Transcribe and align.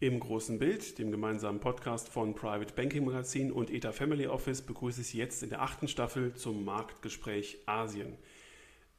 Im 0.00 0.20
großen 0.20 0.60
Bild, 0.60 1.00
dem 1.00 1.10
gemeinsamen 1.10 1.58
Podcast 1.58 2.08
von 2.08 2.32
Private 2.32 2.72
Banking 2.72 3.04
Magazin 3.04 3.50
und 3.50 3.68
ETA 3.68 3.90
Family 3.90 4.28
Office, 4.28 4.62
begrüße 4.62 5.00
ich 5.00 5.12
jetzt 5.12 5.42
in 5.42 5.48
der 5.48 5.60
achten 5.60 5.88
Staffel 5.88 6.34
zum 6.34 6.64
Marktgespräch 6.64 7.58
Asien. 7.66 8.14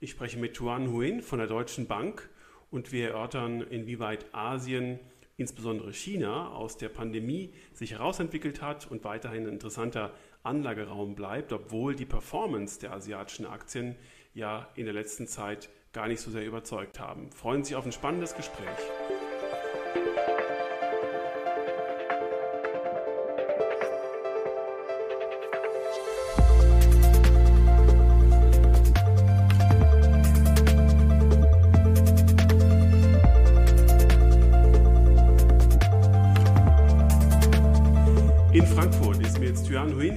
Ich 0.02 0.12
spreche 0.12 0.38
mit 0.38 0.58
Tuan 0.58 0.92
Huyen 0.92 1.22
von 1.22 1.40
der 1.40 1.48
Deutschen 1.48 1.88
Bank 1.88 2.30
und 2.70 2.92
wir 2.92 3.12
erörtern, 3.12 3.62
inwieweit 3.62 4.26
Asien, 4.34 5.00
insbesondere 5.38 5.94
China, 5.94 6.50
aus 6.50 6.76
der 6.76 6.90
Pandemie 6.90 7.54
sich 7.72 7.92
herausentwickelt 7.92 8.62
hat 8.62 8.92
und 8.92 9.06
weiterhin 9.06 9.44
ein 9.44 9.54
interessanter 9.54 10.14
Anlageraum 10.44 11.16
bleibt, 11.16 11.54
obwohl 11.54 11.96
die 11.96 12.06
Performance 12.06 12.78
der 12.78 12.92
asiatischen 12.92 13.46
Aktien 13.46 13.96
ja 14.34 14.68
in 14.76 14.84
der 14.84 14.94
letzten 14.94 15.28
Zeit 15.28 15.70
gar 15.94 16.10
nicht 16.10 16.20
so 16.20 16.30
sehr 16.30 16.46
überzeugt 16.46 17.00
haben. 17.00 17.32
Freuen 17.32 17.64
Sie 17.64 17.70
sich 17.70 17.78
auf 17.78 17.86
ein 17.86 17.94
spannendes 17.94 18.36
Gespräch. 18.36 18.78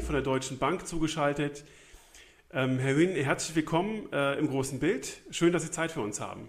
Von 0.02 0.14
der 0.14 0.22
Deutschen 0.22 0.58
Bank 0.58 0.86
zugeschaltet. 0.86 1.64
Ähm, 2.52 2.78
Herr 2.78 2.94
Hühn, 2.94 3.14
herzlich 3.14 3.54
willkommen 3.54 4.12
äh, 4.12 4.38
im 4.38 4.48
großen 4.48 4.80
Bild. 4.80 5.22
Schön, 5.30 5.52
dass 5.52 5.62
Sie 5.62 5.70
Zeit 5.70 5.92
für 5.92 6.00
uns 6.00 6.20
haben. 6.20 6.48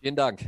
Vielen 0.00 0.16
Dank. 0.16 0.44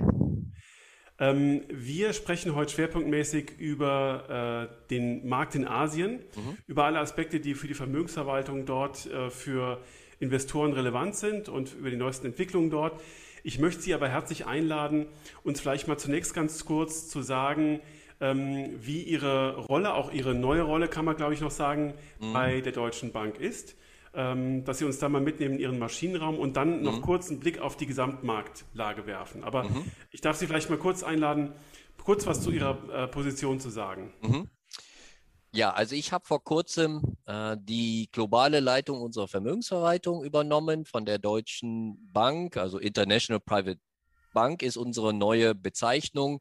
Ähm, 1.19 1.63
wir 1.69 2.15
sprechen 2.15 2.55
heute 2.55 2.73
schwerpunktmäßig 2.73 3.59
über 3.59 4.71
äh, 4.71 4.89
den 4.89 5.29
Markt 5.29 5.55
in 5.55 5.69
Asien, 5.69 6.21
mhm. 6.35 6.57
über 6.66 6.85
alle 6.85 6.99
Aspekte, 6.99 7.41
die 7.41 7.55
für 7.55 7.68
die 7.68 7.74
Vermögensverwaltung 7.74 8.65
dort 8.65 9.07
äh, 9.07 9.29
für 9.29 9.83
Investoren 10.18 10.73
relevant 10.73 11.16
sind 11.16 11.49
und 11.49 11.74
über 11.74 11.91
die 11.91 11.96
neuesten 11.96 12.27
Entwicklungen 12.27 12.71
dort. 12.71 13.01
Ich 13.43 13.59
möchte 13.59 13.83
Sie 13.83 13.93
aber 13.93 14.09
herzlich 14.09 14.46
einladen, 14.46 15.07
uns 15.45 15.61
vielleicht 15.61 15.88
mal 15.88 15.99
zunächst 15.99 16.35
ganz 16.35 16.65
kurz 16.65 17.09
zu 17.09 17.21
sagen, 17.23 17.80
ähm, 18.21 18.76
wie 18.80 19.02
Ihre 19.02 19.57
Rolle, 19.57 19.95
auch 19.95 20.13
Ihre 20.13 20.35
neue 20.35 20.63
Rolle, 20.63 20.88
kann 20.88 21.04
man 21.04 21.16
glaube 21.16 21.35
ich 21.35 21.40
noch 21.40 21.51
sagen, 21.51 21.95
mhm. 22.18 22.32
bei 22.32 22.60
der 22.60 22.73
Deutschen 22.73 23.12
Bank 23.12 23.38
ist. 23.38 23.77
Ähm, 24.12 24.65
dass 24.65 24.79
Sie 24.79 24.85
uns 24.85 24.99
da 24.99 25.09
mal 25.09 25.21
mitnehmen 25.21 25.54
in 25.54 25.60
Ihren 25.60 25.79
Maschinenraum 25.79 26.37
und 26.37 26.57
dann 26.57 26.79
mhm. 26.79 26.82
noch 26.82 27.01
kurz 27.01 27.30
einen 27.30 27.38
Blick 27.38 27.60
auf 27.60 27.77
die 27.77 27.87
Gesamtmarktlage 27.87 29.07
werfen. 29.07 29.45
Aber 29.45 29.62
mhm. 29.62 29.85
ich 30.10 30.21
darf 30.21 30.37
Sie 30.37 30.49
vielleicht 30.49 30.68
mal 30.68 30.80
kurz 30.80 31.04
einladen, 31.04 31.52
kurz 32.02 32.27
was 32.27 32.40
zu 32.40 32.51
Ihrer 32.51 33.04
äh, 33.04 33.07
Position 33.07 33.60
zu 33.60 33.71
sagen. 33.71 34.12
Mhm. 34.21 34.49
Ja, 35.52 35.73
also 35.73 35.95
ich 35.95 36.12
habe 36.12 36.27
vor 36.27 36.43
kurzem 36.43 37.16
äh, 37.27 37.57
die 37.60 38.09
globale 38.10 38.59
Leitung 38.59 39.01
unserer 39.01 39.29
Vermögensverwaltung 39.29 40.24
übernommen 40.24 40.84
von 40.84 41.05
der 41.05 41.18
Deutschen 41.18 42.10
Bank, 42.12 42.57
also 42.57 42.79
International 42.79 43.40
Private 43.40 43.80
Bank 44.32 44.62
ist 44.62 44.77
unsere 44.77 45.12
neue 45.12 45.55
Bezeichnung. 45.55 46.40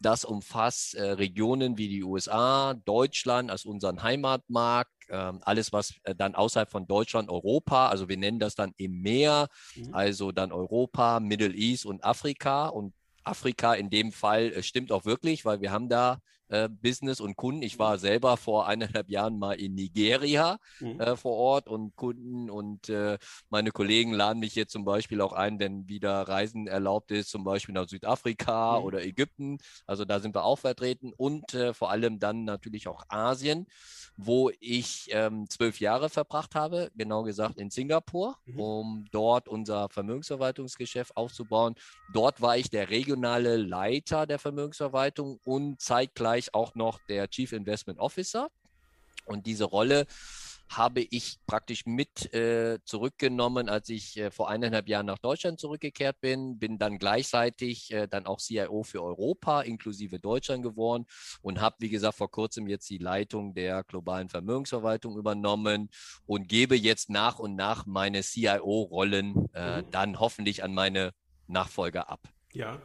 Das 0.00 0.24
umfasst 0.24 0.94
äh, 0.94 1.02
Regionen 1.12 1.76
wie 1.76 1.88
die 1.88 2.02
USA, 2.02 2.74
Deutschland 2.74 3.50
als 3.50 3.64
unseren 3.64 4.02
Heimatmarkt, 4.02 4.90
äh, 5.08 5.32
alles, 5.42 5.72
was 5.72 5.94
äh, 6.04 6.14
dann 6.14 6.34
außerhalb 6.34 6.70
von 6.70 6.86
Deutschland, 6.86 7.28
Europa, 7.28 7.88
also 7.88 8.08
wir 8.08 8.16
nennen 8.16 8.38
das 8.38 8.54
dann 8.54 8.72
im 8.78 9.02
Meer, 9.02 9.48
mhm. 9.76 9.94
also 9.94 10.32
dann 10.32 10.52
Europa, 10.52 11.20
Middle 11.20 11.54
East 11.54 11.84
und 11.84 12.02
Afrika. 12.02 12.68
Und 12.68 12.94
Afrika 13.24 13.74
in 13.74 13.90
dem 13.90 14.12
Fall 14.12 14.52
äh, 14.52 14.62
stimmt 14.62 14.90
auch 14.90 15.04
wirklich, 15.04 15.44
weil 15.44 15.60
wir 15.60 15.70
haben 15.70 15.88
da 15.88 16.20
äh, 16.50 16.68
Business 16.68 17.20
und 17.20 17.36
Kunden. 17.36 17.62
Ich 17.62 17.78
war 17.78 17.98
selber 17.98 18.36
vor 18.36 18.66
eineinhalb 18.66 19.08
Jahren 19.08 19.38
mal 19.38 19.54
in 19.54 19.74
Nigeria 19.74 20.58
mhm. 20.80 21.00
äh, 21.00 21.16
vor 21.16 21.36
Ort 21.36 21.68
und 21.68 21.96
Kunden 21.96 22.50
und 22.50 22.88
äh, 22.88 23.18
meine 23.48 23.70
Kollegen 23.70 24.12
laden 24.12 24.40
mich 24.40 24.54
jetzt 24.54 24.72
zum 24.72 24.84
Beispiel 24.84 25.20
auch 25.20 25.32
ein, 25.32 25.58
wenn 25.58 25.88
wieder 25.88 26.22
Reisen 26.22 26.66
erlaubt 26.66 27.10
ist, 27.12 27.30
zum 27.30 27.44
Beispiel 27.44 27.74
nach 27.74 27.88
Südafrika 27.88 28.78
mhm. 28.78 28.84
oder 28.84 29.04
Ägypten. 29.04 29.58
Also 29.86 30.04
da 30.04 30.20
sind 30.20 30.34
wir 30.34 30.44
auch 30.44 30.58
vertreten 30.58 31.12
und 31.16 31.54
äh, 31.54 31.72
vor 31.72 31.90
allem 31.90 32.18
dann 32.18 32.44
natürlich 32.44 32.88
auch 32.88 33.04
Asien, 33.08 33.66
wo 34.16 34.50
ich 34.60 35.08
ähm, 35.12 35.48
zwölf 35.48 35.80
Jahre 35.80 36.08
verbracht 36.08 36.54
habe, 36.54 36.90
genau 36.94 37.22
gesagt 37.22 37.58
in 37.58 37.70
Singapur, 37.70 38.36
mhm. 38.44 38.60
um 38.60 39.04
dort 39.12 39.48
unser 39.48 39.88
Vermögensverwaltungsgeschäft 39.88 41.16
aufzubauen. 41.16 41.74
Dort 42.12 42.40
war 42.40 42.56
ich 42.56 42.70
der 42.70 42.90
regionale 42.90 43.56
Leiter 43.56 44.26
der 44.26 44.38
Vermögensverwaltung 44.38 45.38
und 45.44 45.80
zeitgleich 45.80 46.39
ich 46.40 46.54
auch 46.54 46.74
noch 46.74 46.98
der 47.08 47.28
Chief 47.28 47.52
Investment 47.52 47.98
Officer. 47.98 48.50
Und 49.26 49.46
diese 49.46 49.64
Rolle 49.64 50.06
habe 50.70 51.00
ich 51.00 51.38
praktisch 51.46 51.84
mit 51.84 52.32
äh, 52.32 52.78
zurückgenommen, 52.84 53.68
als 53.68 53.88
ich 53.88 54.16
äh, 54.16 54.30
vor 54.30 54.48
eineinhalb 54.48 54.88
Jahren 54.88 55.06
nach 55.06 55.18
Deutschland 55.18 55.58
zurückgekehrt 55.58 56.20
bin. 56.20 56.58
Bin 56.60 56.78
dann 56.78 56.98
gleichzeitig 56.98 57.92
äh, 57.92 58.06
dann 58.06 58.24
auch 58.26 58.38
CIO 58.38 58.84
für 58.84 59.02
Europa 59.02 59.62
inklusive 59.62 60.20
Deutschland 60.20 60.62
geworden 60.62 61.06
und 61.42 61.60
habe, 61.60 61.76
wie 61.80 61.88
gesagt, 61.88 62.16
vor 62.16 62.30
kurzem 62.30 62.68
jetzt 62.68 62.88
die 62.88 62.98
Leitung 62.98 63.52
der 63.52 63.82
globalen 63.82 64.28
Vermögensverwaltung 64.28 65.18
übernommen 65.18 65.90
und 66.24 66.48
gebe 66.48 66.76
jetzt 66.76 67.10
nach 67.10 67.40
und 67.40 67.56
nach 67.56 67.86
meine 67.86 68.22
CIO-Rollen 68.22 69.48
äh, 69.52 69.82
mhm. 69.82 69.90
dann 69.90 70.20
hoffentlich 70.20 70.62
an 70.62 70.72
meine 70.72 71.12
Nachfolger 71.48 72.08
ab. 72.08 72.20
Ja, 72.52 72.80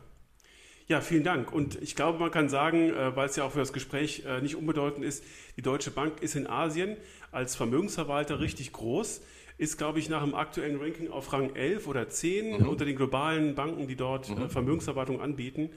ja, 0.88 1.02
vielen 1.02 1.24
Dank. 1.24 1.52
Und 1.52 1.82
ich 1.82 1.96
glaube, 1.96 2.20
man 2.20 2.32
kann 2.32 2.48
sagen, 2.48 2.92
äh, 2.92 3.16
weil 3.16 3.28
es 3.28 3.36
ja 3.36 3.44
auch 3.44 3.52
für 3.52 3.60
das 3.60 3.74
Gespräch 3.74 4.24
äh, 4.26 4.42
nicht 4.42 4.56
unbedeutend 4.56 5.04
ist, 5.04 5.24
die 5.58 5.62
Deutsche 5.62 5.92
Bank 5.92 6.22
ist 6.22 6.36
in 6.36 6.48
Asien 6.48 6.98
als 7.32 7.56
Vermögensverwalter 7.56 8.40
richtig 8.40 8.72
groß, 8.72 9.22
ist, 9.58 9.78
glaube 9.78 10.00
ich, 10.00 10.10
nach 10.10 10.24
dem 10.24 10.36
aktuellen 10.36 10.80
Ranking 10.80 11.10
auf 11.10 11.32
Rang 11.34 11.56
11 11.56 11.88
oder 11.88 12.10
10 12.10 12.60
mhm. 12.60 12.70
unter 12.70 12.86
den 12.86 12.96
globalen 12.96 13.56
Banken, 13.56 13.88
die 13.88 13.96
dort 13.96 14.30
äh, 14.30 14.34
mhm. 14.34 14.50
Vermögensverwaltung 14.50 15.22
anbieten. 15.22 15.70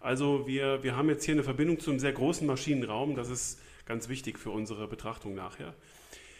Also 0.00 0.46
wir, 0.46 0.82
wir 0.82 0.96
haben 0.96 1.08
jetzt 1.08 1.24
hier 1.24 1.34
eine 1.34 1.42
Verbindung 1.42 1.80
zu 1.80 1.90
einem 1.90 1.98
sehr 1.98 2.12
großen 2.12 2.46
Maschinenraum. 2.46 3.16
Das 3.16 3.28
ist 3.30 3.58
ganz 3.86 4.08
wichtig 4.08 4.38
für 4.38 4.50
unsere 4.50 4.86
Betrachtung 4.86 5.34
nachher. 5.34 5.74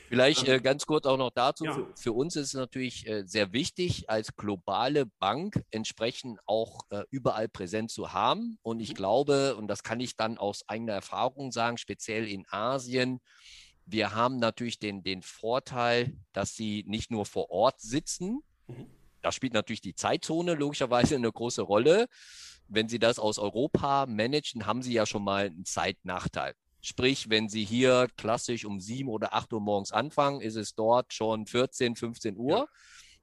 Vielleicht 0.08 0.46
äh, 0.48 0.60
ganz 0.60 0.86
kurz 0.86 1.06
auch 1.06 1.16
noch 1.16 1.30
dazu. 1.30 1.64
Ja. 1.64 1.74
Für, 1.74 1.86
für, 1.96 2.12
uns 2.12 2.36
ist 2.36 2.48
es 2.48 2.54
natürlich 2.54 3.06
äh, 3.06 3.24
sehr 3.26 3.52
wichtig, 3.52 4.08
als 4.08 4.36
globale 4.36 5.06
Bank 5.18 5.64
entsprechend 5.70 6.38
auch 6.46 6.80
äh, 6.90 7.02
überall 7.10 7.48
präsent 7.48 7.90
zu 7.90 8.12
haben. 8.12 8.58
Und 8.62 8.80
ich 8.80 8.90
mhm. 8.90 8.94
glaube, 8.94 9.56
und 9.56 9.68
das 9.68 9.82
kann 9.82 10.00
ich 10.00 10.16
dann 10.16 10.38
aus 10.38 10.68
eigener 10.68 10.92
Erfahrung 10.92 11.52
sagen, 11.52 11.78
speziell 11.78 12.28
in 12.28 12.44
Asien, 12.50 13.20
wir 13.84 14.14
haben 14.14 14.38
natürlich 14.38 14.78
den, 14.78 15.02
den 15.02 15.22
Vorteil, 15.22 16.16
dass 16.32 16.54
sie 16.54 16.84
nicht 16.86 17.10
nur 17.10 17.24
vor 17.24 17.50
Ort 17.50 17.80
sitzen. 17.80 18.42
Mhm. 18.66 18.86
Da 19.22 19.32
spielt 19.32 19.54
natürlich 19.54 19.80
die 19.80 19.94
Zeitzone 19.94 20.54
logischerweise 20.54 21.16
eine 21.16 21.32
große 21.32 21.62
Rolle. 21.62 22.06
Wenn 22.68 22.88
Sie 22.88 22.98
das 22.98 23.18
aus 23.18 23.38
Europa 23.38 24.06
managen, 24.06 24.66
haben 24.66 24.82
Sie 24.82 24.92
ja 24.92 25.06
schon 25.06 25.24
mal 25.24 25.46
einen 25.46 25.64
Zeitnachteil. 25.64 26.54
Sprich, 26.80 27.30
wenn 27.30 27.48
Sie 27.48 27.64
hier 27.64 28.08
klassisch 28.16 28.64
um 28.64 28.80
sieben 28.80 29.08
oder 29.08 29.34
acht 29.34 29.52
Uhr 29.52 29.60
morgens 29.60 29.92
anfangen, 29.92 30.40
ist 30.40 30.56
es 30.56 30.74
dort 30.74 31.12
schon 31.12 31.46
14, 31.46 31.96
15 31.96 32.36
Uhr. 32.36 32.58
Ja. 32.58 32.66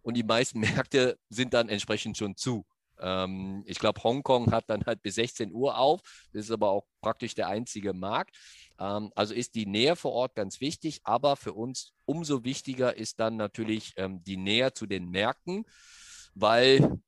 Und 0.01 0.15
die 0.15 0.23
meisten 0.23 0.59
Märkte 0.87 1.17
sind 1.29 1.53
dann 1.53 1.69
entsprechend 1.69 2.17
schon 2.17 2.35
zu. 2.35 2.65
Ähm, 2.99 3.63
ich 3.65 3.79
glaube, 3.79 4.03
Hongkong 4.03 4.51
hat 4.51 4.69
dann 4.69 4.85
halt 4.85 5.01
bis 5.01 5.15
16 5.15 5.51
Uhr 5.51 5.77
auf. 5.77 6.01
Das 6.31 6.45
ist 6.45 6.51
aber 6.51 6.69
auch 6.69 6.85
praktisch 7.01 7.35
der 7.35 7.47
einzige 7.47 7.93
Markt. 7.93 8.37
Ähm, 8.79 9.11
also 9.15 9.33
ist 9.33 9.55
die 9.55 9.65
Nähe 9.65 9.95
vor 9.95 10.13
Ort 10.13 10.35
ganz 10.35 10.61
wichtig. 10.61 11.01
Aber 11.03 11.35
für 11.35 11.53
uns 11.53 11.93
umso 12.05 12.43
wichtiger 12.43 12.95
ist 12.95 13.19
dann 13.19 13.35
natürlich 13.35 13.93
ähm, 13.97 14.23
die 14.23 14.37
Nähe 14.37 14.73
zu 14.73 14.85
den 14.85 15.09
Märkten, 15.09 15.65
weil 16.33 16.99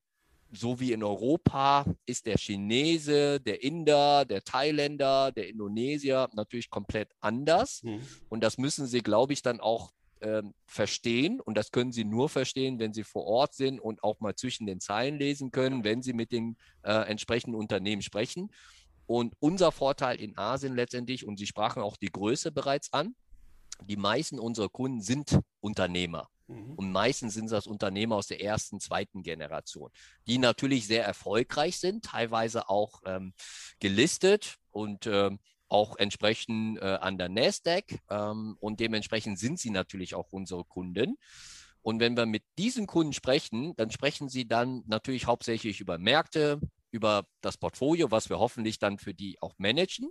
so 0.51 0.79
wie 0.79 0.93
in 0.93 1.03
Europa 1.03 1.85
ist 2.05 2.25
der 2.25 2.37
Chinese, 2.37 3.39
der 3.39 3.63
Inder, 3.63 4.25
der 4.25 4.43
Thailänder, 4.43 5.31
der 5.31 5.49
Indonesier 5.49 6.29
natürlich 6.33 6.69
komplett 6.69 7.11
anders. 7.19 7.83
Mhm. 7.83 8.01
Und 8.29 8.43
das 8.43 8.57
müssen 8.57 8.85
sie, 8.87 9.01
glaube 9.01 9.33
ich, 9.33 9.41
dann 9.41 9.59
auch 9.59 9.91
ähm, 10.21 10.53
verstehen. 10.65 11.41
Und 11.41 11.57
das 11.57 11.71
können 11.71 11.91
sie 11.91 12.05
nur 12.05 12.29
verstehen, 12.29 12.79
wenn 12.79 12.93
sie 12.93 13.03
vor 13.03 13.25
Ort 13.25 13.53
sind 13.53 13.79
und 13.79 14.03
auch 14.03 14.19
mal 14.19 14.35
zwischen 14.35 14.65
den 14.65 14.79
Zeilen 14.79 15.17
lesen 15.17 15.51
können, 15.51 15.83
wenn 15.83 16.01
sie 16.01 16.13
mit 16.13 16.31
den 16.31 16.57
äh, 16.83 16.91
entsprechenden 16.91 17.55
Unternehmen 17.55 18.01
sprechen. 18.01 18.51
Und 19.07 19.35
unser 19.39 19.71
Vorteil 19.71 20.19
in 20.19 20.37
Asien 20.37 20.75
letztendlich, 20.75 21.27
und 21.27 21.37
Sie 21.37 21.45
sprachen 21.45 21.81
auch 21.83 21.97
die 21.97 22.11
Größe 22.11 22.51
bereits 22.51 22.91
an, 22.91 23.15
die 23.83 23.97
meisten 23.97 24.39
unserer 24.39 24.69
Kunden 24.69 25.01
sind 25.01 25.39
Unternehmer. 25.59 26.29
Mhm. 26.47 26.73
Und 26.75 26.91
meistens 26.91 27.33
sind 27.33 27.51
das 27.51 27.67
Unternehmer 27.67 28.15
aus 28.15 28.27
der 28.27 28.41
ersten, 28.41 28.79
zweiten 28.79 29.23
Generation, 29.23 29.91
die 30.27 30.37
natürlich 30.37 30.87
sehr 30.87 31.03
erfolgreich 31.03 31.79
sind, 31.79 32.05
teilweise 32.05 32.69
auch 32.69 33.01
ähm, 33.05 33.33
gelistet 33.79 34.57
und 34.71 35.07
ähm, 35.07 35.39
auch 35.67 35.97
entsprechend 35.97 36.79
äh, 36.79 36.97
an 37.01 37.17
der 37.17 37.29
Nasdaq. 37.29 37.99
Ähm, 38.09 38.57
und 38.59 38.79
dementsprechend 38.79 39.39
sind 39.39 39.59
sie 39.59 39.71
natürlich 39.71 40.15
auch 40.15 40.31
unsere 40.31 40.63
Kunden. 40.63 41.17
Und 41.81 41.99
wenn 41.99 42.17
wir 42.17 42.25
mit 42.25 42.43
diesen 42.57 42.87
Kunden 42.87 43.13
sprechen, 43.13 43.75
dann 43.75 43.91
sprechen 43.91 44.29
sie 44.29 44.47
dann 44.47 44.83
natürlich 44.87 45.27
hauptsächlich 45.27 45.81
über 45.81 45.97
Märkte, 45.97 46.59
über 46.91 47.25
das 47.41 47.57
Portfolio, 47.57 48.09
was 48.09 48.29
wir 48.29 48.39
hoffentlich 48.39 48.79
dann 48.79 48.97
für 48.97 49.13
die 49.13 49.39
auch 49.41 49.53
managen. 49.57 50.09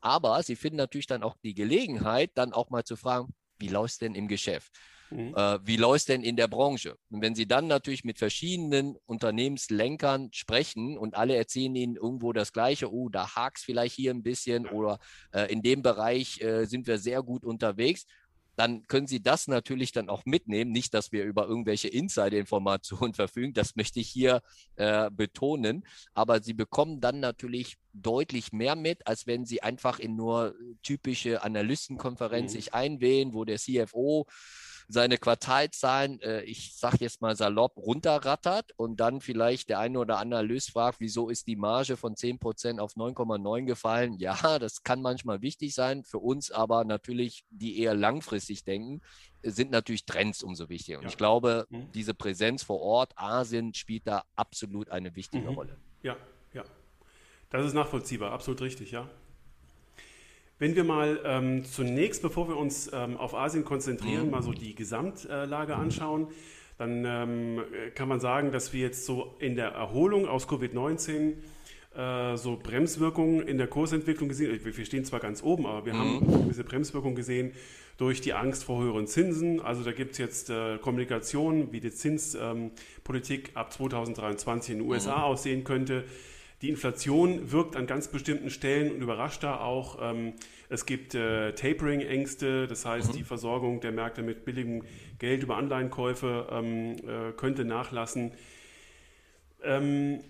Aber 0.00 0.42
sie 0.42 0.56
finden 0.56 0.78
natürlich 0.78 1.06
dann 1.06 1.22
auch 1.22 1.36
die 1.44 1.54
Gelegenheit, 1.54 2.32
dann 2.34 2.52
auch 2.52 2.70
mal 2.70 2.84
zu 2.84 2.96
fragen, 2.96 3.32
wie 3.58 3.68
läuft 3.68 3.92
es 3.92 3.98
denn 3.98 4.16
im 4.16 4.26
Geschäft? 4.26 4.72
Mhm. 5.12 5.34
Äh, 5.36 5.58
wie 5.66 5.76
läuft 5.76 6.00
es 6.00 6.04
denn 6.06 6.22
in 6.22 6.36
der 6.36 6.48
Branche? 6.48 6.96
Und 7.10 7.22
wenn 7.22 7.34
Sie 7.34 7.46
dann 7.46 7.66
natürlich 7.66 8.04
mit 8.04 8.18
verschiedenen 8.18 8.96
Unternehmenslenkern 9.06 10.30
sprechen 10.32 10.96
und 10.96 11.14
alle 11.14 11.36
erzählen 11.36 11.74
Ihnen 11.74 11.96
irgendwo 11.96 12.32
das 12.32 12.52
Gleiche, 12.52 12.92
oh, 12.92 13.08
da 13.08 13.34
hakt 13.34 13.58
es 13.58 13.64
vielleicht 13.64 13.94
hier 13.94 14.12
ein 14.12 14.22
bisschen 14.22 14.66
oder 14.66 14.98
äh, 15.32 15.52
in 15.52 15.62
dem 15.62 15.82
Bereich 15.82 16.40
äh, 16.40 16.64
sind 16.64 16.86
wir 16.86 16.98
sehr 16.98 17.22
gut 17.22 17.44
unterwegs, 17.44 18.06
dann 18.56 18.86
können 18.86 19.06
Sie 19.06 19.22
das 19.22 19.48
natürlich 19.48 19.92
dann 19.92 20.08
auch 20.08 20.24
mitnehmen. 20.24 20.72
Nicht, 20.72 20.94
dass 20.94 21.12
wir 21.12 21.24
über 21.24 21.46
irgendwelche 21.46 21.88
Insider-Informationen 21.88 23.14
verfügen, 23.14 23.54
das 23.54 23.76
möchte 23.76 24.00
ich 24.00 24.08
hier 24.08 24.42
äh, 24.76 25.10
betonen, 25.10 25.84
aber 26.14 26.42
Sie 26.42 26.54
bekommen 26.54 27.00
dann 27.00 27.20
natürlich 27.20 27.76
deutlich 27.92 28.52
mehr 28.52 28.76
mit, 28.76 29.06
als 29.06 29.26
wenn 29.26 29.44
Sie 29.44 29.62
einfach 29.62 29.98
in 29.98 30.16
nur 30.16 30.54
typische 30.82 31.42
Analystenkonferenz 31.42 32.52
mhm. 32.52 32.56
sich 32.56 32.74
einwählen, 32.74 33.32
wo 33.32 33.44
der 33.44 33.58
CFO 33.58 34.26
seine 34.88 35.18
Quartalzahlen, 35.18 36.20
äh, 36.20 36.42
ich 36.42 36.74
sage 36.76 36.98
jetzt 37.00 37.20
mal 37.20 37.36
salopp, 37.36 37.76
runterrattert 37.76 38.72
und 38.76 38.98
dann 39.00 39.20
vielleicht 39.20 39.68
der 39.68 39.78
eine 39.78 39.98
oder 39.98 40.18
andere 40.18 40.42
Analyst 40.42 40.70
fragt, 40.72 41.00
wieso 41.00 41.28
ist 41.28 41.46
die 41.46 41.56
Marge 41.56 41.96
von 41.96 42.14
10% 42.14 42.78
auf 42.78 42.94
9,9 42.94 43.64
gefallen? 43.64 44.18
Ja, 44.18 44.58
das 44.58 44.82
kann 44.82 45.02
manchmal 45.02 45.42
wichtig 45.42 45.74
sein, 45.74 46.04
für 46.04 46.18
uns 46.18 46.50
aber 46.50 46.84
natürlich, 46.84 47.44
die 47.50 47.78
eher 47.80 47.94
langfristig 47.94 48.64
denken, 48.64 49.00
sind 49.42 49.70
natürlich 49.70 50.04
Trends 50.04 50.42
umso 50.42 50.68
wichtiger. 50.68 50.98
Und 50.98 51.04
ja. 51.04 51.10
ich 51.10 51.16
glaube, 51.16 51.66
mhm. 51.70 51.90
diese 51.92 52.14
Präsenz 52.14 52.62
vor 52.62 52.80
Ort, 52.80 53.12
Asien 53.16 53.74
spielt 53.74 54.06
da 54.06 54.24
absolut 54.36 54.90
eine 54.90 55.14
wichtige 55.16 55.50
mhm. 55.50 55.54
Rolle. 55.54 55.76
Ja, 56.02 56.16
ja. 56.52 56.64
Das 57.50 57.66
ist 57.66 57.74
nachvollziehbar, 57.74 58.32
absolut 58.32 58.60
richtig, 58.62 58.90
ja. 58.92 59.08
Wenn 60.62 60.76
wir 60.76 60.84
mal 60.84 61.18
ähm, 61.24 61.64
zunächst, 61.64 62.22
bevor 62.22 62.46
wir 62.46 62.56
uns 62.56 62.88
ähm, 62.92 63.16
auf 63.16 63.34
Asien 63.34 63.64
konzentrieren, 63.64 64.30
mal 64.30 64.44
so 64.44 64.52
die 64.52 64.76
Gesamtlage 64.76 65.74
anschauen, 65.74 66.28
dann 66.78 67.04
ähm, 67.04 67.60
kann 67.96 68.06
man 68.06 68.20
sagen, 68.20 68.52
dass 68.52 68.72
wir 68.72 68.80
jetzt 68.80 69.04
so 69.04 69.34
in 69.40 69.56
der 69.56 69.70
Erholung 69.70 70.28
aus 70.28 70.48
Covid-19 70.48 71.32
äh, 71.96 72.36
so 72.36 72.60
Bremswirkungen 72.62 73.40
in 73.48 73.58
der 73.58 73.66
Kursentwicklung 73.66 74.28
gesehen. 74.28 74.56
Wir 74.62 74.84
stehen 74.84 75.04
zwar 75.04 75.18
ganz 75.18 75.42
oben, 75.42 75.66
aber 75.66 75.84
wir 75.84 75.94
mhm. 75.94 75.98
haben 75.98 76.42
gewisse 76.44 76.62
Bremswirkungen 76.62 77.16
gesehen 77.16 77.50
durch 77.98 78.20
die 78.20 78.32
Angst 78.32 78.62
vor 78.62 78.84
höheren 78.84 79.08
Zinsen. 79.08 79.60
Also 79.60 79.82
da 79.82 79.90
gibt 79.90 80.12
es 80.12 80.18
jetzt 80.18 80.48
äh, 80.48 80.78
Kommunikation, 80.78 81.72
wie 81.72 81.80
die 81.80 81.90
Zinspolitik 81.90 83.50
ab 83.54 83.72
2023 83.72 84.74
in 84.74 84.78
den 84.78 84.88
USA 84.88 85.16
mhm. 85.16 85.22
aussehen 85.24 85.64
könnte. 85.64 86.04
Die 86.62 86.68
Inflation 86.68 87.50
wirkt 87.50 87.74
an 87.74 87.88
ganz 87.88 88.06
bestimmten 88.06 88.48
Stellen 88.48 88.92
und 88.92 89.02
überrascht 89.02 89.42
da 89.42 89.60
auch. 89.60 89.98
Ähm, 90.00 90.34
es 90.68 90.86
gibt 90.86 91.12
äh, 91.12 91.52
Tapering-Ängste, 91.54 92.68
das 92.68 92.86
heißt, 92.86 93.08
mhm. 93.08 93.16
die 93.16 93.24
Versorgung 93.24 93.80
der 93.80 93.90
Märkte 93.90 94.22
mit 94.22 94.44
billigem 94.44 94.84
Geld 95.18 95.42
über 95.42 95.56
Anleihenkäufe 95.56 96.46
ähm, 96.52 96.96
äh, 96.98 97.32
könnte 97.32 97.64
nachlassen. 97.64 98.30
Ähm, 99.64 100.20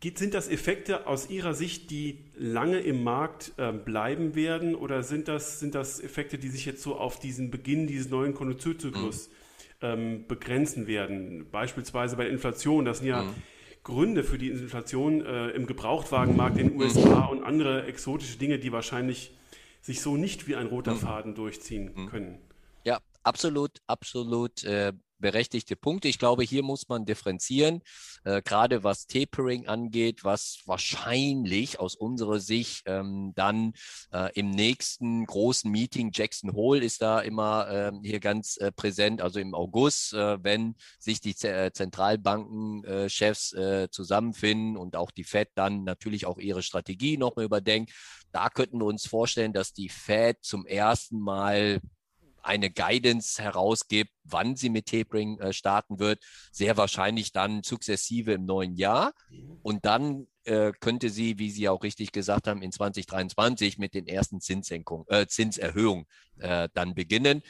sind 0.00 0.32
das 0.32 0.48
Effekte 0.48 1.08
aus 1.08 1.28
Ihrer 1.28 1.54
Sicht, 1.54 1.90
die 1.90 2.26
lange 2.36 2.78
im 2.78 3.02
Markt 3.02 3.52
äh, 3.56 3.72
bleiben 3.72 4.36
werden 4.36 4.76
oder 4.76 5.02
sind 5.02 5.26
das, 5.26 5.58
sind 5.58 5.74
das 5.74 5.98
Effekte, 5.98 6.38
die 6.38 6.50
sich 6.50 6.66
jetzt 6.66 6.82
so 6.82 6.94
auf 6.94 7.18
diesen 7.18 7.50
Beginn 7.50 7.88
dieses 7.88 8.08
neuen 8.10 8.32
Konjunkturzyklus 8.32 9.28
mhm. 9.28 9.32
ähm, 9.82 10.24
begrenzen 10.28 10.86
werden? 10.86 11.50
Beispielsweise 11.50 12.16
bei 12.16 12.22
der 12.22 12.32
Inflation, 12.32 12.84
das 12.84 12.98
sind 12.98 13.08
ja 13.08 13.22
mhm 13.22 13.34
Gründe 13.88 14.22
für 14.22 14.36
die 14.36 14.50
Inflation 14.50 15.24
äh, 15.24 15.48
im 15.48 15.66
Gebrauchtwagenmarkt 15.66 16.58
in 16.58 16.68
den 16.68 16.80
USA 16.80 17.24
mhm. 17.24 17.38
und 17.38 17.42
andere 17.42 17.86
exotische 17.86 18.36
Dinge, 18.36 18.58
die 18.58 18.70
wahrscheinlich 18.70 19.34
sich 19.80 20.02
so 20.02 20.18
nicht 20.18 20.46
wie 20.46 20.56
ein 20.56 20.66
roter 20.66 20.92
mhm. 20.92 20.98
Faden 20.98 21.34
durchziehen 21.34 21.92
mhm. 21.94 22.06
können. 22.10 22.38
Ja, 22.84 22.98
absolut, 23.22 23.78
absolut. 23.86 24.62
Äh, 24.64 24.92
berechtigte 25.18 25.76
Punkte. 25.76 26.08
Ich 26.08 26.18
glaube, 26.18 26.42
hier 26.42 26.62
muss 26.62 26.88
man 26.88 27.04
differenzieren, 27.04 27.82
äh, 28.24 28.42
gerade 28.42 28.84
was 28.84 29.06
Tapering 29.06 29.66
angeht, 29.66 30.24
was 30.24 30.60
wahrscheinlich 30.66 31.80
aus 31.80 31.94
unserer 31.94 32.40
Sicht 32.40 32.82
ähm, 32.86 33.32
dann 33.34 33.72
äh, 34.12 34.32
im 34.38 34.50
nächsten 34.50 35.26
großen 35.26 35.70
Meeting, 35.70 36.10
Jackson 36.12 36.52
Hole 36.52 36.84
ist 36.84 37.02
da 37.02 37.20
immer 37.20 37.68
äh, 37.68 37.92
hier 38.02 38.20
ganz 38.20 38.56
äh, 38.56 38.72
präsent, 38.72 39.20
also 39.22 39.40
im 39.40 39.54
August, 39.54 40.12
äh, 40.14 40.42
wenn 40.42 40.76
sich 40.98 41.20
die 41.20 41.34
Z 41.34 41.50
äh, 41.50 41.72
Zentralbankenchefs 41.72 43.54
zusammenfinden 43.90 44.76
und 44.76 44.96
auch 44.96 45.10
die 45.10 45.24
Fed 45.24 45.50
dann 45.54 45.84
natürlich 45.84 46.26
auch 46.26 46.38
ihre 46.38 46.62
Strategie 46.62 47.16
nochmal 47.16 47.44
überdenkt. 47.44 47.92
Da 48.32 48.50
könnten 48.50 48.78
wir 48.78 48.86
uns 48.86 49.06
vorstellen, 49.06 49.52
dass 49.52 49.72
die 49.72 49.88
Fed 49.88 50.38
zum 50.42 50.66
ersten 50.66 51.18
Mal 51.18 51.80
eine 52.48 52.70
Guidance 52.70 53.42
herausgibt, 53.42 54.10
wann 54.24 54.56
sie 54.56 54.70
mit 54.70 54.86
Tapering 54.86 55.38
äh, 55.38 55.52
starten 55.52 55.98
wird. 55.98 56.24
Sehr 56.50 56.76
wahrscheinlich 56.78 57.32
dann 57.32 57.62
sukzessive 57.62 58.32
im 58.32 58.46
neuen 58.46 58.74
Jahr. 58.74 59.12
Mhm. 59.30 59.58
Und 59.62 59.84
dann 59.84 60.26
äh, 60.44 60.72
könnte 60.80 61.10
sie, 61.10 61.38
wie 61.38 61.50
Sie 61.50 61.68
auch 61.68 61.82
richtig 61.82 62.10
gesagt 62.10 62.48
haben, 62.48 62.62
in 62.62 62.72
2023 62.72 63.76
mit 63.76 63.92
den 63.92 64.06
ersten 64.06 64.40
Zinssenkungen, 64.40 65.06
äh, 65.08 65.26
Zinserhöhungen 65.26 66.06
äh, 66.38 66.70
dann 66.72 66.94
beginnen. 66.94 67.42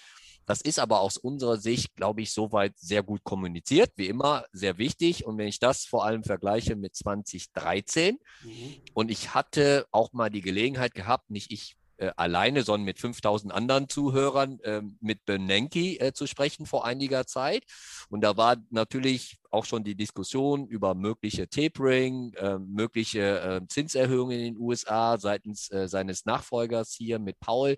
Das 0.46 0.62
ist 0.62 0.78
aber 0.78 1.00
aus 1.00 1.16
unserer 1.16 1.58
Sicht, 1.58 1.94
glaube 1.94 2.22
ich, 2.22 2.32
soweit 2.32 2.76
sehr 2.78 3.02
gut 3.02 3.22
kommuniziert, 3.22 3.92
wie 3.96 4.08
immer 4.08 4.46
sehr 4.50 4.78
wichtig. 4.78 5.26
Und 5.26 5.38
wenn 5.38 5.46
ich 5.46 5.60
das 5.60 5.84
vor 5.84 6.06
allem 6.06 6.24
vergleiche 6.24 6.74
mit 6.74 6.96
2013 6.96 8.18
mhm. 8.42 8.50
und 8.94 9.10
ich 9.12 9.34
hatte 9.34 9.86
auch 9.92 10.12
mal 10.12 10.30
die 10.30 10.40
Gelegenheit 10.40 10.94
gehabt, 10.94 11.30
nicht 11.30 11.52
ich 11.52 11.76
äh, 11.98 12.12
alleine, 12.16 12.62
sondern 12.62 12.84
mit 12.84 12.98
5000 12.98 13.52
anderen 13.52 13.88
Zuhörern 13.88 14.60
äh, 14.60 14.82
mit 15.00 15.24
Bernanke 15.24 16.00
äh, 16.00 16.12
zu 16.12 16.26
sprechen 16.26 16.66
vor 16.66 16.84
einiger 16.84 17.26
Zeit. 17.26 17.64
Und 18.08 18.22
da 18.22 18.36
war 18.36 18.56
natürlich 18.70 19.38
auch 19.50 19.64
schon 19.64 19.84
die 19.84 19.94
Diskussion 19.94 20.66
über 20.66 20.94
mögliche 20.94 21.48
Tapering, 21.48 22.32
äh, 22.34 22.58
mögliche 22.58 23.40
äh, 23.40 23.66
Zinserhöhungen 23.66 24.38
in 24.38 24.54
den 24.54 24.62
USA 24.62 25.18
seitens 25.18 25.70
äh, 25.70 25.88
seines 25.88 26.24
Nachfolgers 26.24 26.92
hier 26.92 27.18
mit 27.18 27.38
Paul. 27.40 27.76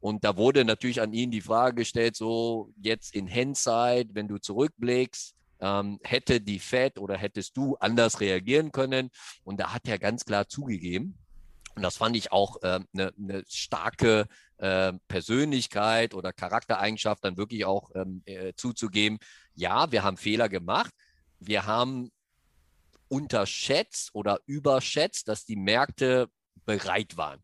Und 0.00 0.24
da 0.24 0.36
wurde 0.36 0.64
natürlich 0.64 1.00
an 1.00 1.12
ihn 1.12 1.30
die 1.30 1.40
Frage 1.40 1.76
gestellt, 1.76 2.16
so 2.16 2.72
jetzt 2.76 3.14
in 3.14 3.26
Hindsight, 3.26 4.08
wenn 4.12 4.28
du 4.28 4.38
zurückblickst, 4.38 5.34
ähm, 5.60 5.98
hätte 6.02 6.40
die 6.40 6.58
Fed 6.58 6.98
oder 6.98 7.16
hättest 7.16 7.56
du 7.56 7.76
anders 7.76 8.20
reagieren 8.20 8.72
können? 8.72 9.10
Und 9.44 9.60
da 9.60 9.72
hat 9.72 9.88
er 9.88 9.98
ganz 9.98 10.24
klar 10.24 10.48
zugegeben, 10.48 11.18
und 11.76 11.82
das 11.82 11.96
fand 11.96 12.16
ich 12.16 12.32
auch 12.32 12.62
eine 12.62 12.76
äh, 12.76 12.80
ne, 12.92 13.12
ne 13.16 13.44
starke 13.48 14.26
äh, 14.58 14.92
Persönlichkeit 15.08 16.14
oder 16.14 16.32
Charaktereigenschaft, 16.32 17.24
dann 17.24 17.36
wirklich 17.36 17.64
auch 17.64 17.90
ähm, 17.94 18.22
äh, 18.26 18.52
zuzugeben, 18.54 19.18
ja, 19.54 19.90
wir 19.92 20.02
haben 20.02 20.16
Fehler 20.16 20.48
gemacht. 20.48 20.92
Wir 21.38 21.66
haben 21.66 22.10
unterschätzt 23.08 24.10
oder 24.14 24.40
überschätzt, 24.46 25.28
dass 25.28 25.44
die 25.44 25.56
Märkte 25.56 26.28
bereit 26.64 27.16
waren. 27.16 27.40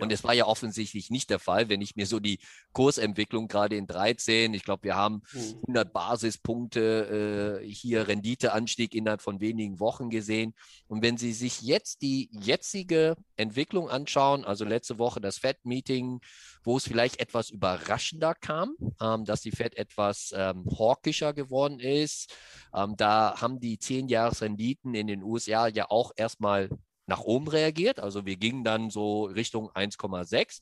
Ja. 0.00 0.04
Und 0.04 0.12
es 0.12 0.24
war 0.24 0.34
ja 0.34 0.46
offensichtlich 0.46 1.10
nicht 1.10 1.30
der 1.30 1.38
Fall, 1.38 1.68
wenn 1.68 1.80
ich 1.80 1.96
mir 1.96 2.06
so 2.06 2.20
die 2.20 2.40
Kursentwicklung 2.72 3.48
gerade 3.48 3.76
in 3.76 3.86
13, 3.86 4.52
ich 4.54 4.64
glaube, 4.64 4.84
wir 4.84 4.96
haben 4.96 5.22
100 5.34 5.88
mhm. 5.88 5.92
Basispunkte 5.92 7.60
äh, 7.62 7.66
hier 7.66 8.08
Renditeanstieg 8.08 8.94
innerhalb 8.94 9.22
von 9.22 9.40
wenigen 9.40 9.78
Wochen 9.80 10.10
gesehen. 10.10 10.54
Und 10.88 11.02
wenn 11.02 11.16
Sie 11.16 11.32
sich 11.32 11.62
jetzt 11.62 12.02
die 12.02 12.28
jetzige 12.32 13.16
Entwicklung 13.36 13.88
anschauen, 13.88 14.44
also 14.44 14.64
letzte 14.64 14.98
Woche 14.98 15.20
das 15.20 15.38
Fed-Meeting, 15.38 16.20
wo 16.62 16.76
es 16.76 16.84
vielleicht 16.84 17.20
etwas 17.20 17.50
überraschender 17.50 18.34
kam, 18.34 18.76
ähm, 19.00 19.24
dass 19.24 19.40
die 19.40 19.50
Fed 19.50 19.76
etwas 19.76 20.32
ähm, 20.36 20.64
hawkischer 20.78 21.32
geworden 21.32 21.80
ist. 21.80 22.34
Ähm, 22.74 22.94
da 22.96 23.40
haben 23.40 23.60
die 23.60 23.78
10-Jahres-Renditen 23.78 24.94
in 24.94 25.06
den 25.06 25.22
USA 25.22 25.68
ja 25.68 25.86
auch 25.90 26.12
erstmal 26.16 26.70
nach 27.10 27.20
oben 27.20 27.48
reagiert. 27.48 27.98
Also 27.98 28.24
wir 28.24 28.36
gingen 28.36 28.64
dann 28.64 28.88
so 28.88 29.24
Richtung 29.24 29.68
1,6. 29.70 30.60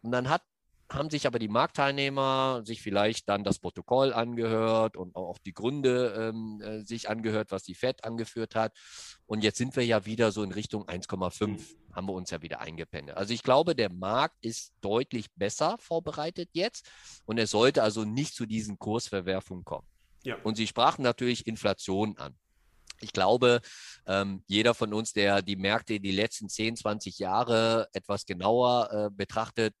Und 0.00 0.12
dann 0.12 0.28
hat, 0.30 0.42
haben 0.88 1.10
sich 1.10 1.26
aber 1.26 1.40
die 1.40 1.48
Marktteilnehmer 1.48 2.62
sich 2.64 2.80
vielleicht 2.80 3.28
dann 3.28 3.42
das 3.42 3.58
Protokoll 3.58 4.12
angehört 4.12 4.96
und 4.96 5.16
auch 5.16 5.38
die 5.38 5.52
Gründe 5.52 6.14
ähm, 6.16 6.62
äh, 6.62 6.84
sich 6.84 7.10
angehört, 7.10 7.50
was 7.50 7.64
die 7.64 7.74
FED 7.74 8.04
angeführt 8.04 8.54
hat. 8.54 8.78
Und 9.26 9.42
jetzt 9.42 9.58
sind 9.58 9.74
wir 9.74 9.84
ja 9.84 10.06
wieder 10.06 10.30
so 10.30 10.44
in 10.44 10.52
Richtung 10.52 10.84
1,5, 10.84 11.58
haben 11.92 12.06
wir 12.06 12.14
uns 12.14 12.30
ja 12.30 12.42
wieder 12.42 12.60
eingependelt. 12.60 13.18
Also 13.18 13.34
ich 13.34 13.42
glaube, 13.42 13.74
der 13.74 13.92
Markt 13.92 14.36
ist 14.40 14.72
deutlich 14.80 15.26
besser 15.34 15.76
vorbereitet 15.78 16.48
jetzt 16.52 16.88
und 17.26 17.38
es 17.38 17.50
sollte 17.50 17.82
also 17.82 18.04
nicht 18.04 18.34
zu 18.34 18.46
diesen 18.46 18.78
Kursverwerfungen 18.78 19.64
kommen. 19.64 19.86
Ja. 20.22 20.36
Und 20.44 20.56
Sie 20.56 20.68
sprachen 20.68 21.02
natürlich 21.02 21.48
Inflation 21.48 22.16
an. 22.18 22.36
Ich 23.00 23.12
glaube, 23.12 23.60
ähm, 24.06 24.42
jeder 24.46 24.74
von 24.74 24.92
uns, 24.92 25.12
der 25.12 25.42
die 25.42 25.56
Märkte 25.56 26.00
die 26.00 26.12
letzten 26.12 26.48
10, 26.48 26.76
20 26.76 27.18
Jahre 27.18 27.88
etwas 27.92 28.26
genauer 28.26 28.90
äh, 28.92 29.10
betrachtet, 29.10 29.74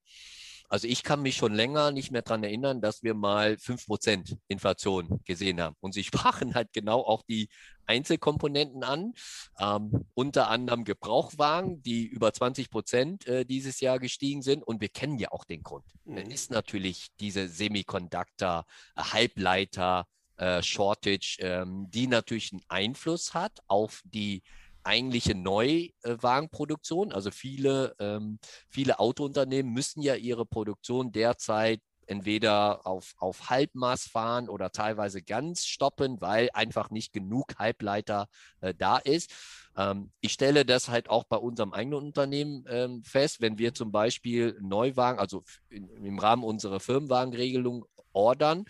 also 0.70 0.86
ich 0.86 1.02
kann 1.02 1.22
mich 1.22 1.36
schon 1.36 1.54
länger 1.54 1.92
nicht 1.92 2.10
mehr 2.10 2.22
daran 2.22 2.44
erinnern, 2.44 2.80
dass 2.80 3.02
wir 3.02 3.14
mal 3.14 3.56
5% 3.56 4.36
Inflation 4.48 5.20
gesehen 5.24 5.60
haben. 5.60 5.76
Und 5.80 5.92
Sie 5.92 6.04
sprachen 6.04 6.54
halt 6.54 6.72
genau 6.72 7.00
auch 7.00 7.22
die 7.22 7.48
Einzelkomponenten 7.86 8.84
an, 8.84 9.14
ähm, 9.58 10.06
unter 10.12 10.48
anderem 10.50 10.84
Gebrauchwagen, 10.84 11.82
die 11.82 12.06
über 12.06 12.34
20 12.34 12.68
Prozent 12.70 13.26
äh, 13.26 13.46
dieses 13.46 13.80
Jahr 13.80 13.98
gestiegen 13.98 14.42
sind. 14.42 14.62
Und 14.62 14.82
wir 14.82 14.90
kennen 14.90 15.18
ja 15.18 15.32
auch 15.32 15.44
den 15.44 15.62
Grund. 15.62 15.86
Mhm. 16.04 16.18
ist 16.18 16.50
natürlich 16.50 17.08
diese 17.18 17.48
Semiconductor, 17.48 18.66
äh, 18.94 19.02
Halbleiter, 19.02 20.06
äh, 20.38 20.62
Shortage, 20.62 21.36
ähm, 21.40 21.86
die 21.90 22.06
natürlich 22.06 22.52
einen 22.52 22.62
Einfluss 22.68 23.34
hat 23.34 23.60
auf 23.66 24.02
die 24.04 24.42
eigentliche 24.82 25.34
Neuwagenproduktion. 25.34 27.12
Also 27.12 27.30
viele, 27.30 27.94
ähm, 27.98 28.38
viele 28.70 28.98
Autounternehmen 28.98 29.72
müssen 29.72 30.00
ja 30.00 30.14
ihre 30.14 30.46
Produktion 30.46 31.12
derzeit 31.12 31.80
entweder 32.06 32.86
auf, 32.86 33.14
auf 33.18 33.50
Halbmaß 33.50 34.06
fahren 34.06 34.48
oder 34.48 34.70
teilweise 34.70 35.22
ganz 35.22 35.66
stoppen, 35.66 36.20
weil 36.20 36.48
einfach 36.54 36.90
nicht 36.90 37.12
genug 37.12 37.58
Halbleiter 37.58 38.28
äh, 38.60 38.74
da 38.74 38.96
ist. 38.96 39.30
Ähm, 39.76 40.10
ich 40.20 40.32
stelle 40.32 40.64
das 40.64 40.88
halt 40.88 41.10
auch 41.10 41.24
bei 41.24 41.36
unserem 41.36 41.72
eigenen 41.72 41.98
Unternehmen 41.98 42.64
ähm, 42.68 43.04
fest, 43.04 43.40
wenn 43.40 43.58
wir 43.58 43.74
zum 43.74 43.92
Beispiel 43.92 44.58
Neuwagen, 44.60 45.18
also 45.18 45.44
in, 45.68 45.88
im 45.88 46.18
Rahmen 46.18 46.44
unserer 46.44 46.80
Firmenwagenregelung 46.80 47.84
ordern. 48.12 48.64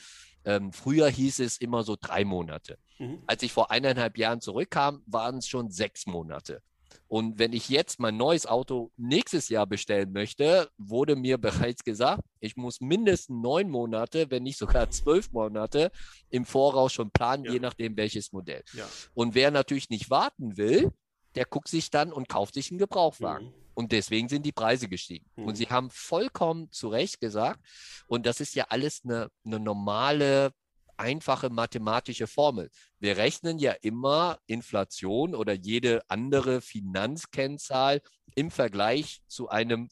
Ähm, 0.49 0.73
früher 0.73 1.11
hieß 1.11 1.41
es 1.41 1.59
immer 1.59 1.83
so 1.83 1.95
drei 2.01 2.25
Monate. 2.25 2.79
Mhm. 2.99 3.23
Als 3.27 3.43
ich 3.43 3.53
vor 3.53 3.71
eineinhalb 3.71 4.17
Jahren 4.17 4.41
zurückkam, 4.41 5.03
waren 5.05 5.39
es 5.39 5.47
schon 5.47 5.71
sechs 5.71 6.07
Monate. 6.07 6.63
Und 7.07 7.39
wenn 7.39 7.53
ich 7.53 7.69
jetzt 7.69 8.01
mein 8.01 8.17
neues 8.17 8.47
Auto 8.47 8.91
nächstes 8.97 9.51
Jahr 9.51 9.67
bestellen 9.67 10.11
möchte, 10.11 10.71
wurde 10.79 11.17
mir 11.17 11.37
bereits 11.69 11.85
gesagt, 11.85 12.23
ich 12.41 12.57
muss 12.57 12.81
mindestens 12.81 13.43
neun 13.43 13.69
Monate, 13.69 14.31
wenn 14.31 14.43
nicht 14.43 14.57
sogar 14.57 14.89
zwölf 14.89 15.33
Monate 15.33 15.93
im 16.31 16.47
Voraus 16.47 16.95
schon 16.95 17.11
planen, 17.11 17.45
ja. 17.45 17.53
je 17.53 17.61
nachdem 17.61 17.99
welches 17.99 18.33
Modell. 18.33 18.65
Ja. 18.73 18.89
Und 19.13 19.35
wer 19.35 19.51
natürlich 19.51 19.91
nicht 19.91 20.09
warten 20.09 20.57
will, 20.57 20.93
der 21.35 21.45
guckt 21.45 21.69
sich 21.69 21.91
dann 21.91 22.11
und 22.11 22.31
kauft 22.31 22.55
sich 22.55 22.71
einen 22.71 22.79
Gebrauchwagen. 22.79 23.49
Mhm. 23.49 23.68
Und 23.79 23.93
deswegen 23.93 24.29
sind 24.29 24.45
die 24.45 24.51
Preise 24.51 24.89
gestiegen. 24.89 25.25
Mhm. 25.37 25.45
Und 25.45 25.55
Sie 25.55 25.67
haben 25.67 25.89
vollkommen 25.91 26.69
zu 26.73 26.89
Recht 26.89 27.21
gesagt, 27.21 27.61
und 28.09 28.27
das 28.27 28.41
ist 28.41 28.57
ja 28.57 28.67
alles 28.71 29.03
eine, 29.05 29.31
eine 29.47 29.61
normale 29.61 30.51
einfache 30.97 31.49
mathematische 31.49 32.27
Formel. 32.27 32.71
Wir 32.99 33.17
rechnen 33.19 33.61
ja 33.61 33.71
immer 33.81 34.41
Inflation 34.47 35.33
oder 35.33 35.53
jede 35.53 36.03
andere 36.09 36.61
Finanzkennzahl 36.61 38.01
im 38.35 38.51
Vergleich 38.51 39.21
zu 39.29 39.49
einem 39.49 39.91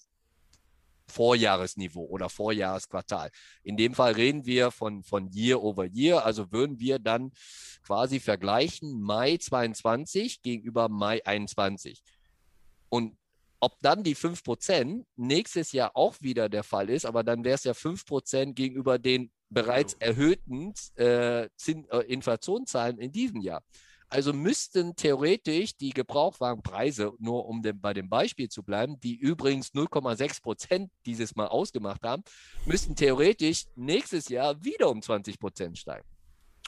Vorjahresniveau 1.07 2.07
oder 2.07 2.29
Vorjahresquartal. 2.29 3.31
In 3.63 3.77
dem 3.77 3.95
Fall 3.95 4.15
reden 4.15 4.47
wir 4.47 4.73
von, 4.73 5.05
von 5.05 5.31
Year 5.31 5.63
over 5.63 5.85
Year, 5.85 6.27
also 6.27 6.51
würden 6.51 6.81
wir 6.81 6.99
dann 6.99 7.31
quasi 7.85 8.19
vergleichen 8.19 9.01
Mai 9.01 9.37
22 9.37 10.43
gegenüber 10.43 10.89
Mai 10.89 11.25
21. 11.25 12.03
Und 12.89 13.17
ob 13.67 13.81
dann 13.81 14.05
die 14.05 14.15
5% 14.15 15.05
nächstes 15.17 15.73
Jahr 15.73 15.91
auch 15.97 16.15
wieder 16.21 16.49
der 16.49 16.63
Fall 16.63 16.89
ist, 16.89 17.05
aber 17.05 17.25
dann 17.25 17.43
wäre 17.43 17.57
es 17.57 17.65
ja 17.65 17.73
5% 17.73 18.53
gegenüber 18.53 18.97
den 18.97 19.33
bereits 19.49 19.95
erhöhten 19.95 20.73
äh, 20.95 21.49
Zin, 21.57 21.85
äh, 21.91 22.03
Inflationszahlen 22.03 22.99
in 22.99 23.11
diesem 23.11 23.41
Jahr. 23.41 23.65
Also 24.09 24.33
müssten 24.33 24.95
theoretisch 24.95 25.77
die 25.77 25.91
Gebrauchwagenpreise, 25.91 27.13
nur 27.19 27.47
um 27.47 27.61
dem, 27.61 27.81
bei 27.81 27.93
dem 27.93 28.09
Beispiel 28.09 28.49
zu 28.49 28.63
bleiben, 28.63 29.01
die 29.01 29.17
übrigens 29.17 29.75
0,6 29.75 30.43
Prozent 30.43 30.93
dieses 31.05 31.35
Mal 31.35 31.49
ausgemacht 31.49 32.05
haben, 32.05 32.23
müssten 32.67 32.95
theoretisch 32.95 33.65
nächstes 33.75 34.29
Jahr 34.29 34.63
wieder 34.63 34.91
um 34.91 35.03
20 35.03 35.41
Prozent 35.41 35.77
steigen. 35.77 36.07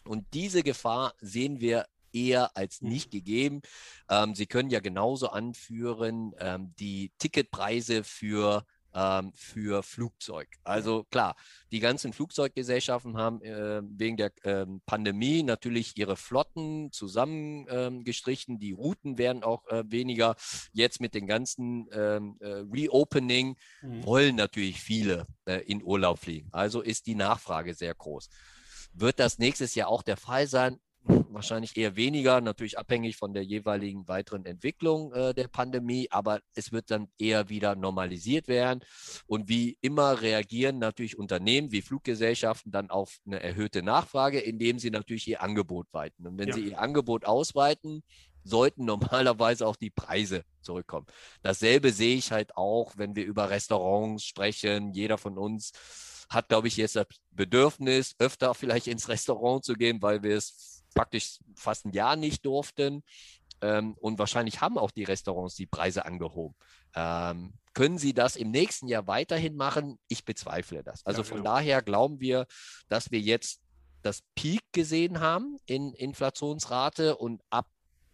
Und 0.05 0.27
diese 0.35 0.65
Gefahr 0.65 1.15
sehen 1.21 1.61
wir 1.61 1.87
eher 2.13 2.57
als 2.57 2.81
mhm. 2.81 2.91
nicht 2.91 3.11
gegeben. 3.11 3.63
Ähm, 4.09 4.35
Sie 4.35 4.47
können 4.47 4.71
ja 4.71 4.81
genauso 4.81 5.29
anführen, 5.29 6.33
ähm, 6.39 6.75
die 6.79 7.13
Ticketpreise 7.19 8.05
für 8.05 8.65
ähm, 8.95 9.33
für 9.35 9.83
Flugzeug. 9.83 10.49
Also 10.65 11.05
klar, 11.05 11.37
die 11.71 11.81
ganzen 11.81 12.13
Flugzeuggesellschaften 12.13 13.17
haben 13.17 13.43
äh, 13.43 13.83
wegen 13.85 14.17
der 14.17 14.33
äh, 14.45 14.67
Pandemie 14.87 15.43
natürlich 15.43 15.97
ihre 15.97 16.17
Flotten 16.17 16.91
zusammengestrichen. 16.93 18.55
Ähm, 18.55 18.61
die 18.61 18.73
Routen 18.73 19.19
werden 19.19 19.43
auch 19.45 19.67
äh, 19.69 19.85
weniger. 19.87 20.37
Jetzt 20.73 21.01
mit 21.01 21.15
den 21.15 21.27
ganzen 21.27 21.89
ähm, 21.93 22.37
äh, 22.41 22.65
Reopening 22.73 23.57
mhm. 23.83 24.05
wollen 24.05 24.37
natürlich 24.37 24.81
viele 24.81 25.27
äh, 25.45 25.61
in 25.67 25.83
Urlaub 25.83 26.19
fliegen. 26.19 26.49
Also 26.53 26.81
ist 26.81 27.07
die 27.07 27.15
Nachfrage 27.15 27.75
sehr 27.75 27.95
groß. 27.95 28.29
Wird 28.95 29.21
das 29.21 29.39
nächstes 29.39 29.75
Jahr 29.75 29.89
auch 29.89 30.03
der 30.03 30.17
Fall 30.17 30.47
sein? 30.47 30.81
Wahrscheinlich 31.09 31.77
eher 31.77 31.97
weniger, 31.97 32.41
natürlich 32.41 32.79
abhängig 32.79 33.17
von 33.17 33.33
der 33.33 33.45
jeweiligen 33.45 34.07
weiteren 34.09 34.45
Entwicklung 34.45 35.13
äh, 35.13 35.35
der 35.35 35.49
Pandemie, 35.49 36.09
aber 36.11 36.41
es 36.55 36.73
wird 36.73 36.91
dann 36.91 37.09
eher 37.19 37.49
wieder 37.49 37.77
normalisiert 37.77 38.49
werden. 38.49 38.81
Und 39.27 39.49
wie 39.49 39.79
immer 39.81 40.21
reagieren 40.21 40.79
natürlich 40.79 41.19
Unternehmen 41.19 41.73
wie 41.73 41.83
Fluggesellschaften 41.83 42.73
dann 42.73 42.91
auf 42.91 43.19
eine 43.27 43.43
erhöhte 43.43 43.83
Nachfrage, 43.83 44.41
indem 44.41 44.79
sie 44.79 44.91
natürlich 44.91 45.27
ihr 45.29 45.43
Angebot 45.43 45.87
weiten. 45.93 46.27
Und 46.27 46.39
wenn 46.39 46.49
ja. 46.49 46.55
sie 46.55 46.69
ihr 46.69 46.79
Angebot 46.79 47.25
ausweiten, 47.25 48.03
sollten 48.45 48.85
normalerweise 48.85 49.67
auch 49.67 49.77
die 49.77 49.91
Preise 49.91 50.45
zurückkommen. 50.61 51.07
Dasselbe 51.43 51.93
sehe 51.93 52.17
ich 52.17 52.33
halt 52.33 52.57
auch, 52.57 52.95
wenn 52.97 53.17
wir 53.17 53.25
über 53.25 53.51
Restaurants 53.51 54.25
sprechen. 54.25 54.93
Jeder 54.93 55.19
von 55.19 55.39
uns 55.39 55.73
hat, 56.29 56.49
glaube 56.49 56.69
ich, 56.69 56.77
jetzt 56.77 56.97
das 56.97 57.07
Bedürfnis, 57.31 58.15
öfter 58.19 58.55
vielleicht 58.55 58.87
ins 58.87 59.09
Restaurant 59.09 59.65
zu 59.65 59.75
gehen, 59.75 60.03
weil 60.03 60.23
wir 60.23 60.37
es 60.37 60.78
praktisch 60.99 61.39
fast 61.55 61.87
ein 61.87 61.93
Jahr 61.93 62.17
nicht 62.17 62.45
durften. 62.45 63.05
Ähm, 63.61 63.95
und 64.01 64.19
wahrscheinlich 64.19 64.61
haben 64.61 64.79
auch 64.79 64.91
die 64.91 65.05
Restaurants 65.05 65.55
die 65.55 65.67
Preise 65.67 66.05
angehoben. 66.05 66.57
Ähm, 66.95 67.55
können 67.73 67.99
sie 67.99 68.15
das 68.15 68.35
im 68.35 68.51
nächsten 68.51 68.89
Jahr 68.89 69.07
weiterhin 69.07 69.55
machen? 69.55 69.99
Ich 70.09 70.25
bezweifle 70.25 70.83
das. 70.83 71.07
Also 71.07 71.23
ja, 71.23 71.29
von 71.29 71.39
genau. 71.39 71.55
daher 71.55 71.83
glauben 71.83 72.21
wir, 72.21 72.47
dass 72.89 73.13
wir 73.13 73.21
jetzt 73.21 73.61
das 74.03 74.23
Peak 74.35 74.63
gesehen 74.73 75.21
haben 75.21 75.59
in 75.67 75.93
Inflationsrate 75.93 77.17
und 77.17 77.43
ab 77.51 77.69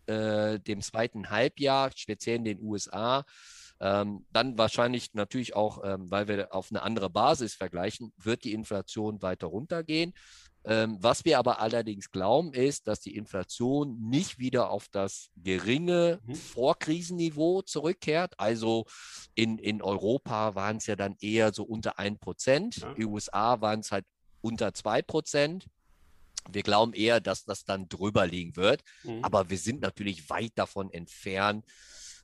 äh, 0.06 0.60
dem 0.60 0.82
zweiten 0.82 1.30
Halbjahr, 1.30 1.90
speziell 1.94 2.36
in 2.36 2.44
den 2.44 2.60
USA, 2.60 3.24
ähm, 3.80 4.26
dann 4.32 4.56
wahrscheinlich 4.56 5.14
natürlich 5.14 5.56
auch, 5.56 5.82
ähm, 5.84 6.10
weil 6.10 6.28
wir 6.28 6.54
auf 6.54 6.70
eine 6.70 6.82
andere 6.82 7.10
Basis 7.10 7.54
vergleichen, 7.54 8.12
wird 8.16 8.44
die 8.44 8.52
Inflation 8.52 9.20
weiter 9.22 9.46
runtergehen. 9.46 10.14
Ähm, 10.66 10.96
was 11.00 11.24
wir 11.24 11.38
aber 11.38 11.60
allerdings 11.60 12.10
glauben, 12.10 12.54
ist, 12.54 12.88
dass 12.88 13.00
die 13.00 13.16
Inflation 13.16 14.00
nicht 14.00 14.38
wieder 14.38 14.70
auf 14.70 14.88
das 14.88 15.30
geringe 15.36 16.20
mhm. 16.24 16.34
Vorkrisenniveau 16.34 17.62
zurückkehrt. 17.62 18.38
Also 18.40 18.86
in, 19.34 19.58
in 19.58 19.82
Europa 19.82 20.54
waren 20.54 20.78
es 20.78 20.86
ja 20.86 20.96
dann 20.96 21.16
eher 21.20 21.52
so 21.52 21.64
unter 21.64 21.98
1 21.98 22.18
Prozent. 22.18 22.76
Ja. 22.78 22.92
In 22.92 23.04
USA 23.06 23.60
waren 23.60 23.80
es 23.80 23.92
halt 23.92 24.06
unter 24.40 24.72
2 24.72 25.02
Prozent. 25.02 25.66
Wir 26.50 26.62
glauben 26.62 26.94
eher, 26.94 27.20
dass 27.20 27.44
das 27.44 27.64
dann 27.64 27.88
drüber 27.88 28.26
liegen 28.26 28.56
wird. 28.56 28.82
Mhm. 29.02 29.22
Aber 29.22 29.50
wir 29.50 29.58
sind 29.58 29.82
natürlich 29.82 30.30
weit 30.30 30.52
davon 30.54 30.90
entfernt 30.90 31.66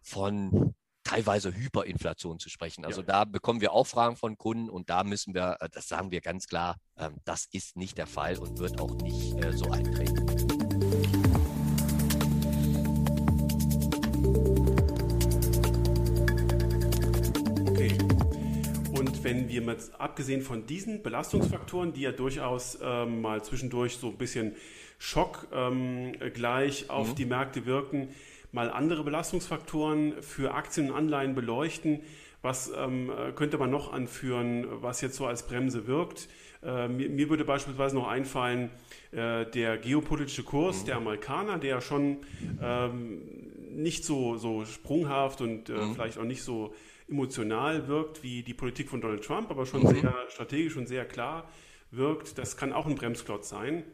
von 0.02 0.74
teilweise 1.10 1.52
Hyperinflation 1.52 2.38
zu 2.38 2.48
sprechen. 2.48 2.84
Also 2.84 3.00
ja. 3.00 3.06
da 3.06 3.24
bekommen 3.24 3.60
wir 3.60 3.72
auch 3.72 3.86
Fragen 3.86 4.16
von 4.16 4.38
Kunden 4.38 4.70
und 4.70 4.90
da 4.90 5.02
müssen 5.02 5.34
wir, 5.34 5.56
äh, 5.60 5.68
das 5.68 5.88
sagen 5.88 6.12
wir 6.12 6.20
ganz 6.20 6.46
klar, 6.46 6.76
ähm, 6.96 7.16
das 7.24 7.46
ist 7.50 7.76
nicht 7.76 7.98
der 7.98 8.06
Fall 8.06 8.38
und 8.38 8.58
wird 8.58 8.80
auch 8.80 8.94
nicht 9.02 9.34
äh, 9.44 9.52
so 9.52 9.70
eintreten. 9.70 10.20
Okay. 17.68 17.98
Und 18.92 19.24
wenn 19.24 19.48
wir 19.48 19.62
jetzt 19.62 20.00
abgesehen 20.00 20.42
von 20.42 20.66
diesen 20.66 21.02
Belastungsfaktoren, 21.02 21.92
die 21.92 22.02
ja 22.02 22.12
durchaus 22.12 22.78
ähm, 22.80 23.20
mal 23.20 23.42
zwischendurch 23.42 23.96
so 23.96 24.08
ein 24.08 24.16
bisschen 24.16 24.54
Schock 24.98 25.48
ähm, 25.52 26.12
gleich 26.34 26.88
auf 26.88 27.08
mhm. 27.08 27.14
die 27.16 27.24
Märkte 27.24 27.66
wirken, 27.66 28.10
mal 28.52 28.70
andere 28.70 29.04
Belastungsfaktoren 29.04 30.22
für 30.22 30.54
Aktien 30.54 30.90
und 30.90 30.96
Anleihen 30.96 31.34
beleuchten. 31.34 32.00
Was 32.42 32.72
ähm, 32.74 33.12
könnte 33.34 33.58
man 33.58 33.70
noch 33.70 33.92
anführen, 33.92 34.66
was 34.82 35.02
jetzt 35.02 35.16
so 35.16 35.26
als 35.26 35.46
Bremse 35.46 35.86
wirkt? 35.86 36.28
Äh, 36.62 36.88
mir, 36.88 37.08
mir, 37.08 37.28
würde 37.28 37.44
beispielsweise 37.44 37.94
noch 37.94 38.08
einfallen, 38.08 38.70
äh, 39.12 39.46
der 39.46 39.78
geopolitische 39.78 40.42
Kurs 40.42 40.82
mhm. 40.82 40.86
der 40.86 40.96
Amerikaner, 40.96 41.58
der 41.58 41.80
schon 41.80 42.18
ähm, 42.62 43.22
nicht 43.70 44.04
so, 44.04 44.36
so 44.36 44.64
sprunghaft 44.64 45.40
und 45.40 45.68
äh, 45.68 45.72
mhm. 45.72 45.94
vielleicht 45.94 46.18
auch 46.18 46.24
nicht 46.24 46.42
so 46.42 46.74
emotional 47.08 47.88
wirkt 47.88 48.22
wie 48.22 48.42
die 48.42 48.54
Politik 48.54 48.88
von 48.88 49.00
Donald 49.00 49.24
Trump, 49.24 49.50
aber 49.50 49.66
schon 49.66 49.82
mhm. 49.82 49.88
sehr 49.88 50.14
strategisch 50.28 50.76
und 50.76 50.86
sehr 50.86 51.06
klar 51.06 51.48
wirkt. 51.90 52.38
Das 52.38 52.56
kann 52.56 52.72
auch 52.72 52.86
ein 52.86 52.94
Bremsklotz 52.94 53.48
sein. 53.48 53.84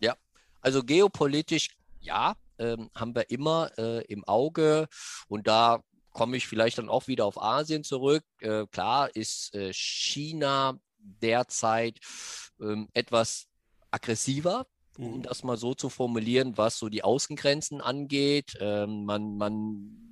Ja, 0.00 0.14
also 0.60 0.82
geopolitisch 0.82 1.70
ja, 2.00 2.36
ähm, 2.58 2.90
haben 2.94 3.14
wir 3.14 3.30
immer 3.30 3.70
äh, 3.78 4.04
im 4.06 4.24
Auge 4.24 4.88
und 5.28 5.46
da 5.46 5.82
komme 6.12 6.36
ich 6.36 6.46
vielleicht 6.46 6.78
dann 6.78 6.88
auch 6.88 7.06
wieder 7.06 7.26
auf 7.26 7.40
Asien 7.40 7.84
zurück. 7.84 8.24
Äh, 8.40 8.66
klar 8.66 9.14
ist 9.14 9.54
äh, 9.54 9.72
China 9.72 10.78
derzeit 10.98 11.98
ähm, 12.60 12.88
etwas 12.92 13.46
aggressiver 13.90 14.66
um 14.98 15.18
mhm. 15.18 15.22
das 15.22 15.44
mal 15.44 15.56
so 15.56 15.74
zu 15.74 15.88
formulieren, 15.88 16.58
was 16.58 16.78
so 16.78 16.88
die 16.88 17.04
Außengrenzen 17.04 17.80
angeht. 17.80 18.58
Ähm, 18.60 19.04
man, 19.04 19.36
man 19.36 20.07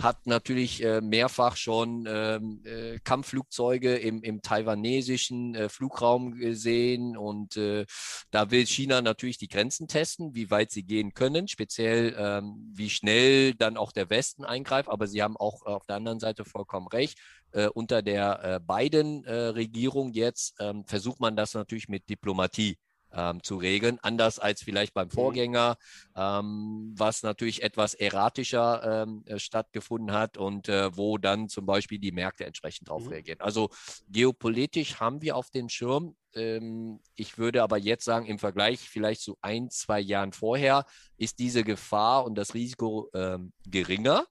hat 0.00 0.26
natürlich 0.26 0.82
äh, 0.82 1.00
mehrfach 1.00 1.56
schon 1.56 2.06
ähm, 2.08 2.62
äh, 2.64 2.98
Kampfflugzeuge 3.00 3.96
im, 3.96 4.22
im 4.22 4.42
taiwanesischen 4.42 5.54
äh, 5.54 5.68
Flugraum 5.68 6.34
gesehen 6.34 7.16
und 7.16 7.56
äh, 7.56 7.86
da 8.30 8.50
will 8.50 8.66
China 8.66 9.00
natürlich 9.00 9.38
die 9.38 9.48
Grenzen 9.48 9.88
testen, 9.88 10.34
wie 10.34 10.50
weit 10.50 10.70
sie 10.70 10.82
gehen 10.82 11.14
können, 11.14 11.48
speziell 11.48 12.14
ähm, 12.18 12.70
wie 12.74 12.90
schnell 12.90 13.54
dann 13.54 13.76
auch 13.76 13.92
der 13.92 14.10
Westen 14.10 14.44
eingreift. 14.44 14.88
Aber 14.88 15.06
sie 15.06 15.22
haben 15.22 15.36
auch 15.36 15.64
auf 15.64 15.86
der 15.86 15.96
anderen 15.96 16.20
Seite 16.20 16.44
vollkommen 16.44 16.88
recht. 16.88 17.18
Äh, 17.52 17.68
unter 17.68 18.02
der 18.02 18.42
äh, 18.42 18.60
Biden-Regierung 18.60 20.12
jetzt 20.12 20.54
ähm, 20.60 20.84
versucht 20.84 21.20
man 21.20 21.36
das 21.36 21.54
natürlich 21.54 21.88
mit 21.88 22.08
Diplomatie 22.08 22.76
ähm, 23.12 23.42
zu 23.42 23.56
regeln, 23.56 23.98
anders 24.02 24.38
als 24.38 24.62
vielleicht 24.62 24.94
beim 24.94 25.08
mhm. 25.08 25.12
Vorgänger, 25.12 25.76
ähm, 26.14 26.94
was 26.96 27.22
natürlich 27.22 27.62
etwas 27.62 27.94
erratischer 27.94 29.04
ähm, 29.04 29.22
äh, 29.26 29.38
stattgefunden 29.38 30.12
hat 30.12 30.36
und 30.36 30.68
äh, 30.68 30.96
wo 30.96 31.18
dann 31.18 31.48
zum 31.48 31.66
Beispiel 31.66 31.98
die 31.98 32.12
Märkte 32.12 32.44
entsprechend 32.44 32.88
darauf 32.88 33.04
mhm. 33.04 33.10
reagieren. 33.10 33.40
Also 33.40 33.70
geopolitisch 34.08 35.00
haben 35.00 35.22
wir 35.22 35.36
auf 35.36 35.50
dem 35.50 35.68
Schirm. 35.68 36.16
Ähm, 36.34 37.00
ich 37.14 37.38
würde 37.38 37.62
aber 37.62 37.78
jetzt 37.78 38.04
sagen, 38.04 38.26
im 38.26 38.38
Vergleich 38.38 38.80
vielleicht 38.80 39.22
zu 39.22 39.36
ein, 39.40 39.70
zwei 39.70 40.00
Jahren 40.00 40.32
vorher 40.32 40.84
ist 41.16 41.38
diese 41.38 41.64
Gefahr 41.64 42.24
und 42.24 42.36
das 42.36 42.54
Risiko 42.54 43.10
ähm, 43.14 43.52
geringer. 43.66 44.26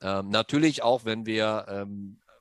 Ähm, 0.00 0.30
natürlich 0.30 0.82
auch, 0.82 1.04
wenn 1.04 1.26
wir 1.26 1.86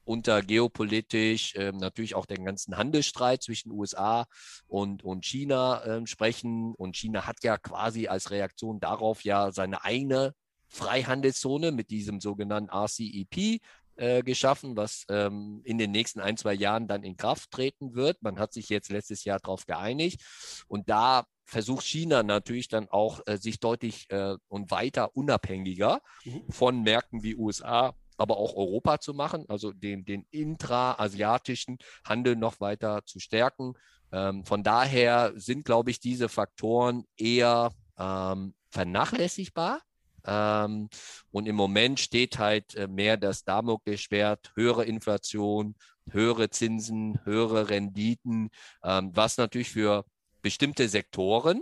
unter 0.03 0.41
geopolitisch 0.41 1.55
äh, 1.55 1.71
natürlich 1.71 2.15
auch 2.15 2.25
den 2.25 2.45
ganzen 2.45 2.77
Handelsstreit 2.77 3.43
zwischen 3.43 3.71
USA 3.71 4.25
und, 4.67 5.03
und 5.03 5.25
China 5.25 5.83
äh, 5.83 6.07
sprechen. 6.07 6.73
Und 6.75 6.97
China 6.97 7.25
hat 7.27 7.43
ja 7.43 7.57
quasi 7.57 8.07
als 8.07 8.31
Reaktion 8.31 8.79
darauf 8.79 9.23
ja 9.23 9.51
seine 9.51 9.83
eigene 9.83 10.33
Freihandelszone 10.67 11.71
mit 11.71 11.89
diesem 11.89 12.21
sogenannten 12.21 12.69
RCEP 12.73 13.61
äh, 13.97 14.23
geschaffen, 14.23 14.75
was 14.77 15.05
ähm, 15.09 15.61
in 15.65 15.77
den 15.77 15.91
nächsten 15.91 16.21
ein, 16.21 16.37
zwei 16.37 16.53
Jahren 16.53 16.87
dann 16.87 17.03
in 17.03 17.17
Kraft 17.17 17.51
treten 17.51 17.93
wird. 17.93 18.21
Man 18.21 18.39
hat 18.39 18.53
sich 18.53 18.69
jetzt 18.69 18.89
letztes 18.89 19.25
Jahr 19.25 19.39
darauf 19.39 19.65
geeinigt. 19.65 20.21
Und 20.67 20.89
da 20.89 21.25
versucht 21.45 21.85
China 21.85 22.23
natürlich 22.23 22.69
dann 22.69 22.87
auch, 22.87 23.19
äh, 23.25 23.37
sich 23.37 23.59
deutlich 23.59 24.09
äh, 24.09 24.37
und 24.47 24.71
weiter 24.71 25.15
unabhängiger 25.15 26.01
mhm. 26.23 26.43
von 26.49 26.81
Märkten 26.81 27.21
wie 27.23 27.35
USA 27.35 27.93
aber 28.21 28.37
auch 28.37 28.55
Europa 28.55 28.99
zu 28.99 29.13
machen, 29.13 29.45
also 29.47 29.71
den, 29.71 30.05
den 30.05 30.25
intra-asiatischen 30.29 31.79
Handel 32.05 32.35
noch 32.35 32.59
weiter 32.59 33.01
zu 33.05 33.19
stärken. 33.19 33.73
Ähm, 34.11 34.45
von 34.45 34.63
daher 34.63 35.33
sind, 35.35 35.65
glaube 35.65 35.89
ich, 35.89 35.99
diese 35.99 36.29
Faktoren 36.29 37.03
eher 37.17 37.71
ähm, 37.97 38.53
vernachlässigbar. 38.69 39.81
Ähm, 40.25 40.89
und 41.31 41.47
im 41.47 41.55
Moment 41.55 41.99
steht 41.99 42.37
halt 42.37 42.75
äh, 42.75 42.87
mehr 42.87 43.17
das 43.17 43.43
Damoklesschwert, 43.43 44.51
höhere 44.55 44.85
Inflation, 44.85 45.75
höhere 46.09 46.51
Zinsen, 46.51 47.19
höhere 47.25 47.69
Renditen, 47.69 48.49
ähm, 48.83 49.09
was 49.13 49.37
natürlich 49.37 49.71
für 49.71 50.05
bestimmte 50.43 50.89
Sektoren 50.89 51.61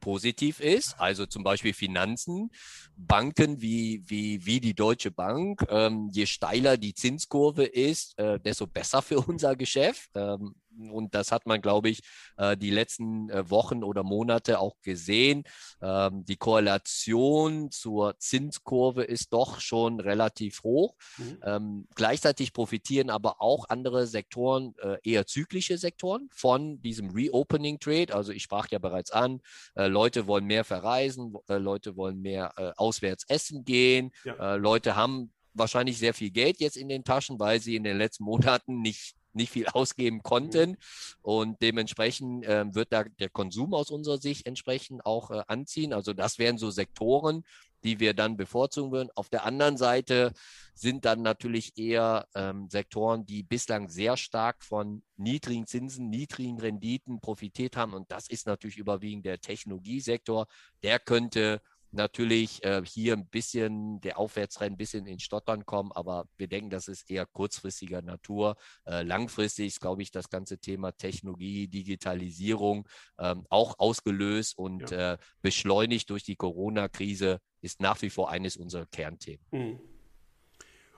positiv 0.00 0.60
ist, 0.60 0.98
also 0.98 1.26
zum 1.26 1.42
Beispiel 1.44 1.72
Finanzen, 1.72 2.50
Banken 2.96 3.60
wie, 3.60 4.02
wie, 4.06 4.44
wie 4.44 4.60
die 4.60 4.74
Deutsche 4.74 5.10
Bank, 5.10 5.64
ähm, 5.68 6.10
je 6.12 6.26
steiler 6.26 6.76
die 6.76 6.94
Zinskurve 6.94 7.64
ist, 7.64 8.18
äh, 8.18 8.38
desto 8.40 8.66
besser 8.66 9.02
für 9.02 9.20
unser 9.20 9.56
Geschäft. 9.56 10.10
Ähm, 10.14 10.54
und 10.90 11.14
das 11.14 11.32
hat 11.32 11.46
man, 11.46 11.60
glaube 11.60 11.88
ich, 11.88 12.00
äh, 12.36 12.56
die 12.56 12.70
letzten 12.70 13.30
äh, 13.30 13.48
Wochen 13.50 13.82
oder 13.82 14.02
Monate 14.02 14.58
auch 14.58 14.80
gesehen. 14.82 15.44
Ähm, 15.80 16.24
die 16.24 16.36
Korrelation 16.36 17.70
zur 17.70 18.18
Zinskurve 18.18 19.04
ist 19.04 19.32
doch 19.32 19.60
schon 19.60 20.00
relativ 20.00 20.62
hoch. 20.62 20.94
Mhm. 21.18 21.38
Ähm, 21.44 21.88
gleichzeitig 21.94 22.52
profitieren 22.52 23.10
aber 23.10 23.40
auch 23.40 23.68
andere 23.68 24.06
Sektoren, 24.06 24.74
äh, 24.82 24.98
eher 25.02 25.26
zyklische 25.26 25.78
Sektoren 25.78 26.28
von 26.32 26.80
diesem 26.80 27.10
Reopening 27.10 27.78
Trade. 27.78 28.14
Also 28.14 28.32
ich 28.32 28.42
sprach 28.42 28.68
ja 28.70 28.78
bereits 28.78 29.10
an, 29.10 29.40
Leute 29.74 30.26
wollen 30.26 30.44
mehr 30.44 30.64
verreisen, 30.64 31.34
Leute 31.48 31.96
wollen 31.96 32.20
mehr 32.20 32.74
auswärts 32.76 33.24
essen 33.28 33.64
gehen, 33.64 34.12
ja. 34.24 34.54
Leute 34.54 34.96
haben 34.96 35.32
wahrscheinlich 35.54 35.98
sehr 35.98 36.14
viel 36.14 36.30
Geld 36.30 36.60
jetzt 36.60 36.76
in 36.76 36.88
den 36.88 37.04
Taschen, 37.04 37.38
weil 37.38 37.60
sie 37.60 37.76
in 37.76 37.84
den 37.84 37.98
letzten 37.98 38.24
Monaten 38.64 38.80
nicht 38.80 39.16
nicht 39.34 39.50
viel 39.50 39.66
ausgeben 39.72 40.22
konnten. 40.22 40.76
Und 41.22 41.60
dementsprechend 41.62 42.44
äh, 42.44 42.64
wird 42.74 42.92
da 42.92 43.04
der 43.04 43.30
Konsum 43.30 43.74
aus 43.74 43.90
unserer 43.90 44.18
Sicht 44.18 44.46
entsprechend 44.46 45.04
auch 45.06 45.30
äh, 45.30 45.42
anziehen. 45.46 45.92
Also 45.92 46.12
das 46.12 46.38
wären 46.38 46.58
so 46.58 46.70
Sektoren, 46.70 47.44
die 47.84 48.00
wir 48.00 48.14
dann 48.14 48.36
bevorzugen 48.36 48.92
würden. 48.92 49.10
Auf 49.14 49.28
der 49.28 49.44
anderen 49.44 49.76
Seite 49.76 50.32
sind 50.74 51.04
dann 51.04 51.22
natürlich 51.22 51.76
eher 51.76 52.26
ähm, 52.34 52.68
Sektoren, 52.70 53.26
die 53.26 53.42
bislang 53.42 53.88
sehr 53.88 54.16
stark 54.16 54.62
von 54.62 55.02
niedrigen 55.16 55.66
Zinsen, 55.66 56.08
niedrigen 56.08 56.58
Renditen 56.58 57.20
profitiert 57.20 57.76
haben. 57.76 57.94
Und 57.94 58.10
das 58.10 58.28
ist 58.28 58.46
natürlich 58.46 58.78
überwiegend 58.78 59.26
der 59.26 59.40
Technologiesektor. 59.40 60.46
Der 60.82 60.98
könnte 60.98 61.60
natürlich 61.92 62.62
äh, 62.64 62.82
hier 62.84 63.14
ein 63.14 63.26
bisschen 63.26 64.00
der 64.00 64.18
Aufwärtstrend 64.18 64.72
ein 64.72 64.76
bisschen 64.76 65.06
in 65.06 65.18
Stottern 65.18 65.66
kommen, 65.66 65.92
aber 65.92 66.26
wir 66.36 66.48
denken, 66.48 66.70
das 66.70 66.88
ist 66.88 67.10
eher 67.10 67.26
kurzfristiger 67.26 68.02
Natur. 68.02 68.56
Äh, 68.84 69.02
langfristig 69.02 69.68
ist, 69.68 69.80
glaube 69.80 70.02
ich, 70.02 70.10
das 70.10 70.28
ganze 70.28 70.58
Thema 70.58 70.92
Technologie, 70.92 71.68
Digitalisierung 71.68 72.88
ähm, 73.18 73.46
auch 73.50 73.78
ausgelöst 73.78 74.56
und 74.56 74.90
ja. 74.90 75.14
äh, 75.14 75.18
beschleunigt 75.40 76.10
durch 76.10 76.24
die 76.24 76.36
Corona-Krise 76.36 77.38
ist 77.60 77.80
nach 77.80 78.00
wie 78.02 78.10
vor 78.10 78.30
eines 78.30 78.56
unserer 78.56 78.86
Kernthemen. 78.86 79.44
Mhm. 79.50 79.80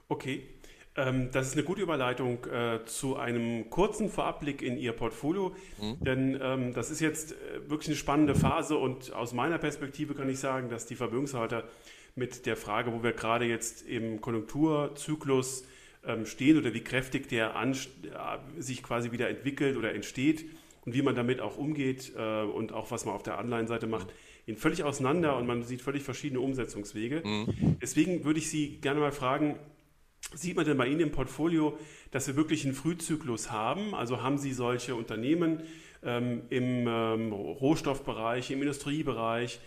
Okay. 0.07 0.54
Ähm, 0.97 1.29
das 1.31 1.47
ist 1.47 1.53
eine 1.53 1.63
gute 1.63 1.81
Überleitung 1.81 2.45
äh, 2.45 2.85
zu 2.85 3.17
einem 3.17 3.69
kurzen 3.69 4.09
Vorabblick 4.09 4.61
in 4.61 4.77
Ihr 4.77 4.93
Portfolio, 4.93 5.55
mhm. 5.81 6.03
denn 6.03 6.39
ähm, 6.41 6.73
das 6.73 6.89
ist 6.89 7.01
jetzt 7.01 7.33
äh, 7.33 7.69
wirklich 7.69 7.89
eine 7.89 7.97
spannende 7.97 8.35
Phase 8.35 8.77
und 8.77 9.13
aus 9.13 9.33
meiner 9.33 9.57
Perspektive 9.57 10.13
kann 10.13 10.29
ich 10.29 10.39
sagen, 10.39 10.69
dass 10.69 10.85
die 10.85 10.95
Vermögenshalter 10.95 11.65
mit 12.15 12.45
der 12.45 12.55
Frage, 12.55 12.93
wo 12.93 13.03
wir 13.03 13.11
gerade 13.11 13.45
jetzt 13.45 13.85
im 13.87 14.21
Konjunkturzyklus 14.21 15.65
ähm, 16.05 16.25
stehen 16.25 16.57
oder 16.57 16.73
wie 16.73 16.81
kräftig 16.81 17.27
der 17.27 17.57
an, 17.57 17.73
äh, 17.73 18.61
sich 18.61 18.81
quasi 18.81 19.11
wieder 19.11 19.29
entwickelt 19.29 19.75
oder 19.75 19.93
entsteht 19.93 20.45
und 20.85 20.93
wie 20.93 21.01
man 21.01 21.15
damit 21.15 21.41
auch 21.41 21.57
umgeht 21.57 22.13
äh, 22.17 22.43
und 22.43 22.71
auch 22.71 22.91
was 22.91 23.05
man 23.05 23.15
auf 23.15 23.23
der 23.23 23.37
Anleihenseite 23.37 23.87
macht, 23.87 24.13
gehen 24.45 24.55
völlig 24.55 24.83
auseinander 24.83 25.35
und 25.35 25.45
man 25.45 25.63
sieht 25.63 25.81
völlig 25.81 26.03
verschiedene 26.03 26.39
Umsetzungswege. 26.39 27.21
Mhm. 27.25 27.77
Deswegen 27.81 28.23
würde 28.23 28.39
ich 28.39 28.49
Sie 28.49 28.77
gerne 28.77 29.01
mal 29.01 29.11
fragen, 29.11 29.55
Sieht 30.33 30.55
man 30.55 30.65
denn 30.65 30.77
bei 30.77 30.87
Ihnen 30.87 31.01
im 31.01 31.11
Portfolio, 31.11 31.77
dass 32.11 32.25
Sie 32.25 32.35
wirklich 32.35 32.65
einen 32.65 32.73
Frühzyklus 32.73 33.51
haben? 33.51 33.93
Also 33.93 34.21
haben 34.21 34.37
Sie 34.37 34.53
solche 34.53 34.95
Unternehmen 34.95 35.63
ähm, 36.03 36.41
im 36.49 36.87
ähm, 36.87 37.31
Rohstoffbereich, 37.31 38.51
im 38.51 38.61
Industriebereich 38.61 39.59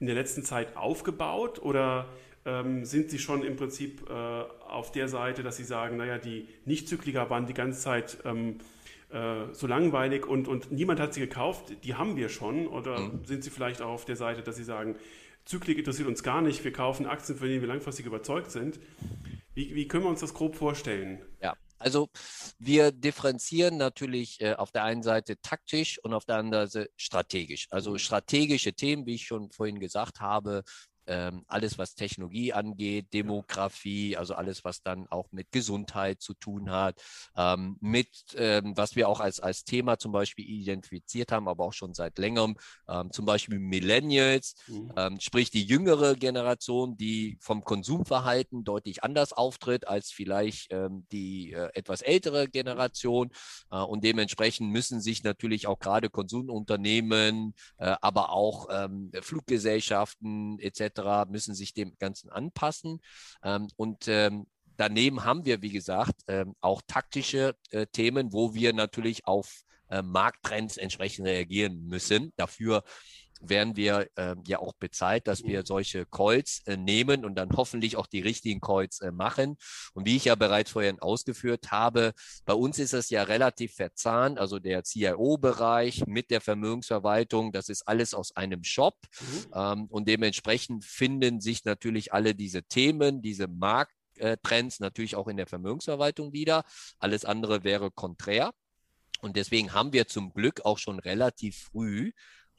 in 0.00 0.06
der 0.06 0.14
letzten 0.14 0.44
Zeit 0.44 0.76
aufgebaut 0.76 1.60
oder 1.60 2.08
ähm, 2.44 2.84
sind 2.84 3.10
Sie 3.10 3.18
schon 3.18 3.42
im 3.42 3.56
Prinzip 3.56 4.08
äh, 4.08 4.12
auf 4.12 4.92
der 4.92 5.08
Seite, 5.08 5.42
dass 5.42 5.56
Sie 5.56 5.64
sagen, 5.64 5.96
naja, 5.96 6.18
die 6.18 6.48
Nicht-Zykliker 6.64 7.30
waren 7.30 7.46
die 7.46 7.54
ganze 7.54 7.80
Zeit 7.80 8.18
ähm, 8.24 8.58
äh, 9.14 9.52
so 9.52 9.66
langweilig 9.66 10.26
und, 10.26 10.48
und 10.48 10.72
niemand 10.72 10.98
hat 10.98 11.14
sie 11.14 11.20
gekauft, 11.20 11.72
die 11.84 11.94
haben 11.94 12.16
wir 12.16 12.28
schon? 12.28 12.66
Oder 12.66 12.98
mhm. 12.98 13.24
sind 13.24 13.44
Sie 13.44 13.50
vielleicht 13.50 13.80
auch 13.80 13.90
auf 13.90 14.04
der 14.04 14.16
Seite, 14.16 14.42
dass 14.42 14.56
Sie 14.56 14.64
sagen, 14.64 14.96
Zyklik 15.44 15.78
interessiert 15.78 16.08
uns 16.08 16.22
gar 16.22 16.40
nicht, 16.40 16.64
wir 16.64 16.72
kaufen 16.72 17.06
Aktien, 17.06 17.38
von 17.38 17.48
denen 17.48 17.60
wir 17.60 17.68
langfristig 17.68 18.06
überzeugt 18.06 18.50
sind? 18.50 18.80
Wie, 19.54 19.74
wie 19.74 19.88
können 19.88 20.04
wir 20.04 20.10
uns 20.10 20.20
das 20.20 20.34
grob 20.34 20.56
vorstellen? 20.56 21.22
Ja, 21.40 21.54
also 21.78 22.08
wir 22.58 22.92
differenzieren 22.92 23.76
natürlich 23.76 24.40
äh, 24.40 24.54
auf 24.54 24.72
der 24.72 24.84
einen 24.84 25.02
Seite 25.02 25.40
taktisch 25.42 25.98
und 26.02 26.14
auf 26.14 26.24
der 26.24 26.36
anderen 26.36 26.68
Seite 26.68 26.90
strategisch. 26.96 27.68
Also 27.70 27.98
strategische 27.98 28.72
Themen, 28.72 29.06
wie 29.06 29.14
ich 29.14 29.26
schon 29.26 29.50
vorhin 29.50 29.78
gesagt 29.78 30.20
habe, 30.20 30.62
ähm, 31.06 31.44
alles, 31.46 31.78
was 31.78 31.94
Technologie 31.94 32.52
angeht, 32.52 33.12
Demografie, 33.12 34.16
also 34.16 34.34
alles, 34.34 34.64
was 34.64 34.82
dann 34.82 35.06
auch 35.08 35.30
mit 35.32 35.52
Gesundheit 35.52 36.20
zu 36.20 36.34
tun 36.34 36.70
hat, 36.70 37.00
ähm, 37.36 37.76
mit, 37.80 38.08
ähm, 38.36 38.76
was 38.76 38.96
wir 38.96 39.08
auch 39.08 39.20
als, 39.20 39.40
als 39.40 39.64
Thema 39.64 39.98
zum 39.98 40.12
Beispiel 40.12 40.48
identifiziert 40.48 41.32
haben, 41.32 41.48
aber 41.48 41.64
auch 41.64 41.72
schon 41.72 41.94
seit 41.94 42.18
längerem, 42.18 42.56
ähm, 42.88 43.10
zum 43.12 43.26
Beispiel 43.26 43.58
Millennials, 43.58 44.54
mhm. 44.66 44.92
Ähm, 44.96 45.18
sprich 45.18 45.50
die 45.50 45.64
jüngere 45.64 46.14
Generation, 46.14 46.96
die 46.96 47.36
vom 47.40 47.64
Konsumverhalten 47.64 48.64
deutlich 48.64 49.02
anders 49.02 49.32
auftritt 49.32 49.88
als 49.88 50.10
vielleicht 50.10 50.68
ähm, 50.70 51.06
die 51.10 51.52
äh, 51.52 51.70
etwas 51.74 52.00
ältere 52.02 52.48
Generation 52.48 53.30
äh, 53.70 53.78
und 53.78 54.04
dementsprechend 54.04 54.70
müssen 54.70 55.00
sich 55.00 55.24
natürlich 55.24 55.66
auch 55.66 55.78
gerade 55.78 56.10
Konsumunternehmen, 56.10 57.54
äh, 57.78 57.96
aber 58.00 58.30
auch 58.30 58.68
Fluggesellschaften 59.20 60.58
etc 60.58 60.93
müssen 61.28 61.54
sich 61.54 61.74
dem 61.74 61.96
Ganzen 61.98 62.30
anpassen. 62.30 63.00
Ähm, 63.42 63.68
und 63.76 64.08
ähm, 64.08 64.46
daneben 64.76 65.24
haben 65.24 65.44
wir, 65.44 65.62
wie 65.62 65.70
gesagt, 65.70 66.22
ähm, 66.28 66.54
auch 66.60 66.82
taktische 66.86 67.56
äh, 67.70 67.86
Themen, 67.86 68.32
wo 68.32 68.54
wir 68.54 68.72
natürlich 68.72 69.26
auf 69.26 69.62
äh, 69.88 70.02
Markttrends 70.02 70.76
entsprechend 70.76 71.26
reagieren 71.26 71.86
müssen. 71.86 72.32
Dafür 72.36 72.84
werden 73.40 73.76
wir 73.76 74.08
äh, 74.16 74.36
ja 74.46 74.58
auch 74.58 74.74
bezahlt, 74.74 75.26
dass 75.26 75.44
wir 75.44 75.64
solche 75.64 76.06
Calls 76.06 76.62
äh, 76.66 76.76
nehmen 76.76 77.24
und 77.24 77.34
dann 77.34 77.50
hoffentlich 77.56 77.96
auch 77.96 78.06
die 78.06 78.20
richtigen 78.20 78.60
Calls 78.60 79.00
äh, 79.00 79.10
machen. 79.10 79.56
Und 79.92 80.06
wie 80.06 80.16
ich 80.16 80.26
ja 80.26 80.34
bereits 80.34 80.70
vorhin 80.70 81.00
ausgeführt 81.00 81.70
habe, 81.70 82.12
bei 82.44 82.54
uns 82.54 82.78
ist 82.78 82.94
es 82.94 83.10
ja 83.10 83.22
relativ 83.22 83.74
verzahnt, 83.74 84.38
also 84.38 84.58
der 84.58 84.82
CIO-Bereich 84.84 86.06
mit 86.06 86.30
der 86.30 86.40
Vermögensverwaltung, 86.40 87.52
das 87.52 87.68
ist 87.68 87.86
alles 87.86 88.14
aus 88.14 88.36
einem 88.36 88.64
Shop. 88.64 88.96
Mhm. 89.20 89.46
Ähm, 89.54 89.84
und 89.86 90.08
dementsprechend 90.08 90.84
finden 90.84 91.40
sich 91.40 91.64
natürlich 91.64 92.12
alle 92.12 92.34
diese 92.34 92.62
Themen, 92.62 93.22
diese 93.22 93.48
Markttrends 93.48 94.80
natürlich 94.80 95.16
auch 95.16 95.28
in 95.28 95.36
der 95.36 95.46
Vermögensverwaltung 95.46 96.32
wieder. 96.32 96.64
Alles 96.98 97.24
andere 97.24 97.64
wäre 97.64 97.90
konträr. 97.90 98.52
Und 99.20 99.36
deswegen 99.36 99.72
haben 99.72 99.94
wir 99.94 100.06
zum 100.06 100.34
Glück 100.34 100.66
auch 100.66 100.76
schon 100.76 100.98
relativ 100.98 101.70
früh 101.72 102.12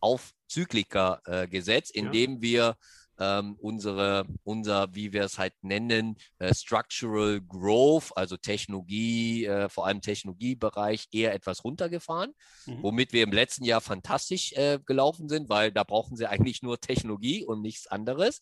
auf 0.05 0.33
Zyklika 0.47 1.19
äh, 1.25 1.47
gesetzt, 1.47 1.89
indem 1.95 2.35
ja. 2.35 2.41
wir 2.41 2.77
ähm, 3.19 3.55
unsere, 3.59 4.25
unser, 4.43 4.93
wie 4.93 5.13
wir 5.13 5.23
es 5.23 5.39
halt 5.39 5.53
nennen, 5.61 6.17
äh, 6.37 6.53
Structural 6.53 7.41
Growth, 7.41 8.11
also 8.15 8.37
Technologie, 8.37 9.45
äh, 9.45 9.69
vor 9.69 9.87
allem 9.87 10.01
Technologiebereich, 10.01 11.07
eher 11.11 11.33
etwas 11.33 11.63
runtergefahren, 11.63 12.33
mhm. 12.65 12.83
womit 12.83 13.13
wir 13.13 13.23
im 13.23 13.31
letzten 13.31 13.63
Jahr 13.63 13.81
fantastisch 13.81 14.53
äh, 14.53 14.79
gelaufen 14.85 15.29
sind, 15.29 15.49
weil 15.49 15.71
da 15.71 15.83
brauchen 15.83 16.17
sie 16.17 16.27
eigentlich 16.27 16.61
nur 16.61 16.79
Technologie 16.79 17.43
und 17.45 17.61
nichts 17.61 17.87
anderes. 17.87 18.41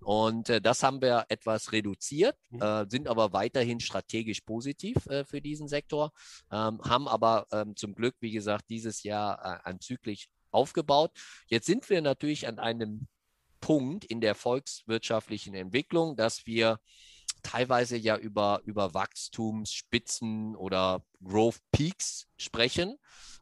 Und 0.00 0.48
äh, 0.48 0.60
das 0.60 0.82
haben 0.82 1.02
wir 1.02 1.26
etwas 1.28 1.72
reduziert, 1.72 2.36
mhm. 2.50 2.62
Äh, 2.62 2.86
sind 2.88 3.08
aber 3.08 3.32
weiterhin 3.32 3.80
strategisch 3.80 4.40
positiv 4.40 5.04
äh, 5.06 5.24
für 5.24 5.40
diesen 5.40 5.68
Sektor, 5.68 6.12
ähm, 6.50 6.80
haben 6.82 7.08
aber 7.08 7.46
ähm, 7.52 7.76
zum 7.76 7.94
Glück, 7.94 8.14
wie 8.20 8.30
gesagt, 8.30 8.70
dieses 8.70 9.02
Jahr 9.02 9.66
anzüglich 9.66 10.28
aufgebaut. 10.52 11.10
Jetzt 11.46 11.66
sind 11.66 11.88
wir 11.90 12.02
natürlich 12.02 12.46
an 12.46 12.58
einem 12.58 13.08
Punkt 13.60 14.04
in 14.04 14.20
der 14.20 14.34
volkswirtschaftlichen 14.34 15.54
Entwicklung, 15.54 16.16
dass 16.16 16.46
wir 16.46 16.80
teilweise 17.42 17.96
ja 17.96 18.16
über, 18.16 18.60
über 18.64 18.94
Wachstumsspitzen 18.94 20.54
oder 20.56 21.04
Growth 21.22 21.60
Peaks 21.70 22.28
sprechen. 22.36 22.96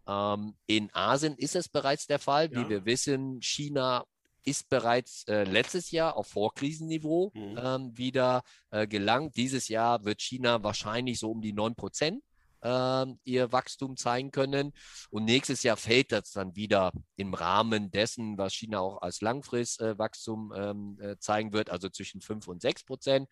Ähm, 0.06 0.54
in 0.66 0.90
Asien 0.92 1.36
ist 1.36 1.56
es 1.56 1.68
bereits 1.68 2.06
der 2.06 2.18
Fall. 2.18 2.50
Ja. 2.52 2.60
Wie 2.60 2.68
wir 2.68 2.84
wissen, 2.84 3.40
China 3.42 4.04
ist 4.44 4.68
bereits 4.68 5.24
äh, 5.24 5.44
letztes 5.44 5.90
Jahr 5.90 6.16
auf 6.16 6.28
Vorkrisenniveau 6.28 7.30
mhm. 7.34 7.58
ähm, 7.62 7.98
wieder 7.98 8.42
äh, 8.70 8.86
gelangt. 8.86 9.36
Dieses 9.36 9.68
Jahr 9.68 10.04
wird 10.04 10.22
China 10.22 10.62
wahrscheinlich 10.62 11.18
so 11.18 11.30
um 11.30 11.42
die 11.42 11.52
9 11.52 11.74
Prozent 11.74 12.22
äh, 12.62 13.06
ihr 13.24 13.52
Wachstum 13.52 13.96
zeigen 13.96 14.30
können. 14.30 14.72
Und 15.10 15.24
nächstes 15.24 15.62
Jahr 15.62 15.76
fällt 15.76 16.12
das 16.12 16.32
dann 16.32 16.56
wieder 16.56 16.92
im 17.16 17.34
Rahmen 17.34 17.90
dessen, 17.90 18.38
was 18.38 18.54
China 18.54 18.80
auch 18.80 19.02
als 19.02 19.20
Langfristwachstum 19.20 20.52
äh, 20.52 20.70
ähm, 20.70 20.98
äh, 21.00 21.16
zeigen 21.18 21.52
wird, 21.52 21.70
also 21.70 21.88
zwischen 21.88 22.20
5 22.20 22.48
und 22.48 22.62
6 22.62 22.84
Prozent. 22.84 23.28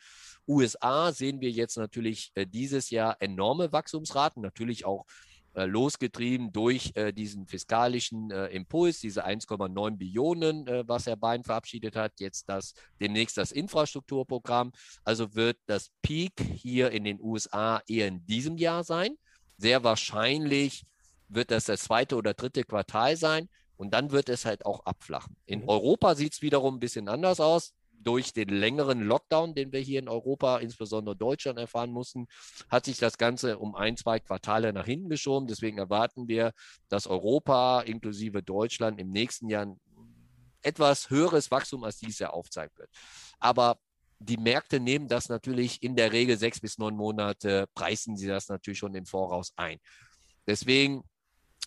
USA 0.47 1.12
sehen 1.12 1.41
wir 1.41 1.51
jetzt 1.51 1.77
natürlich 1.77 2.33
äh, 2.35 2.47
dieses 2.47 2.91
Jahr 2.91 3.17
enorme 3.21 3.73
Wachstumsraten, 3.73 4.43
natürlich 4.43 4.85
auch 4.85 5.05
losgetrieben 5.66 6.53
durch 6.53 6.92
äh, 6.94 7.12
diesen 7.12 7.47
fiskalischen 7.47 8.31
äh, 8.31 8.47
Impuls, 8.49 9.01
diese 9.01 9.27
1,9 9.27 9.97
Billionen, 9.97 10.66
äh, 10.66 10.85
was 10.87 11.07
Herr 11.07 11.16
Bein 11.16 11.44
verabschiedet 11.44 11.97
hat, 11.97 12.21
jetzt 12.21 12.49
das 12.49 12.75
demnächst 13.01 13.37
das 13.37 13.53
Infrastrukturprogramm. 13.53 14.73
Also 15.05 15.35
wird 15.35 15.59
das 15.66 15.90
Peak 16.03 16.40
hier 16.40 16.90
in 16.90 17.05
den 17.05 17.21
USA 17.21 17.83
eher 17.87 18.09
in 18.09 18.25
diesem 18.27 18.57
Jahr 18.59 18.85
sein. 18.85 19.16
Sehr 19.57 19.85
wahrscheinlich 19.85 20.85
wird 21.29 21.51
das 21.51 21.64
das 21.64 21.83
zweite 21.83 22.16
oder 22.16 22.35
dritte 22.35 22.64
Quartal 22.64 23.16
sein. 23.16 23.49
Und 23.77 23.94
dann 23.94 24.11
wird 24.11 24.29
es 24.29 24.44
halt 24.44 24.66
auch 24.66 24.85
abflachen. 24.87 25.37
In 25.47 25.61
mhm. 25.61 25.68
Europa 25.68 26.16
sieht 26.16 26.33
es 26.33 26.42
wiederum 26.42 26.77
ein 26.77 26.81
bisschen 26.81 27.09
anders 27.09 27.38
aus 27.38 27.75
durch 28.09 28.33
den 28.33 28.49
längeren 28.49 29.03
Lockdown, 29.03 29.55
den 29.55 29.71
wir 29.71 29.81
hier 29.81 29.99
in 29.99 30.09
Europa, 30.09 30.61
insbesondere 30.61 31.14
Deutschland, 31.14 31.59
erfahren 31.59 31.90
mussten, 31.90 32.27
hat 32.71 32.87
sich 32.87 32.97
das 32.97 33.18
Ganze 33.18 33.59
um 33.59 33.75
ein, 33.75 33.99
zwei 33.99 34.18
Quartale 34.18 34.73
nach 34.73 34.87
hinten 34.87 35.11
geschoben. 35.11 35.47
Deswegen 35.47 35.77
erwarten 35.77 36.27
wir, 36.27 36.55
dass 36.88 37.07
Europa 37.07 37.83
inklusive 37.83 38.42
Deutschland 38.42 38.99
im 38.99 39.11
nächsten 39.11 39.51
Jahr 39.51 39.77
etwas 40.62 41.11
höheres 41.11 41.51
Wachstum 41.51 41.85
als 41.85 41.99
dieses 41.99 42.21
Jahr 42.21 42.33
aufzeigen 42.33 42.73
wird. 42.79 42.88
Aber 43.40 43.77
die 44.21 44.38
Märkte 44.38 44.81
nehmen 44.81 45.09
das 45.09 45.29
natürlich 45.29 45.83
in 45.83 45.94
der 45.94 46.11
Regel 46.11 46.38
sechs 46.38 46.61
bis 46.61 46.79
neun 46.79 46.97
Monate, 46.97 47.66
preisen 47.75 48.16
sie 48.16 48.27
das 48.27 48.49
natürlich 48.49 48.79
schon 48.79 48.94
im 48.94 49.05
Voraus 49.05 49.53
ein. 49.57 49.81
Deswegen 50.47 51.05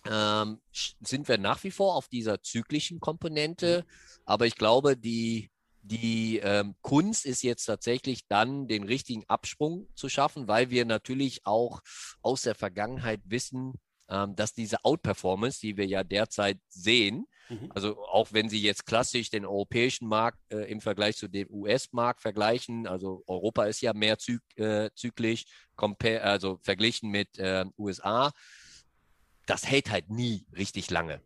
ähm, 0.06 0.60
sind 0.72 1.28
wir 1.28 1.38
nach 1.38 1.62
wie 1.62 1.70
vor 1.70 1.94
auf 1.94 2.08
dieser 2.08 2.42
zyklischen 2.42 2.98
Komponente. 2.98 3.86
Aber 4.24 4.46
ich 4.46 4.56
glaube, 4.56 4.96
die 4.96 5.51
die 5.82 6.38
ähm, 6.38 6.76
Kunst 6.80 7.26
ist 7.26 7.42
jetzt 7.42 7.64
tatsächlich 7.64 8.26
dann 8.28 8.68
den 8.68 8.84
richtigen 8.84 9.24
Absprung 9.28 9.88
zu 9.94 10.08
schaffen, 10.08 10.46
weil 10.46 10.70
wir 10.70 10.84
natürlich 10.84 11.44
auch 11.44 11.80
aus 12.22 12.42
der 12.42 12.54
Vergangenheit 12.54 13.20
wissen, 13.24 13.74
ähm, 14.08 14.36
dass 14.36 14.54
diese 14.54 14.84
Outperformance, 14.84 15.60
die 15.60 15.76
wir 15.76 15.86
ja 15.86 16.04
derzeit 16.04 16.58
sehen, 16.68 17.26
mhm. 17.48 17.72
also 17.74 18.00
auch 18.04 18.32
wenn 18.32 18.48
Sie 18.48 18.62
jetzt 18.62 18.86
klassisch 18.86 19.30
den 19.30 19.44
europäischen 19.44 20.06
Markt 20.06 20.38
äh, 20.52 20.70
im 20.70 20.80
Vergleich 20.80 21.16
zu 21.16 21.28
dem 21.28 21.48
US-Markt 21.50 22.22
vergleichen, 22.22 22.86
also 22.86 23.24
Europa 23.26 23.64
ist 23.64 23.80
ja 23.80 23.92
mehr 23.92 24.18
zyk 24.18 24.40
äh, 24.56 24.90
zyklisch, 24.94 25.44
also 25.76 26.58
verglichen 26.62 27.10
mit 27.10 27.38
äh, 27.38 27.64
USA, 27.76 28.30
das 29.46 29.66
hält 29.66 29.90
halt 29.90 30.10
nie 30.10 30.46
richtig 30.56 30.90
lange. 30.90 31.20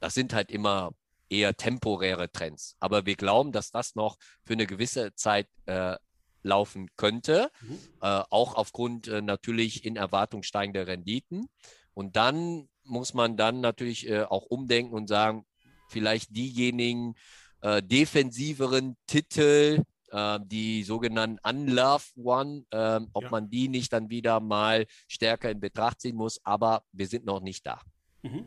Das 0.00 0.12
sind 0.14 0.34
halt 0.34 0.50
immer 0.50 0.92
eher 1.32 1.56
temporäre 1.56 2.30
Trends. 2.30 2.76
Aber 2.78 3.06
wir 3.06 3.16
glauben, 3.16 3.52
dass 3.52 3.70
das 3.70 3.94
noch 3.94 4.16
für 4.44 4.52
eine 4.52 4.66
gewisse 4.66 5.14
Zeit 5.14 5.48
äh, 5.66 5.96
laufen 6.42 6.88
könnte, 6.96 7.50
mhm. 7.62 7.78
äh, 8.02 8.22
auch 8.30 8.54
aufgrund 8.54 9.08
äh, 9.08 9.22
natürlich 9.22 9.84
in 9.84 9.96
Erwartung 9.96 10.42
steigender 10.42 10.86
Renditen. 10.86 11.48
Und 11.94 12.16
dann 12.16 12.68
muss 12.84 13.14
man 13.14 13.36
dann 13.36 13.60
natürlich 13.60 14.08
äh, 14.08 14.24
auch 14.24 14.44
umdenken 14.44 14.94
und 14.94 15.08
sagen, 15.08 15.46
vielleicht 15.88 16.34
diejenigen 16.36 17.14
äh, 17.60 17.82
defensiveren 17.82 18.96
Titel, 19.06 19.84
äh, 20.10 20.40
die 20.44 20.82
sogenannten 20.82 21.38
Unlove 21.48 22.04
One, 22.16 22.64
ähm, 22.72 23.08
ob 23.12 23.24
ja. 23.24 23.30
man 23.30 23.50
die 23.50 23.68
nicht 23.68 23.92
dann 23.92 24.10
wieder 24.10 24.40
mal 24.40 24.86
stärker 25.08 25.50
in 25.50 25.60
Betracht 25.60 26.00
ziehen 26.00 26.16
muss. 26.16 26.40
Aber 26.44 26.82
wir 26.92 27.06
sind 27.06 27.24
noch 27.24 27.40
nicht 27.40 27.66
da. 27.66 27.80
Mhm. 28.22 28.46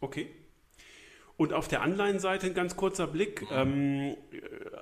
Okay. 0.00 0.47
Und 1.38 1.52
auf 1.52 1.68
der 1.68 1.82
Anleihenseite 1.82 2.48
ein 2.48 2.54
ganz 2.54 2.74
kurzer 2.74 3.06
Blick. 3.06 3.46
Ähm, 3.52 4.16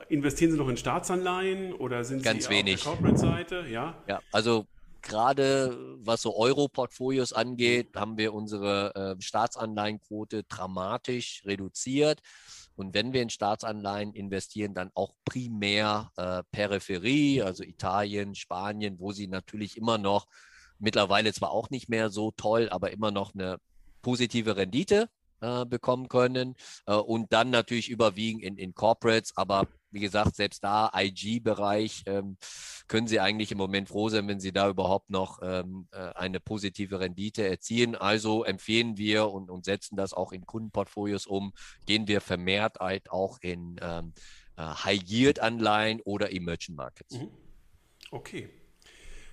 investieren 0.09 0.53
Sie 0.53 0.57
noch 0.57 0.71
in 0.71 0.79
Staatsanleihen 0.79 1.75
oder 1.75 2.03
sind 2.03 2.23
ganz 2.23 2.45
Sie 2.45 2.51
wenig. 2.51 2.77
auf 2.77 2.83
der 2.83 2.93
Corporate-Seite? 2.93 3.67
Ja? 3.69 4.03
ja, 4.09 4.21
also 4.33 4.67
gerade 5.03 5.77
was 5.99 6.23
so 6.23 6.35
Euro-Portfolios 6.35 7.35
angeht, 7.35 7.89
haben 7.95 8.17
wir 8.17 8.33
unsere 8.33 8.95
äh, 9.19 9.23
Staatsanleihenquote 9.23 10.45
dramatisch 10.45 11.43
reduziert. 11.45 12.21
Und 12.75 12.95
wenn 12.95 13.13
wir 13.13 13.21
in 13.21 13.29
Staatsanleihen 13.29 14.15
investieren, 14.15 14.73
dann 14.73 14.91
auch 14.95 15.13
primär 15.27 16.11
äh, 16.17 16.43
Peripherie, 16.53 17.43
also 17.43 17.65
Italien, 17.65 18.35
Spanien, 18.35 18.99
wo 18.99 19.13
sie 19.13 19.27
natürlich 19.27 19.77
immer 19.77 19.99
noch, 19.99 20.27
mittlerweile 20.79 21.35
zwar 21.35 21.51
auch 21.51 21.69
nicht 21.69 21.91
mehr 21.91 22.09
so 22.09 22.31
toll, 22.31 22.71
aber 22.71 22.93
immer 22.93 23.11
noch 23.11 23.35
eine 23.35 23.59
positive 24.01 24.57
Rendite 24.57 25.11
äh, 25.41 25.65
bekommen 25.65 26.09
können 26.09 26.55
äh, 26.87 26.95
und 26.95 27.33
dann 27.33 27.51
natürlich 27.51 27.89
überwiegend 27.89 28.43
in, 28.43 28.57
in 28.57 28.75
Corporates, 28.75 29.37
aber 29.37 29.67
wie 29.91 30.01
gesagt, 30.01 30.37
selbst 30.37 30.63
da 30.63 30.91
IG-Bereich 30.95 32.03
ähm, 32.07 32.37
können 32.87 33.07
Sie 33.07 33.21
eigentlich 33.21 33.51
im 33.51 33.59
Moment 33.59 33.89
froh 33.89 34.09
sein, 34.09 34.29
wenn 34.29 34.41
Sie 34.41 34.53
da 34.53 34.69
überhaupt 34.69 35.11
noch 35.11 35.41
ähm, 35.43 35.89
äh, 35.93 35.99
eine 36.15 36.39
positive 36.39 37.01
Rendite 37.01 37.49
erzielen. 37.49 37.97
Also 37.97 38.45
empfehlen 38.45 38.99
wir 38.99 39.31
und, 39.31 39.51
und 39.51 39.65
setzen 39.65 39.97
das 39.97 40.13
auch 40.13 40.33
in 40.33 40.45
Kundenportfolios 40.45 41.27
um, 41.27 41.53
gehen 41.87 42.09
wir 42.09 42.21
vermehrt 42.21 42.79
halt 42.79 43.11
auch 43.11 43.39
in 43.41 43.77
ähm, 43.81 44.13
äh, 44.57 44.63
High-Yield-Anleihen 44.63 46.01
oder 46.03 46.33
Emerging 46.33 46.77
Markets. 46.77 47.15
Mhm. 47.15 47.31
Okay. 48.11 48.51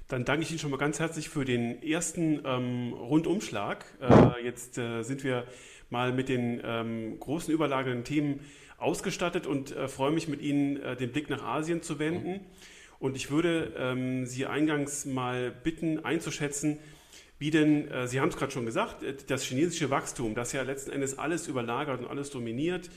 Dann 0.08 0.26
danke 0.26 0.44
ich 0.44 0.50
Ihnen 0.50 0.60
schon 0.60 0.72
mal 0.72 0.78
ganz 0.78 1.00
herzlich 1.00 1.30
für 1.30 1.46
den 1.46 1.82
ersten 1.82 2.42
ähm, 2.46 2.94
Rundumschlag. 2.94 3.86
Äh, 4.02 4.44
jetzt 4.44 4.78
äh, 4.78 5.02
sind 5.04 5.24
wir 5.24 5.46
mal 5.90 6.12
mit 6.12 6.28
den 6.28 6.62
ähm, 6.64 7.20
großen 7.20 7.54
überlagernden 7.54 8.04
Themen 8.04 8.42
ausgestattet 8.78 9.48
und 9.48 9.76
äh, 9.76 9.88
freue 9.88 10.12
mich 10.12 10.28
mit 10.28 10.42
Ihnen 10.42 10.78
äh, 10.82 10.98
den 10.98 11.12
Blick 11.12 11.30
nach 11.30 11.44
Asien 11.44 11.82
zu 11.82 12.00
wenden. 12.00 12.42
Und 13.00 13.16
ich 13.16 13.32
würde 13.32 13.74
ähm, 13.78 14.26
Sie 14.26 14.46
eingangs 14.46 15.06
mal 15.06 15.52
bitten 15.52 16.04
einzuschätzen, 16.04 16.80
wie 17.40 17.50
denn, 17.50 17.90
äh, 17.90 18.08
Sie 18.08 18.20
haben 18.20 18.30
es 18.30 18.36
gerade 18.36 18.52
schon 18.52 18.66
gesagt, 18.66 19.04
äh, 19.04 19.16
das 19.28 19.44
chinesische 19.44 19.90
Wachstum, 19.90 20.36
das 20.36 20.52
ja 20.52 20.64
letzten 20.64 20.92
Endes 20.92 21.18
alles 21.18 21.48
überlagert 21.48 22.02
und 22.02 22.08
alles 22.08 22.30
dominiert 22.30 22.90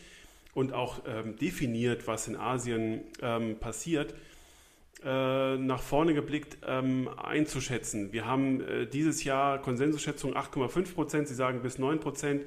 und 0.54 0.72
auch 0.72 1.02
ähm, 1.06 1.36
definiert, 1.36 2.08
was 2.08 2.26
in 2.26 2.36
Asien 2.36 3.02
ähm, 3.22 3.58
passiert, 3.58 4.14
äh, 5.06 5.56
nach 5.56 5.82
vorne 5.82 6.14
geblickt 6.14 6.58
ähm, 6.66 7.08
einzuschätzen. 7.16 8.12
Wir 8.12 8.26
haben 8.26 8.60
äh, 8.60 8.86
dieses 8.86 9.22
Jahr 9.22 9.62
Konsensusschätzung 9.62 10.34
8,5 10.34 10.94
Prozent, 10.94 11.28
Sie 11.28 11.34
sagen 11.36 11.62
bis 11.62 11.78
9 11.78 12.00
Prozent, 12.00 12.44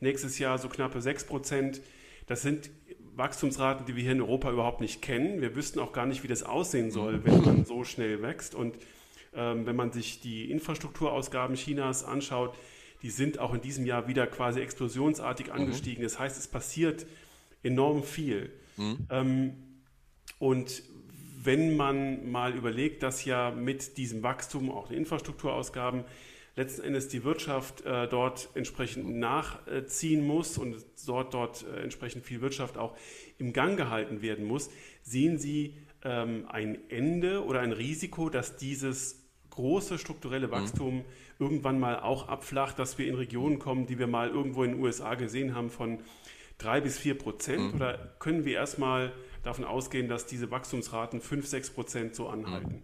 nächstes 0.00 0.40
Jahr 0.40 0.58
so 0.58 0.68
knappe 0.68 1.00
6 1.00 1.24
Prozent. 1.26 1.80
Das 2.26 2.42
sind 2.42 2.70
Wachstumsraten, 3.14 3.86
die 3.86 3.94
wir 3.94 4.02
hier 4.02 4.12
in 4.12 4.22
Europa 4.22 4.50
überhaupt 4.50 4.80
nicht 4.80 5.02
kennen. 5.02 5.40
Wir 5.40 5.54
wüssten 5.54 5.78
auch 5.78 5.92
gar 5.92 6.06
nicht, 6.06 6.24
wie 6.24 6.28
das 6.28 6.42
aussehen 6.42 6.90
soll, 6.90 7.24
wenn 7.24 7.42
man 7.42 7.64
so 7.64 7.84
schnell 7.84 8.22
wächst. 8.22 8.56
Und 8.56 8.76
ähm, 9.32 9.66
wenn 9.66 9.76
man 9.76 9.92
sich 9.92 10.20
die 10.20 10.50
Infrastrukturausgaben 10.50 11.54
Chinas 11.54 12.02
anschaut, 12.02 12.56
die 13.02 13.10
sind 13.10 13.38
auch 13.38 13.54
in 13.54 13.60
diesem 13.60 13.86
Jahr 13.86 14.08
wieder 14.08 14.26
quasi 14.26 14.60
explosionsartig 14.60 15.46
mhm. 15.46 15.52
angestiegen. 15.52 16.00
Mhm. 16.00 16.06
Das 16.06 16.18
heißt, 16.18 16.36
es 16.36 16.48
passiert 16.48 17.06
enorm 17.62 18.02
viel. 18.02 18.50
Mhm. 18.76 19.06
Ähm, 19.10 19.52
und 20.40 20.82
wenn 21.42 21.76
man 21.76 22.30
mal 22.30 22.54
überlegt, 22.54 23.02
dass 23.02 23.24
ja 23.24 23.50
mit 23.50 23.96
diesem 23.96 24.22
Wachstum 24.22 24.70
auch 24.70 24.88
die 24.88 24.96
Infrastrukturausgaben 24.96 26.04
letzten 26.56 26.82
Endes 26.82 27.08
die 27.08 27.24
Wirtschaft 27.24 27.84
äh, 27.86 28.08
dort 28.08 28.50
entsprechend 28.54 29.08
nachziehen 29.08 30.26
muss 30.26 30.58
und 30.58 30.84
dort, 31.06 31.32
dort 31.32 31.64
äh, 31.64 31.82
entsprechend 31.82 32.26
viel 32.26 32.40
Wirtschaft 32.40 32.76
auch 32.76 32.96
im 33.38 33.52
Gang 33.52 33.76
gehalten 33.76 34.20
werden 34.20 34.44
muss, 34.44 34.70
sehen 35.02 35.38
Sie 35.38 35.74
ähm, 36.04 36.46
ein 36.48 36.78
Ende 36.90 37.44
oder 37.44 37.60
ein 37.60 37.72
Risiko, 37.72 38.28
dass 38.28 38.56
dieses 38.56 39.22
große 39.50 39.98
strukturelle 39.98 40.48
mhm. 40.48 40.52
Wachstum 40.52 40.96
mhm. 40.96 41.04
irgendwann 41.38 41.80
mal 41.80 42.00
auch 42.00 42.28
abflacht, 42.28 42.78
dass 42.78 42.98
wir 42.98 43.06
in 43.06 43.14
Regionen 43.14 43.58
kommen, 43.58 43.86
die 43.86 43.98
wir 43.98 44.06
mal 44.06 44.28
irgendwo 44.28 44.64
in 44.64 44.72
den 44.72 44.80
USA 44.80 45.14
gesehen 45.14 45.54
haben 45.54 45.70
von 45.70 46.00
drei 46.58 46.80
bis 46.80 46.98
vier 46.98 47.16
Prozent? 47.16 47.72
Mhm. 47.72 47.74
Oder 47.74 48.14
können 48.18 48.44
wir 48.44 48.54
erstmal 48.54 49.12
davon 49.42 49.64
ausgehen, 49.64 50.08
dass 50.08 50.26
diese 50.26 50.50
Wachstumsraten 50.50 51.20
5, 51.20 51.46
6 51.46 51.70
Prozent 51.70 52.14
so 52.14 52.28
anhalten? 52.28 52.82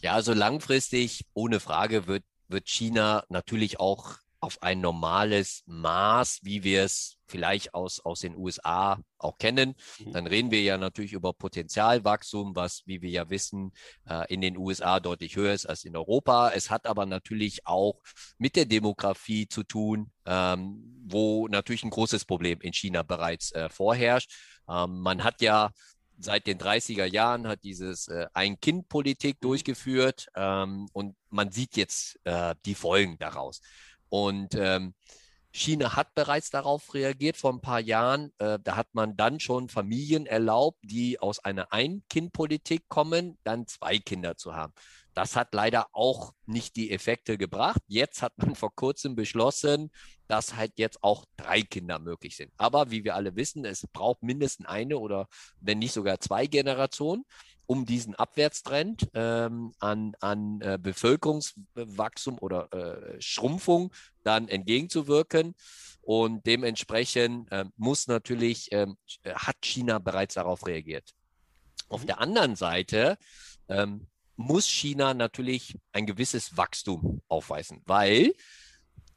Ja, 0.00 0.12
also 0.12 0.32
langfristig, 0.34 1.24
ohne 1.34 1.60
Frage, 1.60 2.06
wird, 2.06 2.24
wird 2.48 2.68
China 2.68 3.24
natürlich 3.28 3.80
auch 3.80 4.16
auf 4.44 4.62
ein 4.62 4.80
normales 4.80 5.62
Maß, 5.66 6.40
wie 6.42 6.62
wir 6.64 6.84
es 6.84 7.16
vielleicht 7.26 7.72
aus, 7.72 8.00
aus 8.00 8.20
den 8.20 8.36
USA 8.36 9.00
auch 9.18 9.38
kennen. 9.38 9.74
Mhm. 9.98 10.12
Dann 10.12 10.26
reden 10.26 10.50
wir 10.50 10.62
ja 10.62 10.76
natürlich 10.76 11.14
über 11.14 11.32
Potenzialwachstum, 11.32 12.54
was, 12.54 12.82
wie 12.84 13.00
wir 13.00 13.08
ja 13.08 13.30
wissen, 13.30 13.72
äh, 14.06 14.32
in 14.32 14.42
den 14.42 14.58
USA 14.58 15.00
deutlich 15.00 15.36
höher 15.36 15.54
ist 15.54 15.66
als 15.66 15.84
in 15.84 15.96
Europa. 15.96 16.50
Es 16.50 16.70
hat 16.70 16.86
aber 16.86 17.06
natürlich 17.06 17.66
auch 17.66 18.02
mit 18.36 18.54
der 18.54 18.66
Demografie 18.66 19.48
zu 19.48 19.62
tun, 19.62 20.12
ähm, 20.26 21.02
wo 21.06 21.48
natürlich 21.48 21.84
ein 21.84 21.90
großes 21.90 22.26
Problem 22.26 22.60
in 22.60 22.74
China 22.74 23.02
bereits 23.02 23.50
äh, 23.52 23.70
vorherrscht. 23.70 24.30
Ähm, 24.68 25.00
man 25.00 25.24
hat 25.24 25.40
ja 25.40 25.70
seit 26.18 26.46
den 26.46 26.58
30er 26.58 27.06
Jahren 27.06 27.46
hat 27.46 27.64
dieses 27.64 28.08
äh, 28.08 28.26
Ein-Kind-Politik 28.34 29.36
mhm. 29.36 29.46
durchgeführt 29.46 30.26
ähm, 30.34 30.88
und 30.92 31.16
man 31.30 31.50
sieht 31.50 31.76
jetzt 31.76 32.20
äh, 32.24 32.54
die 32.64 32.74
Folgen 32.74 33.18
daraus. 33.18 33.60
Und 34.14 34.54
ähm, 34.54 34.94
China 35.50 35.96
hat 35.96 36.14
bereits 36.14 36.48
darauf 36.48 36.94
reagiert 36.94 37.36
vor 37.36 37.52
ein 37.52 37.60
paar 37.60 37.80
Jahren. 37.80 38.30
Äh, 38.38 38.60
da 38.62 38.76
hat 38.76 38.86
man 38.92 39.16
dann 39.16 39.40
schon 39.40 39.68
Familien 39.68 40.26
erlaubt, 40.26 40.78
die 40.82 41.18
aus 41.18 41.40
einer 41.40 41.72
Ein-Kind-Politik 41.72 42.84
kommen, 42.88 43.38
dann 43.42 43.66
zwei 43.66 43.98
Kinder 43.98 44.36
zu 44.36 44.54
haben. 44.54 44.72
Das 45.14 45.34
hat 45.34 45.52
leider 45.52 45.88
auch 45.90 46.32
nicht 46.46 46.76
die 46.76 46.92
Effekte 46.92 47.36
gebracht. 47.36 47.80
Jetzt 47.88 48.22
hat 48.22 48.38
man 48.38 48.54
vor 48.54 48.72
kurzem 48.76 49.16
beschlossen, 49.16 49.90
dass 50.28 50.54
halt 50.54 50.74
jetzt 50.76 51.02
auch 51.02 51.24
drei 51.36 51.62
Kinder 51.62 51.98
möglich 51.98 52.36
sind. 52.36 52.52
Aber 52.56 52.92
wie 52.92 53.02
wir 53.02 53.16
alle 53.16 53.34
wissen, 53.34 53.64
es 53.64 53.84
braucht 53.92 54.22
mindestens 54.22 54.66
eine 54.66 54.96
oder 54.96 55.26
wenn 55.58 55.80
nicht 55.80 55.92
sogar 55.92 56.20
zwei 56.20 56.46
Generationen, 56.46 57.24
um 57.66 57.86
diesen 57.86 58.14
Abwärtstrend 58.14 59.08
ähm, 59.14 59.72
an, 59.78 60.14
an 60.20 60.60
äh, 60.60 60.78
Bevölkerungswachstum 60.80 62.38
oder 62.38 62.72
äh, 62.72 63.20
Schrumpfung 63.20 63.92
dann 64.22 64.48
entgegenzuwirken. 64.48 65.54
Und 66.02 66.46
dementsprechend 66.46 67.50
äh, 67.50 67.64
muss 67.76 68.06
natürlich, 68.06 68.70
ähm, 68.72 68.98
hat 69.24 69.56
China 69.62 69.98
bereits 69.98 70.34
darauf 70.34 70.66
reagiert. 70.66 71.14
Auf 71.88 72.02
mhm. 72.02 72.06
der 72.06 72.20
anderen 72.20 72.56
Seite 72.56 73.16
ähm, 73.68 74.06
muss 74.36 74.66
China 74.66 75.14
natürlich 75.14 75.78
ein 75.92 76.06
gewisses 76.06 76.56
Wachstum 76.56 77.22
aufweisen, 77.28 77.82
weil 77.86 78.34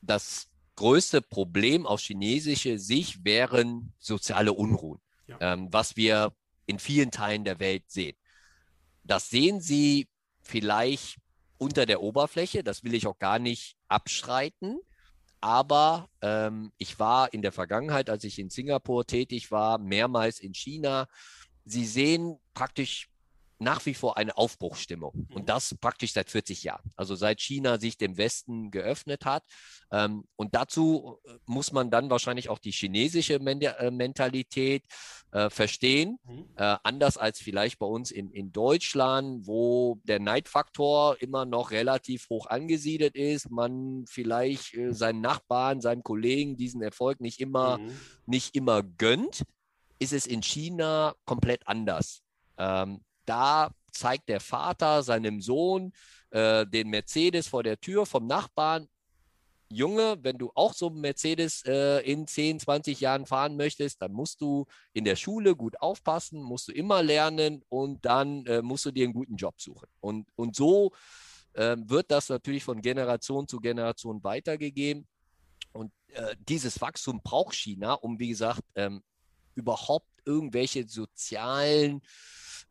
das 0.01 0.47
größte 0.75 1.21
Problem 1.21 1.86
aus 1.86 2.03
chinesischer 2.03 2.77
Sicht 2.77 3.25
wären 3.25 3.93
soziale 3.99 4.53
Unruhen, 4.53 4.99
ja. 5.27 5.38
ähm, 5.41 5.67
was 5.71 5.97
wir 5.97 6.33
in 6.67 6.79
vielen 6.79 7.12
Teilen 7.12 7.43
der 7.43 7.60
Welt 7.60 7.83
sehen. 7.88 8.15
Das 9.08 9.30
sehen 9.30 9.62
Sie 9.62 10.08
vielleicht 10.41 11.17
unter 11.58 11.86
der 11.86 12.02
Oberfläche, 12.02 12.63
das 12.63 12.84
will 12.84 12.93
ich 12.93 13.08
auch 13.08 13.17
gar 13.17 13.39
nicht 13.39 13.76
abschreiten. 13.88 14.80
Aber 15.39 16.10
ähm, 16.22 16.72
ich 16.78 17.00
war 17.00 17.34
in 17.34 17.41
der 17.41 17.52
Vergangenheit, 17.52 18.10
als 18.10 18.24
ich 18.24 18.39
in 18.39 18.50
Singapur 18.50 19.06
tätig 19.06 19.52
war, 19.52 19.78
mehrmals 19.78 20.39
in 20.39 20.54
China. 20.54 21.08
Sie 21.63 21.86
sehen 21.86 22.38
praktisch 22.54 23.10
nach 23.60 23.86
wie 23.86 23.93
vor 23.93 24.17
eine 24.17 24.38
Aufbruchsstimmung. 24.38 25.28
Und 25.34 25.43
mhm. 25.43 25.46
das 25.46 25.76
praktisch 25.80 26.13
seit 26.13 26.30
40 26.30 26.63
Jahren. 26.63 26.91
Also 26.96 27.15
seit 27.15 27.41
China 27.41 27.80
sich 27.80 27.98
dem 27.98 28.17
Westen 28.17 28.72
geöffnet 28.72 29.26
hat. 29.26 29.43
Ähm, 29.91 30.26
und 30.36 30.54
dazu 30.54 31.20
äh, 31.26 31.34
muss 31.46 31.72
man 31.72 31.89
dann 31.89 32.10
wahrscheinlich 32.10 32.50
auch 32.50 32.60
die 32.60 32.72
chinesische 32.72 33.36
äh, 33.36 33.91
Mentalität 33.91 34.84
äh, 35.32 35.50
verstehen. 35.50 36.20
Mhm. 36.26 36.46
anders 36.56 37.17
als 37.17 37.39
vielleicht 37.39 37.80
bei 37.80 37.86
uns 37.86 38.12
in, 38.12 38.32
in 38.32 38.52
Deutschland, 38.52 39.46
wo 39.46 40.00
der 40.04 40.20
Neidfaktor 40.20 41.22
immer 41.22 41.46
noch 41.46 41.72
relativ 41.72 42.30
hoch 42.30 42.48
angesiedelt 42.48 43.15
ist. 43.15 43.50
Man 43.50 44.06
vielleicht 44.08 44.76
seinen 44.89 45.22
Nachbarn, 45.22 45.82
seinen 45.82 46.04
Kollegen 46.04 46.58
diesen 46.58 46.82
Erfolg 46.82 47.20
nicht 47.20 47.39
immer, 47.39 47.78
mhm. 47.78 47.91
nicht 48.26 48.56
immer 48.56 48.84
gönnt. 48.84 49.43
Ist 50.00 50.13
es 50.13 50.26
in 50.26 50.41
China 50.41 51.15
komplett 51.26 51.67
anders. 51.67 52.22
Ähm, 52.58 53.02
da 53.28 53.72
zeigt 53.92 54.30
der 54.30 54.40
Vater 54.40 55.04
seinem 55.04 55.42
Sohn 55.42 55.94
äh, 56.32 56.66
den 56.66 56.90
Mercedes 56.90 57.48
vor 57.48 57.63
der 57.63 57.80
Tür 57.80 58.06
vom 58.06 58.28
Nachbarn. 58.28 58.88
Junge, 59.70 60.18
wenn 60.22 60.38
du 60.38 60.52
auch 60.56 60.74
so 60.74 60.88
einen 60.88 61.02
Mercedes 61.02 61.63
äh, 61.66 62.00
in 62.10 62.26
10, 62.26 62.62
20 62.62 63.02
Jahren 63.02 63.26
fahren 63.26 63.58
möchtest, 63.58 64.02
dann 64.02 64.13
musst 64.13 64.40
du 64.40 64.66
in 64.94 65.04
der 65.04 65.18
Schule 65.18 65.56
gut 65.56 65.82
aufpassen, 65.82 66.42
musst 66.42 66.70
du 66.70 66.72
immer 66.72 67.04
lernen 67.04 67.63
und 67.68 68.06
dann 68.06 68.46
äh, 68.46 68.62
musst 68.62 68.86
du 68.86 68.92
dir 68.92 69.04
einen 69.04 69.13
guten 69.13 69.36
Job 69.36 69.60
suchen. 69.60 69.90
Und, 70.00 70.28
und 70.36 70.56
so 70.56 70.94
äh, 71.54 71.76
wird 71.80 72.12
das 72.12 72.30
natürlich 72.30 72.63
von 72.63 72.82
Generation 72.82 73.48
zu 73.48 73.60
Generation 73.60 74.24
weitergegeben. 74.24 75.06
Und 75.74 75.92
äh, 76.13 76.36
dieses 76.48 76.80
Wachstum 76.80 77.20
braucht 77.22 77.56
China, 77.56 77.94
um, 77.94 78.20
wie 78.20 78.30
gesagt, 78.30 78.62
ähm, 78.76 79.04
überhaupt 79.54 80.08
irgendwelche 80.24 80.88
sozialen 80.88 82.02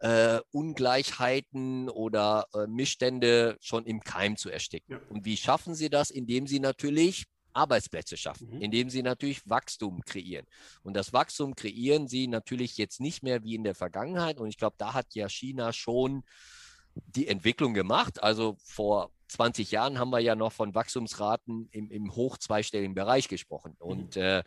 äh, 0.00 0.40
Ungleichheiten 0.50 1.88
oder 1.88 2.46
äh, 2.54 2.66
Missstände 2.66 3.56
schon 3.60 3.86
im 3.86 4.00
Keim 4.00 4.36
zu 4.36 4.50
ersticken. 4.50 4.94
Ja. 4.94 5.00
Und 5.08 5.24
wie 5.24 5.36
schaffen 5.36 5.74
sie 5.74 5.88
das? 5.88 6.10
Indem 6.10 6.46
sie 6.46 6.60
natürlich 6.60 7.26
Arbeitsplätze 7.56 8.16
schaffen, 8.16 8.50
mhm. 8.50 8.60
indem 8.60 8.90
sie 8.90 9.02
natürlich 9.02 9.48
Wachstum 9.48 10.02
kreieren. 10.04 10.46
Und 10.82 10.94
das 10.94 11.12
Wachstum 11.12 11.54
kreieren 11.54 12.06
sie 12.06 12.28
natürlich 12.28 12.76
jetzt 12.76 13.00
nicht 13.00 13.22
mehr 13.22 13.42
wie 13.42 13.54
in 13.54 13.64
der 13.64 13.74
Vergangenheit. 13.74 14.38
Und 14.38 14.48
ich 14.48 14.58
glaube, 14.58 14.76
da 14.78 14.92
hat 14.92 15.14
ja 15.14 15.28
China 15.28 15.72
schon 15.72 16.22
die 16.94 17.28
Entwicklung 17.28 17.74
gemacht. 17.74 18.22
Also 18.22 18.56
vor 18.62 19.10
20 19.28 19.70
Jahren 19.70 19.98
haben 19.98 20.10
wir 20.10 20.20
ja 20.20 20.34
noch 20.34 20.52
von 20.52 20.74
Wachstumsraten 20.74 21.68
im, 21.72 21.90
im 21.90 22.14
hoch 22.14 22.36
zweistelligen 22.38 22.94
Bereich 22.94 23.28
gesprochen. 23.28 23.76
Mhm. 23.80 23.86
Und 23.86 24.16
äh, 24.16 24.42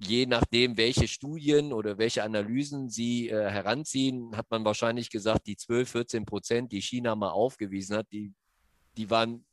je 0.00 0.26
nachdem, 0.26 0.76
welche 0.76 1.06
Studien 1.06 1.72
oder 1.72 1.98
welche 1.98 2.22
Analysen 2.22 2.88
Sie 2.88 3.28
äh, 3.28 3.50
heranziehen, 3.50 4.36
hat 4.36 4.50
man 4.50 4.64
wahrscheinlich 4.64 5.10
gesagt, 5.10 5.46
die 5.46 5.56
12, 5.56 5.90
14 5.90 6.24
Prozent, 6.24 6.72
die 6.72 6.80
China 6.80 7.14
mal 7.14 7.30
aufgewiesen 7.30 7.96
hat, 7.96 8.06
die, 8.10 8.32
die 8.96 9.10
waren 9.10 9.44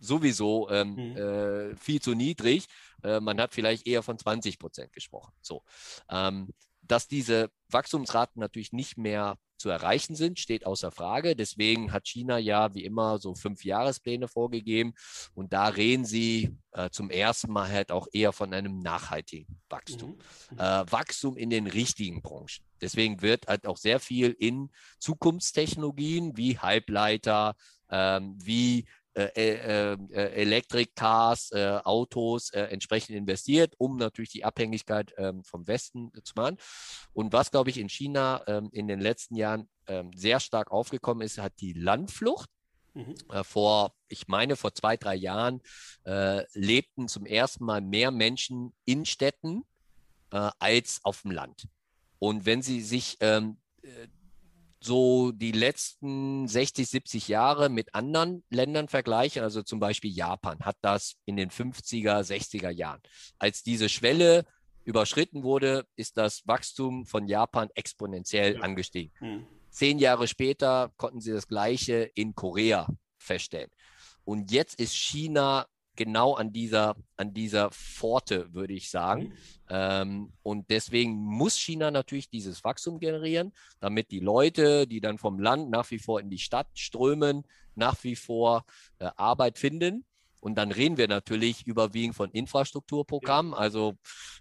sowieso 0.00 0.68
ähm, 0.70 0.94
mhm. 0.94 1.16
äh, 1.16 1.76
viel 1.76 2.00
zu 2.00 2.14
niedrig. 2.14 2.66
Äh, 3.04 3.20
man 3.20 3.40
hat 3.40 3.54
vielleicht 3.54 3.86
eher 3.86 4.02
von 4.02 4.18
20 4.18 4.58
Prozent 4.58 4.92
gesprochen. 4.92 5.32
So, 5.40 5.62
ähm, 6.10 6.48
dass 6.82 7.06
diese 7.06 7.50
Wachstumsraten 7.68 8.40
natürlich 8.40 8.72
nicht 8.72 8.98
mehr 8.98 9.38
zu 9.62 9.70
erreichen 9.70 10.16
sind, 10.16 10.40
steht 10.40 10.66
außer 10.66 10.90
Frage. 10.90 11.36
Deswegen 11.36 11.92
hat 11.92 12.08
China 12.08 12.36
ja 12.36 12.74
wie 12.74 12.84
immer 12.84 13.18
so 13.18 13.34
fünf 13.34 13.64
Jahrespläne 13.64 14.26
vorgegeben 14.26 14.92
und 15.34 15.52
da 15.52 15.68
reden 15.68 16.04
sie 16.04 16.56
äh, 16.72 16.90
zum 16.90 17.10
ersten 17.10 17.52
Mal 17.52 17.70
halt 17.70 17.92
auch 17.92 18.08
eher 18.12 18.32
von 18.32 18.52
einem 18.52 18.80
nachhaltigen 18.80 19.60
Wachstum. 19.68 20.18
Mhm. 20.50 20.58
Äh, 20.58 20.84
Wachstum 20.90 21.36
in 21.36 21.48
den 21.48 21.68
richtigen 21.68 22.22
Branchen. 22.22 22.64
Deswegen 22.80 23.22
wird 23.22 23.46
halt 23.46 23.66
auch 23.66 23.76
sehr 23.76 24.00
viel 24.00 24.34
in 24.38 24.70
Zukunftstechnologien 24.98 26.36
wie 26.36 26.58
Halbleiter, 26.58 27.54
ähm, 27.88 28.36
wie 28.42 28.86
äh, 29.14 29.30
äh, 29.34 29.96
äh 30.10 30.42
Electric 30.42 30.92
Cars, 30.94 31.50
äh, 31.52 31.80
Autos 31.84 32.50
äh, 32.50 32.62
entsprechend 32.62 33.16
investiert, 33.16 33.74
um 33.78 33.96
natürlich 33.96 34.30
die 34.30 34.44
Abhängigkeit 34.44 35.12
ähm, 35.18 35.44
vom 35.44 35.66
Westen 35.66 36.10
zu 36.24 36.32
machen. 36.36 36.56
Und 37.12 37.32
was, 37.32 37.50
glaube 37.50 37.70
ich, 37.70 37.78
in 37.78 37.88
China 37.88 38.42
ähm, 38.46 38.70
in 38.72 38.88
den 38.88 39.00
letzten 39.00 39.36
Jahren 39.36 39.68
ähm, 39.86 40.10
sehr 40.14 40.40
stark 40.40 40.70
aufgekommen 40.70 41.24
ist, 41.24 41.38
hat 41.38 41.52
die 41.60 41.72
Landflucht. 41.72 42.48
Mhm. 42.94 43.14
vor, 43.42 43.94
ich 44.08 44.28
meine, 44.28 44.54
vor 44.54 44.74
zwei, 44.74 44.98
drei 44.98 45.14
Jahren 45.14 45.62
lebten 46.52 47.08
zum 47.08 47.24
ersten 47.24 47.64
Mal 47.64 47.80
mehr 47.80 48.10
Menschen 48.10 48.74
in 48.84 49.06
Städten 49.06 49.62
als 50.28 51.00
auf 51.02 51.22
dem 51.22 51.30
Land. 51.30 51.68
Und 52.18 52.44
wenn 52.44 52.60
Sie 52.60 52.82
sich 52.82 53.16
ähm, 53.20 53.56
so 54.82 55.32
die 55.32 55.52
letzten 55.52 56.48
60, 56.48 56.88
70 56.88 57.28
Jahre 57.28 57.68
mit 57.68 57.94
anderen 57.94 58.44
Ländern 58.50 58.88
vergleichen, 58.88 59.42
also 59.42 59.62
zum 59.62 59.80
Beispiel 59.80 60.10
Japan 60.10 60.58
hat 60.60 60.76
das 60.80 61.14
in 61.24 61.36
den 61.36 61.50
50er, 61.50 62.20
60er 62.20 62.70
Jahren. 62.70 63.00
Als 63.38 63.62
diese 63.62 63.88
Schwelle 63.88 64.44
überschritten 64.84 65.42
wurde, 65.44 65.86
ist 65.96 66.16
das 66.16 66.42
Wachstum 66.46 67.06
von 67.06 67.28
Japan 67.28 67.68
exponentiell 67.74 68.56
ja. 68.56 68.60
angestiegen. 68.60 69.12
Mhm. 69.20 69.46
Zehn 69.70 69.98
Jahre 69.98 70.26
später 70.28 70.92
konnten 70.96 71.20
sie 71.20 71.32
das 71.32 71.46
Gleiche 71.46 72.10
in 72.14 72.34
Korea 72.34 72.88
feststellen. 73.18 73.70
Und 74.24 74.52
jetzt 74.52 74.78
ist 74.78 74.94
China 74.94 75.66
genau 76.04 76.34
an 76.34 76.52
dieser, 76.52 76.96
an 77.16 77.32
dieser 77.32 77.70
Pforte, 77.70 78.52
würde 78.52 78.74
ich 78.74 78.90
sagen. 78.90 79.22
Mhm. 79.22 79.32
Ähm, 79.70 80.32
und 80.42 80.70
deswegen 80.70 81.14
muss 81.14 81.56
China 81.56 81.90
natürlich 81.90 82.28
dieses 82.28 82.64
Wachstum 82.64 82.98
generieren, 82.98 83.52
damit 83.80 84.10
die 84.10 84.20
Leute, 84.20 84.86
die 84.86 85.00
dann 85.00 85.18
vom 85.18 85.38
Land 85.38 85.70
nach 85.70 85.90
wie 85.90 85.98
vor 85.98 86.20
in 86.20 86.30
die 86.30 86.38
Stadt 86.38 86.68
strömen, 86.74 87.44
nach 87.74 88.02
wie 88.04 88.16
vor 88.16 88.64
äh, 88.98 89.10
Arbeit 89.16 89.58
finden. 89.58 90.04
Und 90.42 90.56
dann 90.56 90.72
reden 90.72 90.96
wir 90.96 91.06
natürlich 91.06 91.68
überwiegend 91.68 92.16
von 92.16 92.28
Infrastrukturprogrammen. 92.32 93.54
Also 93.54 93.94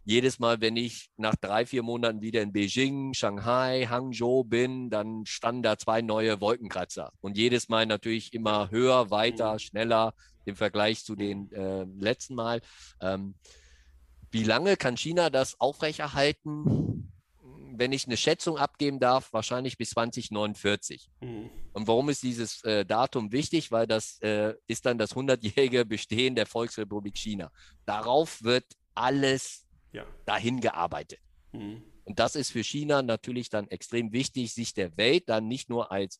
jedes 0.03 0.39
Mal, 0.39 0.59
wenn 0.59 0.75
ich 0.75 1.11
nach 1.15 1.35
drei, 1.35 1.67
vier 1.67 1.83
Monaten 1.83 2.21
wieder 2.21 2.41
in 2.41 2.51
Beijing, 2.51 3.13
Shanghai, 3.13 3.85
Hangzhou 3.87 4.43
bin, 4.43 4.89
dann 4.89 5.27
standen 5.27 5.61
da 5.61 5.77
zwei 5.77 6.01
neue 6.01 6.41
Wolkenkratzer. 6.41 7.13
Und 7.21 7.37
jedes 7.37 7.69
Mal 7.69 7.85
natürlich 7.85 8.33
immer 8.33 8.71
höher, 8.71 9.11
weiter, 9.11 9.53
mhm. 9.53 9.59
schneller, 9.59 10.13
im 10.45 10.55
Vergleich 10.55 11.03
zu 11.03 11.15
den 11.15 11.51
äh, 11.51 11.83
letzten 11.83 12.35
Mal. 12.35 12.61
Ähm, 12.99 13.35
wie 14.31 14.43
lange 14.43 14.77
kann 14.77 14.95
China 14.95 15.29
das 15.29 15.59
aufrechterhalten? 15.59 17.11
Wenn 17.73 17.91
ich 17.91 18.05
eine 18.05 18.17
Schätzung 18.17 18.57
abgeben 18.57 18.99
darf, 18.99 19.33
wahrscheinlich 19.33 19.77
bis 19.77 19.91
2049. 19.91 21.09
Mhm. 21.21 21.49
Und 21.73 21.87
warum 21.87 22.09
ist 22.09 22.23
dieses 22.23 22.63
äh, 22.63 22.85
Datum 22.85 23.31
wichtig? 23.31 23.71
Weil 23.71 23.87
das 23.87 24.19
äh, 24.21 24.53
ist 24.67 24.85
dann 24.85 24.97
das 24.97 25.15
100-jährige 25.15 25.85
Bestehen 25.85 26.35
der 26.35 26.45
Volksrepublik 26.45 27.17
China. 27.17 27.51
Darauf 27.85 28.43
wird 28.43 28.65
alles 28.93 29.65
ja. 29.91 30.05
dahin 30.25 30.59
gearbeitet. 30.59 31.19
Mhm. 31.53 31.83
Und 32.03 32.19
das 32.19 32.35
ist 32.35 32.51
für 32.51 32.63
China 32.63 33.01
natürlich 33.01 33.49
dann 33.49 33.67
extrem 33.67 34.11
wichtig, 34.11 34.53
sich 34.53 34.73
der 34.73 34.95
Welt 34.97 35.29
dann 35.29 35.47
nicht 35.47 35.69
nur 35.69 35.91
als 35.91 36.19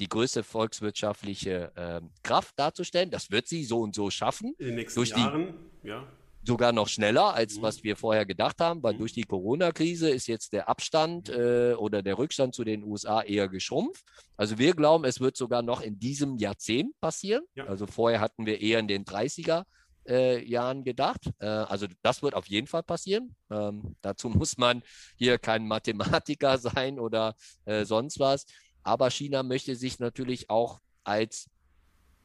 die 0.00 0.08
größte 0.08 0.42
volkswirtschaftliche 0.42 1.72
äh, 1.74 2.00
Kraft 2.22 2.58
darzustellen. 2.58 3.10
Das 3.10 3.30
wird 3.30 3.48
sie 3.48 3.64
so 3.64 3.80
und 3.80 3.94
so 3.94 4.10
schaffen. 4.10 4.54
In 4.58 4.66
den 4.66 4.74
nächsten 4.76 5.00
durch 5.00 5.10
Jahren, 5.10 5.54
die, 5.82 5.88
ja. 5.88 6.06
Sogar 6.44 6.72
noch 6.72 6.88
schneller, 6.88 7.34
als 7.34 7.58
mhm. 7.58 7.62
was 7.62 7.82
wir 7.82 7.96
vorher 7.96 8.24
gedacht 8.24 8.60
haben, 8.60 8.82
weil 8.82 8.94
mhm. 8.94 8.98
durch 8.98 9.12
die 9.12 9.24
Corona-Krise 9.24 10.08
ist 10.08 10.28
jetzt 10.28 10.52
der 10.52 10.68
Abstand 10.68 11.28
äh, 11.28 11.74
oder 11.74 12.02
der 12.02 12.16
Rückstand 12.16 12.54
zu 12.54 12.64
den 12.64 12.84
USA 12.84 13.20
eher 13.20 13.48
geschrumpft. 13.48 14.04
Also 14.36 14.56
wir 14.56 14.72
glauben, 14.72 15.04
es 15.04 15.20
wird 15.20 15.36
sogar 15.36 15.62
noch 15.62 15.82
in 15.82 15.98
diesem 15.98 16.38
Jahrzehnt 16.38 16.98
passieren. 17.00 17.44
Ja. 17.54 17.66
Also 17.66 17.86
vorher 17.86 18.20
hatten 18.20 18.46
wir 18.46 18.60
eher 18.62 18.78
in 18.78 18.88
den 18.88 19.04
30er 19.04 19.64
äh, 20.08 20.42
Jahren 20.44 20.84
gedacht. 20.84 21.30
Äh, 21.38 21.46
also 21.46 21.86
das 22.02 22.22
wird 22.22 22.34
auf 22.34 22.46
jeden 22.46 22.66
Fall 22.66 22.82
passieren. 22.82 23.34
Ähm, 23.50 23.96
dazu 24.00 24.28
muss 24.30 24.56
man 24.56 24.82
hier 25.16 25.38
kein 25.38 25.66
Mathematiker 25.66 26.58
sein 26.58 26.98
oder 26.98 27.34
äh, 27.66 27.84
sonst 27.84 28.18
was. 28.18 28.46
Aber 28.88 29.10
China 29.10 29.42
möchte 29.42 29.76
sich 29.76 29.98
natürlich 29.98 30.48
auch 30.48 30.80
als 31.04 31.50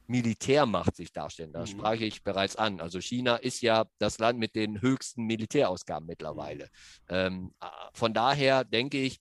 Militärmacht 0.08 0.96
sich 0.96 1.12
darstellen. 1.12 1.52
Das 1.52 1.74
mhm. 1.74 1.78
sprach 1.78 2.00
ich 2.00 2.24
bereits 2.24 2.56
an. 2.56 2.80
Also 2.80 3.02
China 3.02 3.36
ist 3.36 3.62
ja 3.62 3.84
das 3.98 4.18
Land 4.18 4.40
mit 4.40 4.56
den 4.56 4.82
höchsten 4.82 5.26
Militärausgaben 5.26 6.08
mittlerweile. 6.08 6.70
Ähm, 7.10 7.54
von 7.94 8.14
daher 8.14 8.64
denke 8.64 8.98
ich, 9.02 9.20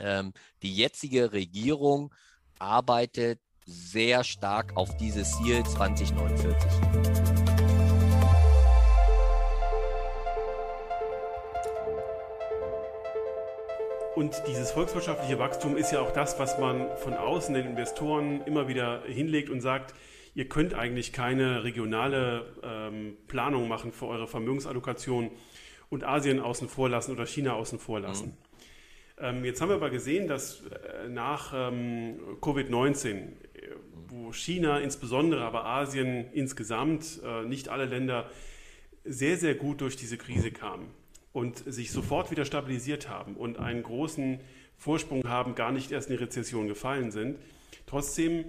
ähm, 0.00 0.34
die 0.62 0.76
jetzige 0.76 1.32
Regierung 1.32 2.12
arbeitet 2.58 3.40
sehr 3.64 4.22
stark 4.22 4.76
auf 4.76 4.98
dieses 4.98 5.34
Ziel 5.38 5.64
2049. 5.64 7.35
Und 14.16 14.44
dieses 14.48 14.70
volkswirtschaftliche 14.70 15.38
Wachstum 15.38 15.76
ist 15.76 15.92
ja 15.92 16.00
auch 16.00 16.10
das, 16.10 16.38
was 16.38 16.58
man 16.58 16.88
von 16.96 17.12
außen 17.12 17.54
den 17.54 17.66
Investoren 17.66 18.40
immer 18.46 18.66
wieder 18.66 19.02
hinlegt 19.06 19.50
und 19.50 19.60
sagt, 19.60 19.94
ihr 20.34 20.48
könnt 20.48 20.72
eigentlich 20.72 21.12
keine 21.12 21.64
regionale 21.64 22.46
ähm, 22.62 23.18
Planung 23.28 23.68
machen 23.68 23.92
für 23.92 24.06
eure 24.06 24.26
Vermögensallokation 24.26 25.30
und 25.90 26.04
Asien 26.04 26.40
außen 26.40 26.66
vor 26.66 26.88
lassen 26.88 27.12
oder 27.12 27.26
China 27.26 27.52
außen 27.56 27.78
vor 27.78 28.00
lassen. 28.00 28.28
Mhm. 28.28 28.32
Ähm, 29.18 29.44
jetzt 29.44 29.60
haben 29.60 29.68
wir 29.68 29.76
aber 29.76 29.90
gesehen, 29.90 30.28
dass 30.28 30.62
äh, 30.62 31.10
nach 31.10 31.52
ähm, 31.54 32.18
Covid-19, 32.40 33.32
wo 34.08 34.32
China 34.32 34.78
insbesondere, 34.78 35.44
aber 35.44 35.66
Asien 35.66 36.32
insgesamt, 36.32 37.20
äh, 37.22 37.44
nicht 37.44 37.68
alle 37.68 37.84
Länder, 37.84 38.30
sehr, 39.04 39.36
sehr 39.36 39.54
gut 39.54 39.82
durch 39.82 39.96
diese 39.96 40.16
Krise 40.16 40.52
kamen 40.52 40.88
und 41.36 41.58
sich 41.70 41.92
sofort 41.92 42.30
wieder 42.30 42.46
stabilisiert 42.46 43.10
haben 43.10 43.36
und 43.36 43.58
einen 43.58 43.82
großen 43.82 44.40
Vorsprung 44.78 45.28
haben, 45.28 45.54
gar 45.54 45.70
nicht 45.70 45.92
erst 45.92 46.08
in 46.08 46.16
die 46.16 46.22
Rezession 46.24 46.66
gefallen 46.66 47.10
sind, 47.10 47.36
trotzdem 47.84 48.46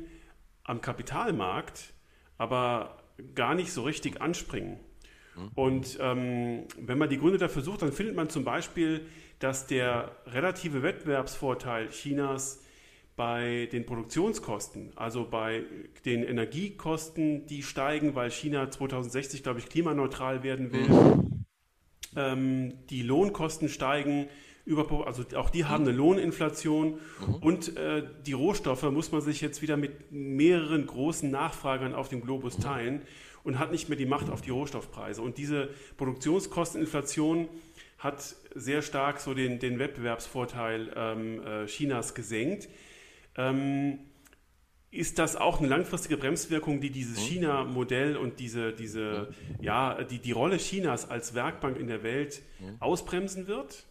am 0.64 0.80
Kapitalmarkt 0.80 1.92
aber 2.38 3.04
gar 3.36 3.56
nicht 3.56 3.74
so 3.74 3.84
richtig 3.84 4.22
anspringen. 4.22 4.80
Mhm. 5.36 5.50
Und 5.54 5.98
ähm, 6.00 6.64
wenn 6.80 6.98
man 6.98 7.10
die 7.10 7.18
Gründe 7.18 7.38
dafür 7.38 7.62
sucht, 7.62 7.82
dann 7.82 7.92
findet 7.92 8.16
man 8.16 8.30
zum 8.30 8.46
Beispiel, 8.46 9.02
dass 9.40 9.68
der 9.68 10.16
relative 10.26 10.82
Wettbewerbsvorteil 10.82 11.90
Chinas 11.90 12.64
bei 13.18 13.68
den 13.74 13.86
Produktionskosten, 13.86 14.94
also 14.96 15.28
bei 15.30 15.64
den 16.06 16.24
Energiekosten, 16.24 17.48
die 17.48 17.64
steigen, 17.64 18.16
weil 18.16 18.32
China 18.32 18.72
2060, 18.72 19.44
glaube 19.44 19.60
ich, 19.60 19.68
klimaneutral 19.68 20.42
werden 20.44 20.72
will, 20.72 20.88
mhm 20.88 21.27
ähm, 22.18 22.74
die 22.90 23.04
Lohnkosten 23.04 23.70
steigen, 23.70 24.28
über, 24.66 25.08
also 25.08 25.24
auch 25.38 25.50
die 25.50 25.64
haben 25.64 25.86
eine 25.86 25.96
Lohninflation 25.96 27.00
mhm. 27.26 27.36
und 27.36 27.78
äh, 27.78 28.04
die 28.26 28.34
Rohstoffe 28.34 28.84
muss 28.84 29.14
man 29.14 29.22
sich 29.22 29.40
jetzt 29.40 29.62
wieder 29.62 29.78
mit 29.78 30.12
mehreren 30.12 30.86
großen 30.86 31.32
Nachfragern 31.32 31.96
auf 31.96 32.10
dem 32.10 32.22
Globus 32.22 32.58
mhm. 32.58 32.64
teilen 32.64 33.02
und 33.46 33.60
hat 33.60 33.72
nicht 33.72 33.88
mehr 33.88 33.98
die 33.98 34.06
Macht 34.06 34.30
auf 34.30 34.42
die 34.42 34.50
Rohstoffpreise. 34.50 35.22
Und 35.22 35.38
diese 35.38 35.70
Produktionskosteninflation 35.96 37.48
hat 37.98 38.36
sehr 38.54 38.82
stark 38.82 39.22
so 39.22 39.34
den, 39.34 39.60
den 39.60 39.80
Wettbewerbsvorteil 39.80 40.92
ähm, 40.96 41.42
äh, 41.46 41.66
Chinas 41.68 42.14
gesenkt. 42.14 42.68
Ähm, 43.38 44.00
ist 44.90 45.20
das 45.20 45.36
auch 45.36 45.60
eine 45.60 45.68
langfristige 45.68 46.18
Bremswirkung, 46.18 46.80
die 46.80 46.92
dieses 46.92 47.18
mhm. 47.18 47.24
China-Modell 47.24 48.18
und 48.18 48.40
diese, 48.40 48.74
diese, 48.74 49.30
ja, 49.60 50.04
die, 50.04 50.20
die 50.20 50.32
Rolle 50.32 50.58
Chinas 50.58 51.10
als 51.10 51.34
Werkbank 51.34 51.78
in 51.78 51.88
der 51.88 52.04
Welt 52.04 52.42
mhm. 52.60 52.78
ausbremsen 52.80 53.48
wird? 53.48 53.86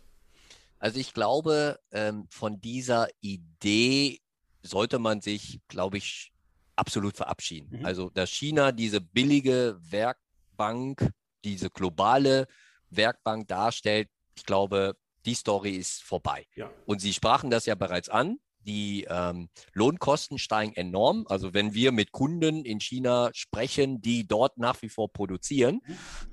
Also 0.78 0.98
ich 0.98 1.12
glaube, 1.14 1.78
ähm, 1.90 2.26
von 2.28 2.60
dieser 2.60 3.08
Idee 3.20 4.20
sollte 4.62 4.98
man 4.98 5.20
sich, 5.20 5.60
glaube 5.68 5.98
ich, 5.98 6.32
absolut 6.76 7.16
verabschieden. 7.16 7.78
Mhm. 7.78 7.86
Also, 7.86 8.10
dass 8.10 8.30
China 8.30 8.72
diese 8.72 9.00
billige 9.00 9.78
Werkbank, 9.80 11.10
diese 11.44 11.70
globale 11.70 12.46
Werkbank 12.90 13.48
darstellt, 13.48 14.08
ich 14.34 14.44
glaube, 14.44 14.96
die 15.24 15.34
Story 15.34 15.72
ist 15.72 16.02
vorbei. 16.02 16.46
Ja. 16.54 16.70
Und 16.84 17.00
Sie 17.00 17.12
sprachen 17.12 17.50
das 17.50 17.66
ja 17.66 17.74
bereits 17.74 18.08
an 18.08 18.38
die 18.66 19.06
ähm, 19.08 19.48
Lohnkosten 19.72 20.38
steigen 20.38 20.74
enorm. 20.74 21.24
Also 21.28 21.54
wenn 21.54 21.72
wir 21.74 21.92
mit 21.92 22.12
Kunden 22.12 22.64
in 22.64 22.80
China 22.80 23.30
sprechen, 23.32 24.00
die 24.00 24.26
dort 24.26 24.58
nach 24.58 24.82
wie 24.82 24.88
vor 24.88 25.12
produzieren, 25.12 25.80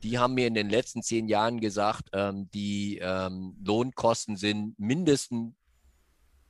die 0.01 0.17
haben 0.17 0.33
mir 0.33 0.47
in 0.47 0.53
den 0.53 0.69
letzten 0.69 1.03
zehn 1.03 1.27
Jahren 1.27 1.59
gesagt, 1.59 2.09
ähm, 2.13 2.49
die 2.51 2.99
ähm, 3.01 3.55
Lohnkosten 3.63 4.35
sind 4.35 4.77
mindestens 4.79 5.53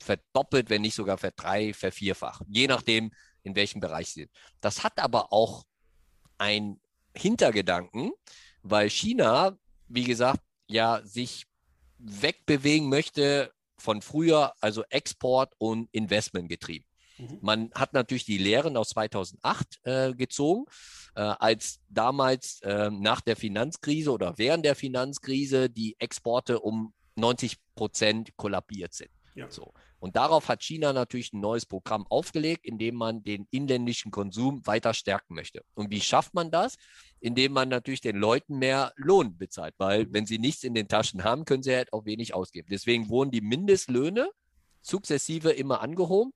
verdoppelt, 0.02 0.70
wenn 0.70 0.82
nicht 0.82 0.96
sogar 0.96 1.18
verdrei, 1.18 1.74
vervierfacht, 1.74 2.44
je 2.48 2.68
nachdem, 2.68 3.12
in 3.44 3.56
welchem 3.56 3.80
Bereich 3.80 4.10
sie 4.10 4.22
sind. 4.22 4.32
Das 4.62 4.84
hat 4.84 5.00
aber 5.00 5.32
auch 5.32 5.64
ein 6.38 6.80
Hintergedanken, 7.16 8.12
weil 8.64 8.90
China, 8.90 9.58
wie 9.88 10.04
gesagt, 10.04 10.42
ja 10.68 11.02
sich 11.04 11.46
wegbewegen 11.98 12.90
möchte 12.90 13.54
von 13.84 14.02
früher, 14.02 14.54
also 14.62 14.84
Export 14.90 15.54
und 15.58 15.90
Investment 15.92 16.48
getrieben. 16.48 16.86
Mhm. 17.18 17.38
Man 17.42 17.72
hat 17.76 17.92
natürlich 17.94 18.24
die 18.24 18.38
Lehren 18.38 18.78
aus 18.78 18.90
2008 18.90 19.80
äh, 19.84 20.14
gezogen, 20.14 20.66
äh, 21.16 21.22
als 21.22 21.82
damals 21.90 22.62
äh, 22.62 22.90
nach 22.90 23.20
der 23.20 23.36
Finanzkrise 23.36 24.12
oder 24.12 24.38
während 24.38 24.64
der 24.66 24.76
Finanzkrise 24.76 25.70
die 25.70 25.98
Exporte 26.00 26.62
um 26.62 26.94
90 27.18 27.58
Prozent 27.76 28.38
kollabiert 28.38 28.94
sind. 28.94 29.12
Ja. 29.36 29.52
So. 29.52 29.74
Und 30.04 30.18
darauf 30.18 30.50
hat 30.50 30.62
China 30.62 30.92
natürlich 30.92 31.32
ein 31.32 31.40
neues 31.40 31.66
Programm 31.66 32.06
aufgelegt, 32.08 32.66
indem 32.66 32.96
man 32.96 33.24
den 33.24 33.48
inländischen 33.52 34.12
Konsum 34.12 34.60
weiter 34.68 34.94
stärken 34.94 35.34
möchte. 35.34 35.64
Und 35.76 35.92
wie 35.92 36.02
schafft 36.02 36.34
man 36.34 36.52
das? 36.52 36.76
Indem 37.22 37.54
man 37.54 37.70
natürlich 37.70 38.02
den 38.02 38.18
Leuten 38.18 38.60
mehr 38.60 38.92
Lohn 38.98 39.38
bezahlt, 39.38 39.76
weil 39.78 40.12
wenn 40.12 40.26
sie 40.26 40.40
nichts 40.40 40.66
in 40.66 40.74
den 40.74 40.90
Taschen 40.90 41.24
haben, 41.24 41.46
können 41.46 41.64
sie 41.64 41.74
halt 41.74 41.94
auch 41.94 42.04
wenig 42.04 42.34
ausgeben. 42.34 42.68
Deswegen 42.70 43.08
wurden 43.08 43.32
die 43.32 43.40
Mindestlöhne 43.40 44.30
sukzessive 44.82 45.52
immer 45.52 45.80
angehoben 45.80 46.34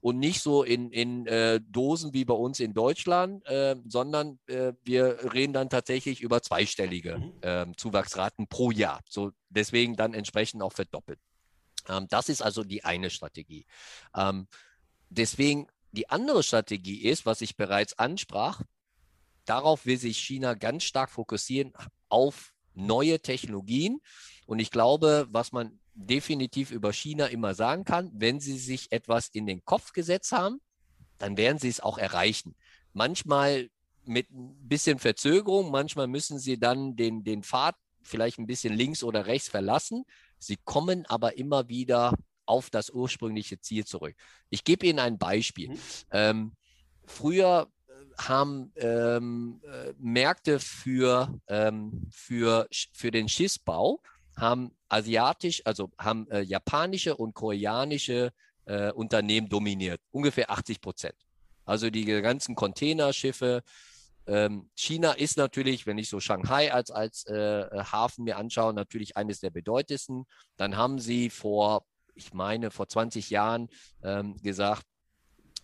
und 0.00 0.18
nicht 0.18 0.42
so 0.42 0.64
in, 0.64 0.90
in 0.90 1.28
äh, 1.28 1.60
Dosen 1.60 2.12
wie 2.12 2.24
bei 2.24 2.34
uns 2.34 2.58
in 2.58 2.74
Deutschland, 2.74 3.46
äh, 3.46 3.76
sondern 3.86 4.40
äh, 4.48 4.72
wir 4.82 5.32
reden 5.32 5.52
dann 5.52 5.70
tatsächlich 5.70 6.22
über 6.22 6.42
zweistellige 6.42 7.18
mhm. 7.18 7.32
Ähm, 7.42 7.76
Zuwachsraten 7.76 8.48
pro 8.48 8.72
Jahr. 8.72 9.00
So 9.08 9.30
deswegen 9.48 9.94
dann 9.94 10.12
entsprechend 10.12 10.60
auch 10.60 10.72
verdoppelt. 10.72 11.20
Ähm, 11.88 12.06
das 12.08 12.28
ist 12.28 12.42
also 12.42 12.64
die 12.64 12.84
eine 12.84 13.10
Strategie. 13.10 13.66
Ähm, 14.14 14.48
deswegen 15.08 15.66
die 15.92 16.08
andere 16.10 16.42
Strategie 16.42 17.02
ist, 17.02 17.26
was 17.26 17.40
ich 17.40 17.56
bereits 17.56 17.98
ansprach, 17.98 18.62
darauf 19.44 19.86
will 19.86 19.98
sich 19.98 20.18
China 20.18 20.54
ganz 20.54 20.84
stark 20.84 21.10
fokussieren 21.10 21.72
auf 22.08 22.52
neue 22.74 23.20
Technologien. 23.20 24.00
Und 24.46 24.58
ich 24.58 24.70
glaube, 24.70 25.26
was 25.30 25.52
man 25.52 25.80
definitiv 25.94 26.70
über 26.70 26.92
China 26.92 27.26
immer 27.26 27.54
sagen 27.54 27.84
kann, 27.84 28.10
wenn 28.14 28.38
sie 28.38 28.58
sich 28.58 28.92
etwas 28.92 29.28
in 29.28 29.46
den 29.46 29.64
Kopf 29.64 29.92
gesetzt 29.92 30.32
haben, 30.32 30.60
dann 31.18 31.36
werden 31.36 31.58
sie 31.58 31.68
es 31.68 31.80
auch 31.80 31.96
erreichen. 31.96 32.54
Manchmal 32.92 33.70
mit 34.04 34.30
ein 34.30 34.68
bisschen 34.68 34.98
Verzögerung, 34.98 35.70
manchmal 35.70 36.06
müssen 36.06 36.38
sie 36.38 36.58
dann 36.58 36.96
den, 36.96 37.24
den 37.24 37.42
Pfad 37.42 37.74
vielleicht 38.06 38.38
ein 38.38 38.46
bisschen 38.46 38.74
links 38.74 39.02
oder 39.02 39.26
rechts 39.26 39.48
verlassen. 39.48 40.04
Sie 40.38 40.56
kommen 40.64 41.06
aber 41.06 41.36
immer 41.36 41.68
wieder 41.68 42.14
auf 42.46 42.70
das 42.70 42.90
ursprüngliche 42.90 43.60
Ziel 43.60 43.84
zurück. 43.84 44.14
Ich 44.50 44.64
gebe 44.64 44.86
Ihnen 44.86 45.00
ein 45.00 45.18
Beispiel. 45.18 45.70
Mhm. 45.70 45.78
Ähm, 46.10 46.52
früher 47.04 47.68
äh, 47.88 47.92
haben 48.22 48.72
ähm, 48.76 49.60
äh, 49.64 49.92
Märkte 49.98 50.60
für, 50.60 51.38
ähm, 51.48 52.08
für, 52.10 52.68
für 52.92 53.10
den 53.10 53.28
Schiffsbau 53.28 54.00
haben 54.36 54.70
asiatisch, 54.88 55.62
also 55.64 55.90
haben 55.98 56.30
äh, 56.30 56.42
japanische 56.42 57.16
und 57.16 57.34
koreanische 57.34 58.32
äh, 58.66 58.92
Unternehmen 58.92 59.48
dominiert, 59.48 60.00
ungefähr 60.10 60.50
80 60.50 60.80
Prozent. 60.80 61.16
Also 61.64 61.90
die 61.90 62.04
ganzen 62.04 62.54
Containerschiffe, 62.54 63.62
ähm, 64.26 64.70
China 64.74 65.12
ist 65.12 65.36
natürlich, 65.36 65.86
wenn 65.86 65.98
ich 65.98 66.08
so 66.08 66.18
Shanghai 66.18 66.72
als, 66.72 66.90
als 66.90 67.24
äh, 67.26 67.68
Hafen 67.70 68.24
mir 68.24 68.36
anschaue, 68.36 68.74
natürlich 68.74 69.16
eines 69.16 69.40
der 69.40 69.50
bedeutendsten. 69.50 70.24
Dann 70.56 70.76
haben 70.76 70.98
sie 70.98 71.30
vor, 71.30 71.86
ich 72.14 72.34
meine, 72.34 72.70
vor 72.70 72.88
20 72.88 73.30
Jahren 73.30 73.68
ähm, 74.02 74.36
gesagt, 74.42 74.84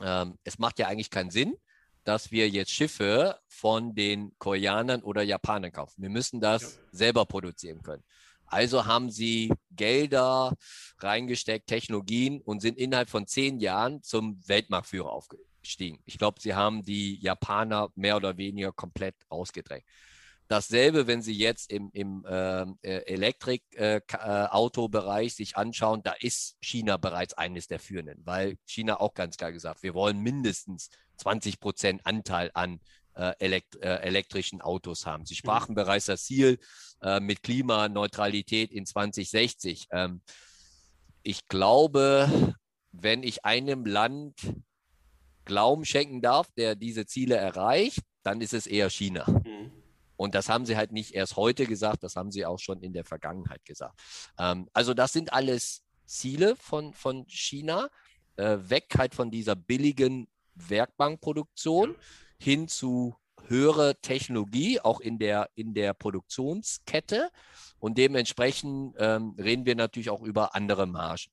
ähm, 0.00 0.38
es 0.44 0.58
macht 0.58 0.78
ja 0.78 0.86
eigentlich 0.86 1.10
keinen 1.10 1.30
Sinn, 1.30 1.56
dass 2.04 2.30
wir 2.30 2.48
jetzt 2.48 2.70
Schiffe 2.70 3.38
von 3.48 3.94
den 3.94 4.32
Koreanern 4.38 5.02
oder 5.02 5.22
Japanern 5.22 5.72
kaufen. 5.72 6.02
Wir 6.02 6.10
müssen 6.10 6.40
das 6.40 6.62
ja. 6.62 6.68
selber 6.92 7.26
produzieren 7.26 7.82
können. 7.82 8.04
Also 8.46 8.86
haben 8.86 9.10
sie 9.10 9.52
Gelder 9.70 10.54
reingesteckt, 10.98 11.66
Technologien 11.66 12.40
und 12.42 12.60
sind 12.60 12.76
innerhalb 12.78 13.08
von 13.08 13.26
zehn 13.26 13.58
Jahren 13.60 14.02
zum 14.02 14.40
Weltmarktführer 14.46 15.10
aufgegangen 15.10 15.51
gestiegen. 15.62 16.00
Ich 16.04 16.18
glaube, 16.18 16.40
sie 16.40 16.54
haben 16.54 16.82
die 16.82 17.20
Japaner 17.20 17.90
mehr 17.94 18.16
oder 18.16 18.36
weniger 18.36 18.72
komplett 18.72 19.14
ausgedrängt. 19.28 19.84
Dasselbe, 20.48 21.06
wenn 21.06 21.22
Sie 21.22 21.32
jetzt 21.32 21.70
im, 21.72 21.88
im 21.94 22.26
ähm, 22.28 22.76
äh, 22.82 22.98
Elektrikautobereich 23.06 25.28
äh, 25.28 25.34
sich 25.34 25.56
anschauen, 25.56 26.02
da 26.02 26.12
ist 26.20 26.58
China 26.60 26.98
bereits 26.98 27.32
eines 27.32 27.68
der 27.68 27.78
führenden, 27.78 28.20
weil 28.26 28.58
China 28.66 29.00
auch 29.00 29.14
ganz 29.14 29.38
klar 29.38 29.50
gesagt, 29.50 29.82
wir 29.82 29.94
wollen 29.94 30.20
mindestens 30.20 30.90
20 31.16 31.58
Prozent 31.58 32.04
Anteil 32.04 32.50
an 32.52 32.80
äh, 33.14 33.32
elekt 33.38 33.76
äh, 33.76 34.00
elektrischen 34.00 34.60
Autos 34.60 35.06
haben. 35.06 35.24
Sie 35.24 35.36
sprachen 35.36 35.72
mhm. 35.72 35.76
bereits 35.76 36.04
das 36.06 36.24
Ziel 36.24 36.58
äh, 37.00 37.20
mit 37.20 37.42
Klimaneutralität 37.42 38.72
in 38.72 38.84
2060. 38.84 39.86
Ähm, 39.90 40.20
ich 41.22 41.48
glaube, 41.48 42.54
wenn 42.90 43.22
ich 43.22 43.44
einem 43.44 43.86
Land 43.86 44.34
Glauben 45.45 45.84
schenken 45.84 46.20
darf, 46.22 46.51
der 46.57 46.74
diese 46.74 47.07
Ziele 47.07 47.36
erreicht, 47.36 48.01
dann 48.22 48.40
ist 48.40 48.55
es 48.55 48.66
eher 48.66 48.90
China. 48.90 49.26
Mhm. 49.28 49.72
Und 50.16 50.34
das 50.34 50.49
haben 50.49 50.66
sie 50.66 50.76
halt 50.76 50.93
nicht 50.93 51.14
erst 51.14 51.36
heute 51.36 51.66
gesagt, 51.66 52.05
das 52.05 52.14
haben 52.16 52.30
sie 52.30 52.47
auch 52.47 52.59
schon 52.59 52.80
in 52.80 52.93
der 52.93 53.05
Vergangenheit 53.05 53.64
gesagt. 53.64 54.01
Ähm, 54.38 54.68
also 54.72 54.95
das 54.95 55.12
sind 55.12 55.32
alles 55.32 55.82
Ziele 56.07 56.55
von, 56.57 56.95
von 56.95 57.24
China, 57.26 57.88
äh, 58.36 58.59
weg 58.62 58.95
halt 58.97 59.14
von 59.14 59.30
dieser 59.30 59.57
billigen 59.57 60.28
Werkbankproduktion 60.55 61.97
hin 62.38 62.68
zu 62.68 63.16
höhere 63.49 63.97
Technologie, 64.01 64.80
auch 64.80 65.01
in 65.01 65.18
der, 65.18 65.51
in 65.55 65.74
der 65.74 65.95
Produktionskette. 65.95 67.30
Und 67.78 67.99
dementsprechend 67.99 68.95
ähm, 68.99 69.34
reden 69.38 69.66
wir 69.66 69.74
natürlich 69.74 70.11
auch 70.11 70.22
über 70.22 70.55
andere 70.55 70.86
Margen. 70.86 71.30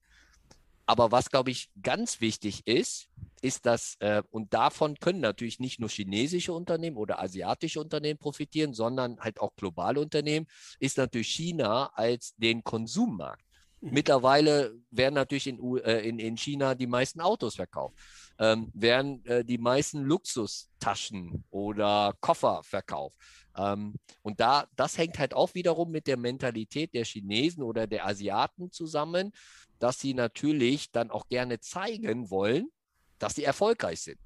Aber 0.90 1.12
was, 1.12 1.30
glaube 1.30 1.52
ich, 1.52 1.70
ganz 1.84 2.20
wichtig 2.20 2.66
ist, 2.66 3.10
ist, 3.44 3.68
dass, 3.68 3.96
äh, 4.00 4.24
und 4.32 4.56
davon 4.56 4.96
können 4.96 5.20
natürlich 5.20 5.60
nicht 5.60 5.80
nur 5.80 5.88
chinesische 5.88 6.52
Unternehmen 6.52 6.98
oder 6.98 7.22
asiatische 7.22 7.80
Unternehmen 7.80 8.18
profitieren, 8.18 8.74
sondern 8.74 9.20
halt 9.20 9.40
auch 9.40 9.56
globale 9.56 10.00
Unternehmen, 10.00 10.48
ist 10.80 10.98
natürlich 10.98 11.28
China 11.28 11.92
als 11.94 12.34
den 12.38 12.64
Konsummarkt. 12.64 13.46
Mhm. 13.82 13.94
Mittlerweile 13.94 14.74
werden 14.90 15.14
natürlich 15.14 15.46
in, 15.46 15.78
äh, 15.78 16.00
in, 16.00 16.18
in 16.18 16.36
China 16.38 16.74
die 16.74 16.88
meisten 16.88 17.22
Autos 17.22 17.58
verkauft, 17.58 17.94
ähm, 18.40 18.72
werden 18.74 19.24
äh, 19.26 19.46
die 19.46 19.60
meisten 19.60 20.02
Luxustaschen 20.02 21.44
oder 21.52 22.16
Koffer 22.20 22.64
verkauft. 22.64 23.16
Ähm, 23.56 23.96
und 24.22 24.40
da, 24.40 24.68
das 24.76 24.98
hängt 24.98 25.20
halt 25.20 25.34
auch 25.34 25.54
wiederum 25.54 25.92
mit 25.92 26.08
der 26.08 26.18
Mentalität 26.18 26.94
der 26.94 27.06
Chinesen 27.06 27.62
oder 27.62 27.88
der 27.88 28.08
Asiaten 28.08 28.72
zusammen, 28.72 29.32
dass 29.80 30.00
sie 30.00 30.14
natürlich 30.14 30.92
dann 30.92 31.12
auch 31.12 31.28
gerne 31.28 31.60
zeigen 31.60 32.30
wollen, 32.30 32.70
dass 33.18 33.36
sie 33.36 33.44
erfolgreich 33.44 34.02
sind. 34.02 34.20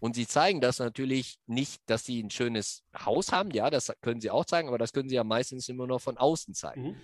Und 0.00 0.14
sie 0.14 0.26
zeigen 0.26 0.60
das 0.60 0.78
natürlich 0.78 1.38
nicht, 1.46 1.82
dass 1.86 2.04
sie 2.04 2.22
ein 2.22 2.30
schönes 2.30 2.84
Haus 3.04 3.32
haben. 3.32 3.50
Ja, 3.50 3.68
das 3.68 3.92
können 4.00 4.20
sie 4.20 4.30
auch 4.30 4.44
zeigen, 4.44 4.68
aber 4.68 4.78
das 4.78 4.92
können 4.92 5.08
sie 5.08 5.16
ja 5.16 5.24
meistens 5.24 5.68
immer 5.68 5.86
nur 5.86 5.98
von 5.98 6.16
außen 6.16 6.54
zeigen. 6.54 6.82
Mhm. 6.82 6.96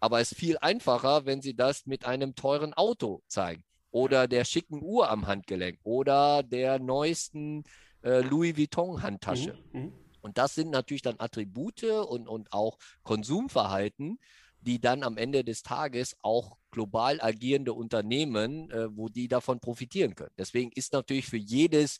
Aber 0.00 0.20
es 0.20 0.32
ist 0.32 0.38
viel 0.38 0.58
einfacher, 0.58 1.24
wenn 1.24 1.40
sie 1.40 1.54
das 1.54 1.86
mit 1.86 2.04
einem 2.04 2.34
teuren 2.34 2.74
Auto 2.74 3.22
zeigen 3.26 3.64
oder 3.90 4.26
der 4.28 4.44
schicken 4.44 4.82
Uhr 4.82 5.08
am 5.08 5.26
Handgelenk 5.26 5.78
oder 5.84 6.42
der 6.42 6.78
neuesten 6.78 7.62
äh, 8.02 8.20
Louis 8.20 8.56
Vuitton 8.56 9.02
Handtasche. 9.02 9.56
Mhm. 9.72 9.80
Mhm. 9.80 9.92
Und 10.20 10.38
das 10.38 10.54
sind 10.54 10.70
natürlich 10.70 11.02
dann 11.02 11.16
Attribute 11.18 11.84
und, 11.84 12.28
und 12.28 12.52
auch 12.52 12.78
Konsumverhalten, 13.02 14.18
die 14.62 14.80
dann 14.80 15.02
am 15.02 15.16
Ende 15.16 15.44
des 15.44 15.62
Tages 15.62 16.16
auch 16.22 16.56
global 16.70 17.20
agierende 17.20 17.72
Unternehmen, 17.72 18.70
äh, 18.70 18.96
wo 18.96 19.08
die 19.08 19.28
davon 19.28 19.60
profitieren 19.60 20.14
können. 20.14 20.34
Deswegen 20.38 20.70
ist 20.72 20.92
natürlich 20.92 21.26
für 21.26 21.36
jedes 21.36 21.98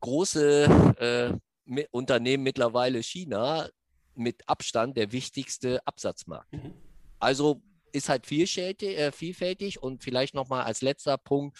große 0.00 1.38
äh, 1.66 1.84
Unternehmen 1.90 2.42
mittlerweile 2.42 3.02
China 3.02 3.68
mit 4.14 4.48
Abstand 4.48 4.96
der 4.96 5.12
wichtigste 5.12 5.86
Absatzmarkt. 5.86 6.52
Mhm. 6.52 6.74
Also 7.18 7.62
ist 7.92 8.08
halt 8.08 8.26
vielfältig, 8.26 8.98
äh, 8.98 9.12
vielfältig 9.12 9.82
und 9.82 10.02
vielleicht 10.02 10.34
nochmal 10.34 10.64
als 10.64 10.82
letzter 10.82 11.18
Punkt 11.18 11.58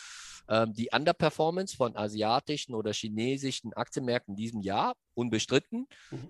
ähm, 0.48 0.72
die 0.72 0.88
Underperformance 0.92 1.76
von 1.76 1.96
asiatischen 1.96 2.74
oder 2.74 2.92
chinesischen 2.92 3.72
Aktienmärkten 3.74 4.34
in 4.34 4.36
diesem 4.36 4.60
Jahr 4.60 4.94
unbestritten. 5.14 5.86
Mhm. 6.10 6.28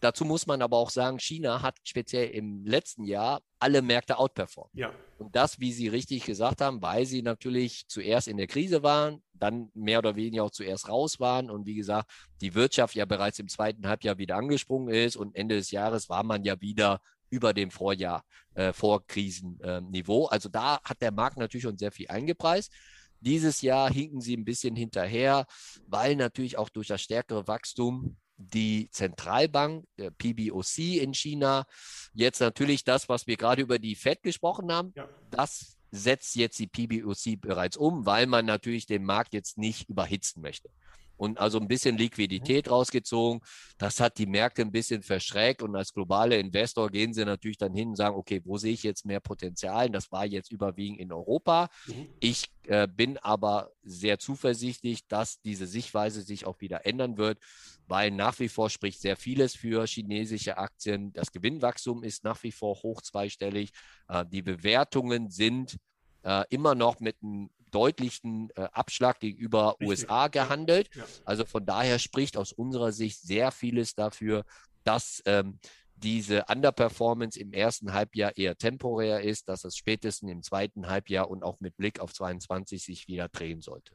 Dazu 0.00 0.24
muss 0.24 0.46
man 0.46 0.62
aber 0.62 0.76
auch 0.76 0.90
sagen, 0.90 1.18
China 1.18 1.62
hat 1.62 1.76
speziell 1.82 2.30
im 2.30 2.64
letzten 2.64 3.04
Jahr 3.04 3.40
alle 3.58 3.82
Märkte 3.82 4.18
outperformt. 4.18 4.70
Ja. 4.74 4.92
Und 5.18 5.34
das, 5.34 5.58
wie 5.58 5.72
Sie 5.72 5.88
richtig 5.88 6.24
gesagt 6.24 6.60
haben, 6.60 6.80
weil 6.80 7.04
sie 7.04 7.22
natürlich 7.22 7.86
zuerst 7.88 8.28
in 8.28 8.36
der 8.36 8.46
Krise 8.46 8.84
waren, 8.84 9.22
dann 9.32 9.70
mehr 9.74 9.98
oder 9.98 10.14
weniger 10.14 10.44
auch 10.44 10.50
zuerst 10.50 10.88
raus 10.88 11.18
waren 11.18 11.50
und 11.50 11.66
wie 11.66 11.74
gesagt, 11.74 12.10
die 12.40 12.54
Wirtschaft 12.54 12.94
ja 12.94 13.04
bereits 13.04 13.38
im 13.40 13.48
zweiten 13.48 13.88
Halbjahr 13.88 14.18
wieder 14.18 14.36
angesprungen 14.36 14.94
ist 14.94 15.16
und 15.16 15.34
Ende 15.34 15.56
des 15.56 15.70
Jahres 15.72 16.08
war 16.08 16.22
man 16.22 16.44
ja 16.44 16.60
wieder 16.60 17.00
über 17.30 17.52
dem 17.52 17.70
Vorjahr, 17.70 18.24
äh, 18.54 18.72
Vorkrisenniveau. 18.72 20.26
Äh, 20.26 20.30
also 20.30 20.48
da 20.48 20.80
hat 20.82 21.02
der 21.02 21.12
Markt 21.12 21.36
natürlich 21.36 21.64
schon 21.64 21.78
sehr 21.78 21.92
viel 21.92 22.08
eingepreist. 22.08 22.72
Dieses 23.20 23.62
Jahr 23.62 23.92
hinken 23.92 24.20
sie 24.20 24.36
ein 24.36 24.44
bisschen 24.44 24.76
hinterher, 24.76 25.46
weil 25.86 26.14
natürlich 26.16 26.56
auch 26.56 26.68
durch 26.68 26.86
das 26.86 27.02
stärkere 27.02 27.48
Wachstum 27.48 28.16
die 28.38 28.88
Zentralbank, 28.90 29.84
der 29.98 30.10
PBOC 30.10 30.78
in 31.00 31.12
China, 31.12 31.66
jetzt 32.14 32.40
natürlich 32.40 32.84
das, 32.84 33.08
was 33.08 33.26
wir 33.26 33.36
gerade 33.36 33.62
über 33.62 33.78
die 33.78 33.96
Fed 33.96 34.22
gesprochen 34.22 34.72
haben, 34.72 34.92
ja. 34.96 35.08
das 35.30 35.76
setzt 35.90 36.36
jetzt 36.36 36.58
die 36.58 36.66
PBOC 36.66 37.40
bereits 37.40 37.76
um, 37.76 38.06
weil 38.06 38.26
man 38.26 38.46
natürlich 38.46 38.86
den 38.86 39.04
Markt 39.04 39.34
jetzt 39.34 39.58
nicht 39.58 39.88
überhitzen 39.88 40.42
möchte 40.42 40.70
und 41.18 41.38
also 41.38 41.60
ein 41.60 41.68
bisschen 41.68 41.98
Liquidität 41.98 42.66
mhm. 42.66 42.72
rausgezogen. 42.72 43.40
Das 43.76 44.00
hat 44.00 44.16
die 44.16 44.26
Märkte 44.26 44.62
ein 44.62 44.72
bisschen 44.72 45.02
verschreckt 45.02 45.62
und 45.62 45.76
als 45.76 45.92
globaler 45.92 46.38
Investor 46.38 46.88
gehen 46.90 47.12
sie 47.12 47.24
natürlich 47.24 47.58
dann 47.58 47.74
hin 47.74 47.88
und 47.88 47.96
sagen, 47.96 48.16
okay, 48.16 48.40
wo 48.44 48.56
sehe 48.56 48.72
ich 48.72 48.82
jetzt 48.82 49.04
mehr 49.04 49.20
Potenzial? 49.20 49.90
Das 49.90 50.10
war 50.10 50.24
jetzt 50.24 50.50
überwiegend 50.50 51.00
in 51.00 51.12
Europa. 51.12 51.68
Mhm. 51.86 52.08
Ich 52.20 52.46
äh, 52.66 52.86
bin 52.86 53.18
aber 53.18 53.72
sehr 53.82 54.18
zuversichtlich, 54.18 55.06
dass 55.08 55.40
diese 55.40 55.66
Sichtweise 55.66 56.22
sich 56.22 56.46
auch 56.46 56.60
wieder 56.60 56.86
ändern 56.86 57.18
wird, 57.18 57.38
weil 57.86 58.10
nach 58.10 58.38
wie 58.38 58.48
vor 58.48 58.70
spricht 58.70 59.00
sehr 59.00 59.16
vieles 59.16 59.56
für 59.56 59.86
chinesische 59.86 60.56
Aktien. 60.56 61.12
Das 61.12 61.32
Gewinnwachstum 61.32 62.02
ist 62.04 62.24
nach 62.24 62.42
wie 62.42 62.52
vor 62.52 62.82
hoch 62.82 63.02
zweistellig. 63.02 63.72
Äh, 64.08 64.24
die 64.26 64.42
Bewertungen 64.42 65.30
sind 65.30 65.78
äh, 66.22 66.44
immer 66.50 66.74
noch 66.74 67.00
mit 67.00 67.16
einem 67.22 67.50
deutlichen 67.70 68.50
äh, 68.56 68.62
Abschlag 68.72 69.20
gegenüber 69.20 69.76
Richtig. 69.80 69.88
USA 69.88 70.28
gehandelt. 70.28 70.90
Ja. 70.94 71.04
Also 71.24 71.44
von 71.44 71.64
daher 71.64 71.98
spricht 71.98 72.36
aus 72.36 72.52
unserer 72.52 72.92
Sicht 72.92 73.20
sehr 73.20 73.50
vieles 73.50 73.94
dafür, 73.94 74.44
dass 74.84 75.22
ähm, 75.26 75.58
diese 75.96 76.44
Underperformance 76.48 77.38
im 77.38 77.52
ersten 77.52 77.92
Halbjahr 77.92 78.36
eher 78.36 78.56
temporär 78.56 79.20
ist, 79.22 79.48
dass 79.48 79.64
es 79.64 79.76
spätestens 79.76 80.30
im 80.30 80.42
zweiten 80.42 80.88
Halbjahr 80.88 81.28
und 81.28 81.42
auch 81.42 81.60
mit 81.60 81.76
Blick 81.76 82.00
auf 82.00 82.12
22 82.12 82.82
sich 82.82 83.08
wieder 83.08 83.28
drehen 83.28 83.60
sollte. 83.60 83.94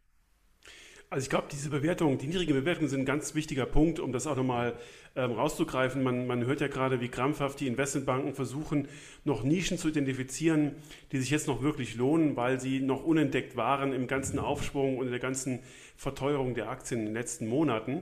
Also 1.14 1.26
ich 1.26 1.30
glaube, 1.30 1.46
diese 1.52 1.70
Bewertungen, 1.70 2.18
die 2.18 2.26
niedrigen 2.26 2.56
Bewertungen 2.56 2.90
sind 2.90 3.02
ein 3.02 3.06
ganz 3.06 3.36
wichtiger 3.36 3.68
Punkt, 3.68 4.00
um 4.00 4.12
das 4.12 4.26
auch 4.26 4.36
nochmal 4.36 4.74
ähm, 5.16 5.34
rauszugreifen. 5.34 6.02
Man, 6.02 6.26
man 6.26 6.44
hört 6.48 6.60
ja 6.60 6.68
gerade, 6.68 7.02
wie 7.02 7.08
krampfhaft 7.08 7.60
die 7.60 7.68
Investmentbanken 7.68 8.34
versuchen, 8.34 8.88
noch 9.24 9.44
Nischen 9.44 9.78
zu 9.78 9.90
identifizieren, 9.90 10.72
die 11.12 11.20
sich 11.20 11.30
jetzt 11.30 11.48
noch 11.48 11.62
wirklich 11.62 11.94
lohnen, 11.94 12.36
weil 12.36 12.60
sie 12.60 12.80
noch 12.80 13.04
unentdeckt 13.04 13.56
waren 13.56 13.94
im 13.94 14.08
ganzen 14.08 14.40
Aufschwung 14.40 14.98
und 14.98 15.06
in 15.06 15.12
der 15.12 15.20
ganzen 15.20 15.60
Verteuerung 15.98 16.56
der 16.56 16.70
Aktien 16.70 17.02
in 17.02 17.06
den 17.06 17.14
letzten 17.14 17.46
Monaten. 17.46 18.02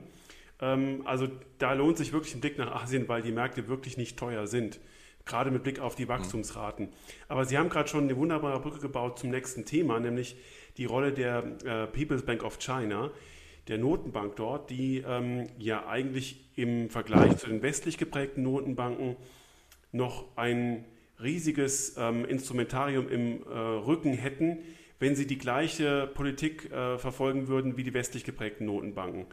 Ähm, 0.61 1.01
also 1.03 1.27
da 1.57 1.73
lohnt 1.73 1.97
sich 1.97 2.13
wirklich 2.13 2.33
ein 2.33 2.39
Blick 2.39 2.57
nach 2.57 2.81
Asien, 2.81 3.09
weil 3.09 3.23
die 3.23 3.33
Märkte 3.33 3.67
wirklich 3.67 3.97
nicht 3.97 4.15
teuer 4.15 4.47
sind 4.47 4.79
gerade 5.25 5.51
mit 5.51 5.63
Blick 5.63 5.79
auf 5.79 5.95
die 5.95 6.07
Wachstumsraten. 6.07 6.89
Aber 7.27 7.45
Sie 7.45 7.57
haben 7.57 7.69
gerade 7.69 7.87
schon 7.87 8.05
eine 8.05 8.17
wunderbare 8.17 8.59
Brücke 8.59 8.79
gebaut 8.79 9.19
zum 9.19 9.29
nächsten 9.29 9.65
Thema, 9.65 9.99
nämlich 9.99 10.35
die 10.77 10.85
Rolle 10.85 11.11
der 11.11 11.43
äh, 11.63 11.87
People's 11.87 12.23
Bank 12.23 12.43
of 12.43 12.59
China, 12.59 13.11
der 13.67 13.77
Notenbank 13.77 14.35
dort, 14.35 14.69
die 14.69 15.03
ähm, 15.05 15.47
ja 15.57 15.87
eigentlich 15.87 16.49
im 16.55 16.89
Vergleich 16.89 17.37
zu 17.37 17.47
den 17.47 17.61
westlich 17.61 17.97
geprägten 17.97 18.43
Notenbanken 18.43 19.15
noch 19.91 20.25
ein 20.35 20.85
riesiges 21.21 21.95
ähm, 21.97 22.25
Instrumentarium 22.25 23.07
im 23.09 23.43
äh, 23.43 23.49
Rücken 23.49 24.13
hätten, 24.13 24.59
wenn 24.99 25.15
sie 25.15 25.27
die 25.27 25.37
gleiche 25.37 26.07
Politik 26.07 26.71
äh, 26.71 26.97
verfolgen 26.97 27.47
würden 27.47 27.77
wie 27.77 27.83
die 27.83 27.93
westlich 27.93 28.23
geprägten 28.23 28.65
Notenbanken. 28.65 29.25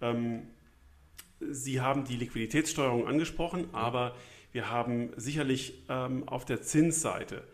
Ähm, 0.00 0.42
sie 1.40 1.80
haben 1.80 2.04
die 2.04 2.16
Liquiditätssteuerung 2.16 3.06
angesprochen, 3.06 3.68
aber 3.72 4.14
wir 4.52 4.70
haben 4.70 5.10
sicherlich 5.16 5.84
ähm, 5.88 6.26
auf 6.26 6.44
der 6.44 6.62
Zinsseite 6.62 7.44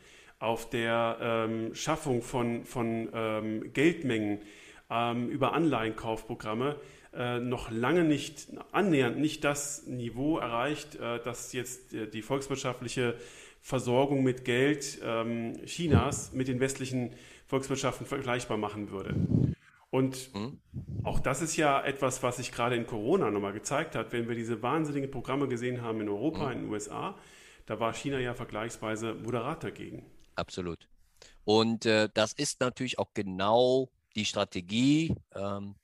auf 0.43 0.69
der 0.69 1.19
ähm, 1.21 1.75
Schaffung 1.75 2.21
von, 2.21 2.65
von 2.65 3.09
ähm, 3.15 3.73
Geldmengen 3.73 4.41
ähm, 4.91 5.29
über 5.29 5.53
Anleihenkaufprogramme 5.53 6.77
äh, 7.15 7.39
noch 7.39 7.71
lange 7.71 8.03
nicht 8.03 8.49
annähernd 8.73 9.19
nicht 9.19 9.45
das 9.45 9.87
Niveau 9.87 10.39
erreicht, 10.39 10.97
äh, 10.97 11.21
das 11.23 11.53
jetzt 11.53 11.95
äh, 11.95 12.09
die 12.09 12.23
volkswirtschaftliche 12.23 13.15
Versorgung 13.61 14.25
mit 14.25 14.45
Geld 14.45 15.01
ähm, 15.05 15.65
Chinas 15.65 16.33
mit 16.33 16.49
den 16.49 16.59
westlichen 16.59 17.15
Volkswirtschaften 17.47 18.05
vergleichbar 18.05 18.57
machen 18.57 18.91
würde. 18.91 19.15
Und 19.91 20.35
mhm. 20.35 20.59
auch 21.05 21.21
das 21.21 21.41
ist 21.41 21.57
ja 21.57 21.81
etwas, 21.85 22.25
was 22.25 22.39
sich 22.39 22.51
gerade 22.51 22.75
in 22.75 22.87
Corona 22.87 23.31
nochmal 23.31 23.53
gezeigt 23.53 23.95
hat, 23.95 24.13
wenn 24.13 24.27
wir 24.27 24.35
diese 24.35 24.61
wahnsinnigen 24.61 25.11
Programme 25.11 25.47
gesehen 25.47 25.83
haben 25.83 26.01
in 26.01 26.09
Europa, 26.09 26.47
mhm. 26.47 26.53
in 26.53 26.59
den 26.63 26.71
USA, 26.71 27.15
da 27.67 27.79
war 27.79 27.93
China 27.93 28.19
ja 28.19 28.35
vergleichsweise 28.35 29.15
moderat 29.15 29.63
dagegen. 29.63 30.05
Absolut. 30.35 30.89
Und 31.45 31.87
äh, 31.87 32.09
das 32.15 32.33
ist 32.33 32.61
natürlich 32.61 32.99
auch 32.99 33.11
genau 33.15 33.91
die 34.15 34.25
Strategie, 34.25 35.15
ähm, 35.35 35.75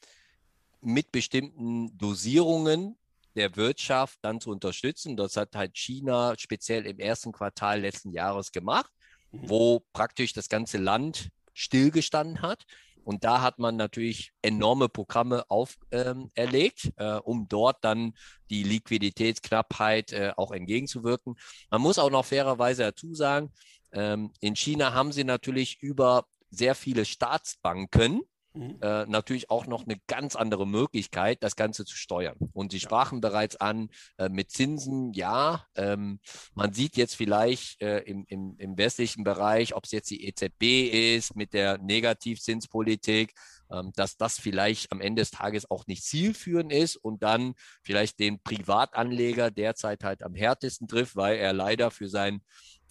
mit 0.80 1.10
bestimmten 1.10 1.96
Dosierungen 1.98 2.96
der 3.34 3.56
Wirtschaft 3.56 4.18
dann 4.22 4.40
zu 4.40 4.50
unterstützen. 4.50 5.16
Das 5.16 5.36
hat 5.36 5.54
halt 5.54 5.76
China 5.76 6.34
speziell 6.38 6.86
im 6.86 6.98
ersten 6.98 7.32
Quartal 7.32 7.80
letzten 7.80 8.12
Jahres 8.12 8.52
gemacht, 8.52 8.90
mhm. 9.30 9.48
wo 9.48 9.80
praktisch 9.92 10.32
das 10.32 10.48
ganze 10.48 10.78
Land 10.78 11.30
stillgestanden 11.52 12.42
hat. 12.42 12.64
Und 13.04 13.24
da 13.24 13.40
hat 13.40 13.58
man 13.58 13.76
natürlich 13.76 14.32
enorme 14.42 14.90
Programme 14.90 15.44
auferlegt, 15.48 16.84
ähm, 16.84 16.92
äh, 16.98 17.16
um 17.20 17.48
dort 17.48 17.82
dann 17.82 18.12
die 18.50 18.62
Liquiditätsknappheit 18.64 20.12
äh, 20.12 20.32
auch 20.36 20.52
entgegenzuwirken. 20.52 21.36
Man 21.70 21.80
muss 21.80 21.98
auch 21.98 22.10
noch 22.10 22.26
fairerweise 22.26 22.82
dazu 22.82 23.14
sagen, 23.14 23.50
ähm, 23.92 24.32
in 24.40 24.56
China 24.56 24.92
haben 24.92 25.12
sie 25.12 25.24
natürlich 25.24 25.82
über 25.82 26.24
sehr 26.50 26.74
viele 26.74 27.04
Staatsbanken 27.04 28.22
mhm. 28.58 28.78
äh, 28.80 29.06
natürlich 29.06 29.50
auch 29.50 29.66
noch 29.66 29.84
eine 29.84 29.98
ganz 30.06 30.36
andere 30.36 30.66
Möglichkeit, 30.66 31.42
das 31.42 31.56
Ganze 31.56 31.84
zu 31.84 31.96
steuern. 31.96 32.36
Und 32.52 32.72
Sie 32.72 32.80
sprachen 32.80 33.16
ja. 33.16 33.28
bereits 33.28 33.56
an, 33.56 33.90
äh, 34.18 34.28
mit 34.28 34.50
Zinsen, 34.50 35.12
ja, 35.12 35.66
ähm, 35.76 36.20
man 36.54 36.72
sieht 36.72 36.96
jetzt 36.96 37.14
vielleicht 37.14 37.80
äh, 37.80 38.00
im, 38.00 38.24
im, 38.28 38.56
im 38.58 38.76
westlichen 38.76 39.24
Bereich, 39.24 39.74
ob 39.74 39.84
es 39.84 39.92
jetzt 39.92 40.10
die 40.10 40.26
EZB 40.26 41.16
ist 41.16 41.36
mit 41.36 41.52
der 41.52 41.78
Negativzinspolitik, 41.78 43.34
ähm, 43.70 43.92
dass 43.94 44.16
das 44.16 44.38
vielleicht 44.38 44.92
am 44.92 45.00
Ende 45.00 45.22
des 45.22 45.30
Tages 45.30 45.70
auch 45.70 45.86
nicht 45.86 46.04
zielführend 46.04 46.72
ist 46.72 46.96
und 46.96 47.22
dann 47.22 47.54
vielleicht 47.82 48.18
den 48.18 48.40
Privatanleger 48.42 49.50
derzeit 49.50 50.04
halt 50.04 50.22
am 50.22 50.34
härtesten 50.34 50.88
trifft, 50.88 51.16
weil 51.16 51.38
er 51.38 51.52
leider 51.52 51.90
für 51.90 52.08
sein 52.08 52.42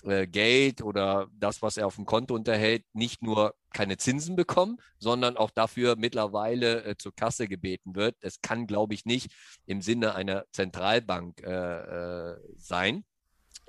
äh, 0.08 0.28
Geld 0.28 0.82
oder 0.82 1.28
das, 1.34 1.62
was 1.62 1.78
er 1.78 1.88
auf 1.88 1.96
dem 1.96 2.06
Konto 2.06 2.34
unterhält, 2.34 2.84
nicht 2.94 3.22
nur 3.22 3.56
keine 3.74 3.98
Zinsen 3.98 4.36
bekommen, 4.36 4.78
sondern 4.98 5.38
auch 5.38 5.52
dafür 5.52 5.96
mittlerweile 5.98 6.84
äh, 6.84 6.98
zur 6.98 7.14
Kasse 7.16 7.48
gebeten 7.48 7.96
wird. 7.96 8.16
Das 8.22 8.42
kann, 8.42 8.68
glaube 8.68 8.94
ich, 8.94 9.06
nicht 9.06 9.32
im 9.66 9.82
Sinne 9.82 10.16
einer 10.16 10.46
Zentralbank 10.52 11.42
äh, 11.44 12.32
äh, 12.32 12.38
sein. 12.58 13.06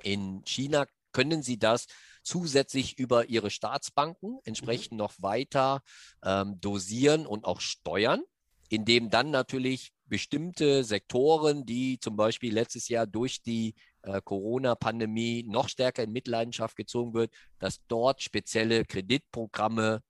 In 0.01 0.43
China 0.45 0.85
können 1.11 1.43
sie 1.43 1.57
das 1.57 1.87
zusätzlich 2.23 2.97
über 2.97 3.29
ihre 3.29 3.49
Staatsbanken 3.49 4.39
entsprechend 4.43 4.93
mhm. 4.93 4.97
noch 4.99 5.13
weiter 5.19 5.81
ähm, 6.23 6.59
dosieren 6.61 7.25
und 7.25 7.45
auch 7.45 7.61
steuern, 7.61 8.21
indem 8.69 9.09
dann 9.09 9.31
natürlich 9.31 9.91
bestimmte 10.05 10.83
Sektoren, 10.83 11.65
die 11.65 11.99
zum 11.99 12.15
Beispiel 12.15 12.53
letztes 12.53 12.87
Jahr 12.89 13.07
durch 13.07 13.41
die 13.41 13.75
äh, 14.03 14.21
Corona-Pandemie 14.23 15.43
noch 15.47 15.69
stärker 15.69 16.03
in 16.03 16.11
Mitleidenschaft 16.11 16.75
gezogen 16.75 17.13
wird, 17.13 17.31
dass 17.59 17.85
dort 17.87 18.21
spezielle 18.21 18.85
Kreditprogramme 18.85 20.01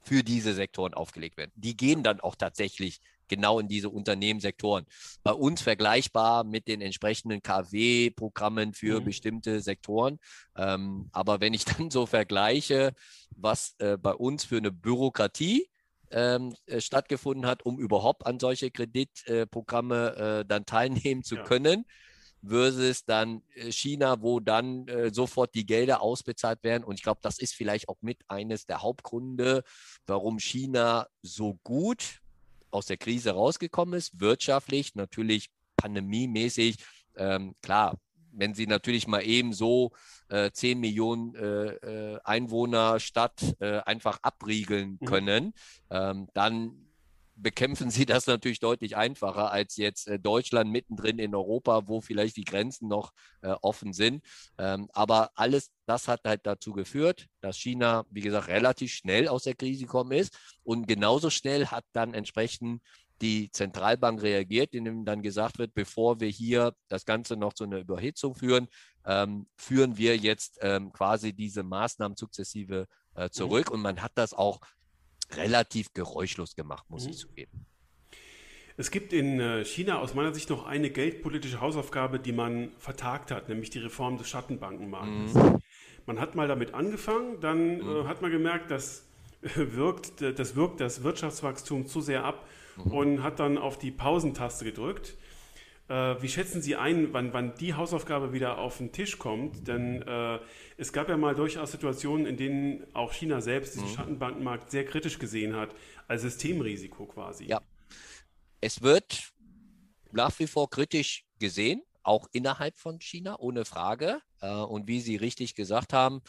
für 0.00 0.22
diese 0.22 0.54
Sektoren 0.54 0.94
aufgelegt 0.94 1.36
werden. 1.36 1.52
Die 1.54 1.76
gehen 1.76 2.02
dann 2.02 2.20
auch 2.20 2.34
tatsächlich 2.34 3.00
genau 3.28 3.58
in 3.60 3.68
diese 3.68 3.90
Unternehmenssektoren. 3.90 4.86
Bei 5.22 5.32
uns 5.32 5.60
vergleichbar 5.62 6.44
mit 6.44 6.66
den 6.66 6.80
entsprechenden 6.80 7.42
KW-Programmen 7.42 8.72
für 8.72 9.00
mhm. 9.00 9.04
bestimmte 9.04 9.60
Sektoren. 9.60 10.18
Ähm, 10.56 11.08
aber 11.12 11.40
wenn 11.40 11.54
ich 11.54 11.64
dann 11.76 11.90
so 11.90 12.06
vergleiche, 12.06 12.92
was 13.36 13.74
äh, 13.78 13.96
bei 13.98 14.14
uns 14.14 14.44
für 14.44 14.56
eine 14.56 14.72
Bürokratie 14.72 15.68
ähm, 16.10 16.54
äh, 16.66 16.80
stattgefunden 16.80 17.46
hat, 17.46 17.64
um 17.64 17.78
überhaupt 17.78 18.26
an 18.26 18.40
solche 18.40 18.70
Kreditprogramme 18.70 20.40
äh, 20.40 20.44
dann 20.46 20.64
teilnehmen 20.64 21.22
zu 21.22 21.36
ja. 21.36 21.42
können, 21.42 21.84
versus 22.46 23.04
dann 23.04 23.42
äh, 23.54 23.70
China, 23.72 24.22
wo 24.22 24.40
dann 24.40 24.86
äh, 24.88 25.12
sofort 25.12 25.54
die 25.54 25.66
Gelder 25.66 26.02
ausbezahlt 26.02 26.62
werden. 26.62 26.84
Und 26.84 26.96
ich 26.96 27.02
glaube, 27.02 27.20
das 27.22 27.38
ist 27.38 27.54
vielleicht 27.54 27.88
auch 27.88 27.98
mit 28.00 28.18
eines 28.28 28.66
der 28.66 28.82
Hauptgründe, 28.82 29.62
warum 30.06 30.38
China 30.38 31.06
so 31.22 31.58
gut 31.64 32.20
aus 32.70 32.86
der 32.86 32.96
Krise 32.96 33.32
rausgekommen 33.32 33.94
ist, 33.94 34.20
wirtschaftlich, 34.20 34.94
natürlich 34.94 35.48
pandemiemäßig. 35.76 36.76
Ähm, 37.16 37.54
klar, 37.62 37.96
wenn 38.32 38.54
sie 38.54 38.66
natürlich 38.66 39.06
mal 39.06 39.22
eben 39.22 39.52
so 39.52 39.92
äh, 40.28 40.50
10 40.50 40.78
Millionen 40.78 41.34
äh, 41.34 42.14
äh, 42.14 42.20
Einwohner 42.24 43.00
Stadt 43.00 43.56
äh, 43.60 43.78
einfach 43.80 44.18
abriegeln 44.22 44.98
mhm. 45.00 45.06
können, 45.06 45.44
mhm. 45.44 45.52
ähm, 45.90 46.28
dann 46.34 46.87
bekämpfen 47.40 47.90
sie 47.90 48.06
das 48.06 48.26
natürlich 48.26 48.60
deutlich 48.60 48.96
einfacher 48.96 49.50
als 49.50 49.76
jetzt 49.76 50.08
äh, 50.08 50.18
Deutschland 50.18 50.70
mittendrin 50.70 51.18
in 51.18 51.34
Europa, 51.34 51.86
wo 51.86 52.00
vielleicht 52.00 52.36
die 52.36 52.44
Grenzen 52.44 52.88
noch 52.88 53.12
äh, 53.42 53.54
offen 53.62 53.92
sind. 53.92 54.24
Ähm, 54.58 54.88
aber 54.92 55.30
alles 55.34 55.70
das 55.86 56.06
hat 56.06 56.20
halt 56.26 56.42
dazu 56.44 56.72
geführt, 56.72 57.26
dass 57.40 57.56
China, 57.56 58.04
wie 58.10 58.20
gesagt, 58.20 58.48
relativ 58.48 58.92
schnell 58.92 59.26
aus 59.28 59.44
der 59.44 59.54
Krise 59.54 59.84
gekommen 59.84 60.12
ist 60.12 60.36
und 60.62 60.86
genauso 60.86 61.30
schnell 61.30 61.66
hat 61.66 61.84
dann 61.92 62.12
entsprechend 62.12 62.82
die 63.20 63.50
Zentralbank 63.50 64.22
reagiert, 64.22 64.74
indem 64.74 65.04
dann 65.04 65.22
gesagt 65.22 65.58
wird, 65.58 65.74
bevor 65.74 66.20
wir 66.20 66.28
hier 66.28 66.74
das 66.88 67.04
Ganze 67.04 67.36
noch 67.36 67.52
zu 67.52 67.64
einer 67.64 67.78
Überhitzung 67.78 68.34
führen, 68.34 68.68
ähm, 69.04 69.48
führen 69.56 69.96
wir 69.96 70.16
jetzt 70.16 70.58
ähm, 70.60 70.92
quasi 70.92 71.32
diese 71.32 71.62
Maßnahmen 71.62 72.16
sukzessive 72.16 72.86
äh, 73.14 73.30
zurück 73.30 73.70
mhm. 73.70 73.74
und 73.74 73.80
man 73.80 74.02
hat 74.02 74.12
das 74.14 74.34
auch 74.34 74.60
relativ 75.32 75.92
geräuschlos 75.92 76.54
gemacht, 76.54 76.84
muss 76.88 77.04
mhm. 77.04 77.10
ich 77.10 77.18
zugeben. 77.18 77.66
Es 78.76 78.92
gibt 78.92 79.12
in 79.12 79.40
äh, 79.40 79.64
China 79.64 79.98
aus 79.98 80.14
meiner 80.14 80.32
Sicht 80.32 80.50
noch 80.50 80.64
eine 80.64 80.90
geldpolitische 80.90 81.60
Hausaufgabe, 81.60 82.20
die 82.20 82.32
man 82.32 82.70
vertagt 82.78 83.32
hat, 83.32 83.48
nämlich 83.48 83.70
die 83.70 83.80
Reform 83.80 84.18
des 84.18 84.28
Schattenbankenmarktes. 84.28 85.34
Mhm. 85.34 85.58
Man 86.06 86.20
hat 86.20 86.36
mal 86.36 86.46
damit 86.46 86.74
angefangen, 86.74 87.40
dann 87.40 87.78
mhm. 87.78 88.04
äh, 88.04 88.04
hat 88.04 88.22
man 88.22 88.30
gemerkt, 88.30 88.70
dass 88.70 89.08
wirkt, 89.54 90.20
das 90.20 90.56
wirkt 90.56 90.80
das 90.80 91.02
Wirtschaftswachstum 91.02 91.86
zu 91.86 92.00
sehr 92.00 92.24
ab 92.24 92.46
mhm. 92.76 92.92
und 92.92 93.22
hat 93.22 93.40
dann 93.40 93.58
auf 93.58 93.78
die 93.78 93.90
Pausentaste 93.90 94.64
gedrückt. 94.64 95.16
Äh, 95.88 96.20
wie 96.20 96.28
schätzen 96.28 96.60
Sie 96.60 96.76
ein, 96.76 97.12
wann, 97.12 97.32
wann, 97.32 97.54
die 97.54 97.74
Hausaufgabe 97.74 98.32
wieder 98.32 98.58
auf 98.58 98.78
den 98.78 98.92
Tisch 98.92 99.18
kommt? 99.18 99.66
Denn 99.66 100.02
äh, 100.02 100.38
es 100.76 100.92
gab 100.92 101.08
ja 101.08 101.16
mal 101.16 101.34
durchaus 101.34 101.72
Situationen, 101.72 102.26
in 102.26 102.36
denen 102.36 102.86
auch 102.94 103.12
China 103.12 103.40
selbst 103.40 103.74
diesen 103.74 103.88
mhm. 103.88 103.94
Schattenbankenmarkt 103.94 104.70
sehr 104.70 104.84
kritisch 104.84 105.18
gesehen 105.18 105.56
hat, 105.56 105.74
als 106.06 106.22
Systemrisiko 106.22 107.06
quasi. 107.06 107.44
Ja, 107.44 107.60
es 108.60 108.82
wird 108.82 109.32
nach 110.12 110.38
wie 110.38 110.46
vor 110.46 110.68
kritisch 110.68 111.24
gesehen, 111.38 111.82
auch 112.02 112.26
innerhalb 112.32 112.76
von 112.76 113.00
China, 113.00 113.38
ohne 113.38 113.64
Frage. 113.64 114.20
Äh, 114.40 114.50
und 114.50 114.88
wie 114.88 115.00
Sie 115.00 115.16
richtig 115.16 115.54
gesagt 115.54 115.92
haben, 115.92 116.20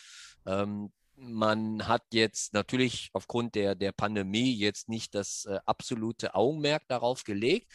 ähm, 0.46 0.92
man 1.16 1.88
hat 1.88 2.04
jetzt 2.14 2.54
natürlich 2.54 3.10
aufgrund 3.14 3.56
der, 3.56 3.76
der 3.76 3.92
Pandemie 3.92 4.54
jetzt 4.54 4.88
nicht 4.88 5.16
das 5.16 5.46
äh, 5.46 5.60
absolute 5.66 6.34
Augenmerk 6.34 6.88
darauf 6.88 7.24
gelegt. 7.24 7.72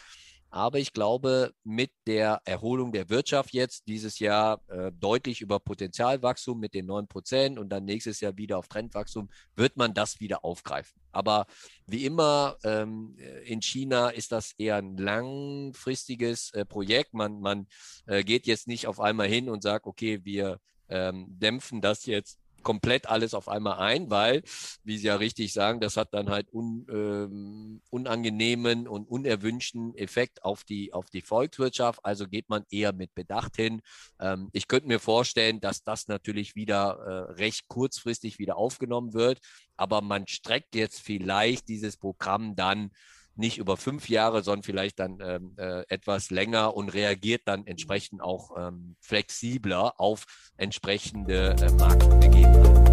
Aber 0.55 0.79
ich 0.79 0.93
glaube, 0.93 1.53
mit 1.65 1.91
der 2.07 2.41
Erholung 2.45 2.93
der 2.93 3.11
Wirtschaft 3.11 3.53
jetzt 3.53 3.89
dieses 3.89 4.21
Jahr 4.21 4.61
äh, 4.69 4.93
deutlich 4.93 5.41
über 5.41 5.59
Potenzialwachstum 5.59 6.61
mit 6.61 6.75
den 6.75 6.87
9 6.87 7.09
Prozent 7.09 7.59
und 7.59 7.71
dann 7.71 7.85
nächstes 7.85 8.21
Jahr 8.21 8.37
wieder 8.37 8.57
auf 8.59 8.69
Trendwachstum, 8.69 9.29
wird 9.57 9.77
man 9.77 9.95
das 9.95 10.21
wieder 10.21 10.45
aufgreifen. 10.45 11.01
Aber 11.11 11.47
wie 11.89 12.05
immer 12.05 12.57
ähm, 12.63 13.17
in 13.45 13.63
China 13.63 14.11
ist 14.11 14.31
das 14.31 14.53
eher 14.57 14.77
ein 14.77 14.97
langfristiges 14.97 16.55
äh, 16.55 16.65
Projekt. 16.65 17.15
Man, 17.15 17.41
man 17.41 17.67
äh, 18.07 18.23
geht 18.23 18.47
jetzt 18.47 18.69
nicht 18.69 18.87
auf 18.87 19.01
einmal 19.01 19.27
hin 19.27 19.51
und 19.51 19.61
sagt, 19.61 19.87
okay, 19.87 20.21
wir 20.23 20.61
ähm, 20.89 21.27
dämpfen 21.31 21.81
das 21.81 22.07
jetzt 22.07 22.39
komplett 22.65 23.09
alles 23.09 23.35
auf 23.35 23.49
einmal 23.49 23.79
ein, 23.79 24.11
weil, 24.11 24.43
wie 24.83 24.99
Sie 24.99 25.07
ja 25.07 25.17
richtig 25.17 25.53
sagen, 25.53 25.79
das 25.81 25.97
hat 25.97 26.13
dann 26.13 26.31
halt 26.31 26.53
un, 26.53 26.87
ähm, 26.91 27.83
unangenehmen 27.91 28.89
und 28.89 29.07
unerwünschten 29.07 29.95
Effekt 29.95 30.43
auf 30.43 30.65
die, 30.65 30.93
auf 30.93 31.07
die 31.11 31.23
Volkswirtschaft. 31.23 32.01
Also 32.03 32.27
geht 32.27 32.49
man 32.49 32.65
eher 32.71 32.93
mit 32.93 33.15
Bedacht 33.15 33.55
hin. 33.57 33.81
Ähm, 34.19 34.49
ich 34.53 34.67
könnte 34.67 34.89
mir 34.89 34.99
vorstellen, 34.99 35.61
dass 35.61 35.85
das 35.85 36.09
natürlich 36.09 36.57
wieder 36.57 36.99
äh, 37.07 37.33
recht 37.35 37.69
kurzfristig 37.69 38.41
wieder 38.41 38.57
aufgenommen 38.57 39.15
wird, 39.15 39.39
aber 39.77 40.01
man 40.01 40.27
streckt 40.27 40.75
jetzt 40.75 41.01
vielleicht 41.01 41.69
dieses 41.69 41.97
Programm 41.97 42.57
dann 42.57 42.91
nicht 43.37 43.59
über 43.59 43.77
fünf 43.77 44.09
Jahre, 44.09 44.43
sondern 44.43 44.63
vielleicht 44.63 44.99
dann 44.99 45.19
ähm, 45.21 45.55
äh, 45.57 45.83
etwas 45.89 46.31
länger 46.31 46.77
und 46.77 46.91
reagiert 46.91 47.43
dann 47.47 47.67
entsprechend 47.67 48.23
auch 48.23 48.53
ähm, 48.57 48.97
flexibler 49.01 49.99
auf 49.99 50.25
entsprechende 50.57 51.57
äh, 51.61 51.73
Marktgegebenheiten. 51.73 52.85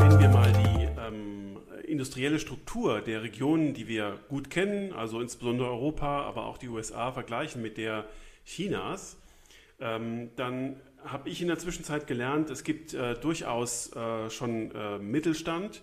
Wenn 0.00 0.18
wir 0.18 0.28
mal 0.28 0.52
die 0.52 0.88
ähm, 1.00 1.58
industrielle 1.86 2.38
Struktur 2.38 3.00
der 3.00 3.22
Regionen, 3.22 3.74
die 3.74 3.86
wir 3.86 4.18
gut 4.28 4.50
kennen, 4.50 4.92
also 4.92 5.20
insbesondere 5.20 5.70
Europa, 5.70 6.22
aber 6.22 6.46
auch 6.46 6.58
die 6.58 6.68
USA 6.68 7.12
vergleichen 7.12 7.62
mit 7.62 7.76
der 7.76 8.06
Chinas, 8.44 9.16
ähm, 9.80 10.30
dann 10.36 10.80
habe 11.06 11.28
ich 11.28 11.40
in 11.40 11.48
der 11.48 11.58
Zwischenzeit 11.58 12.06
gelernt, 12.06 12.50
es 12.50 12.64
gibt 12.64 12.94
äh, 12.94 13.14
durchaus 13.14 13.94
äh, 13.94 14.30
schon 14.30 14.70
äh, 14.72 14.98
Mittelstand. 14.98 15.82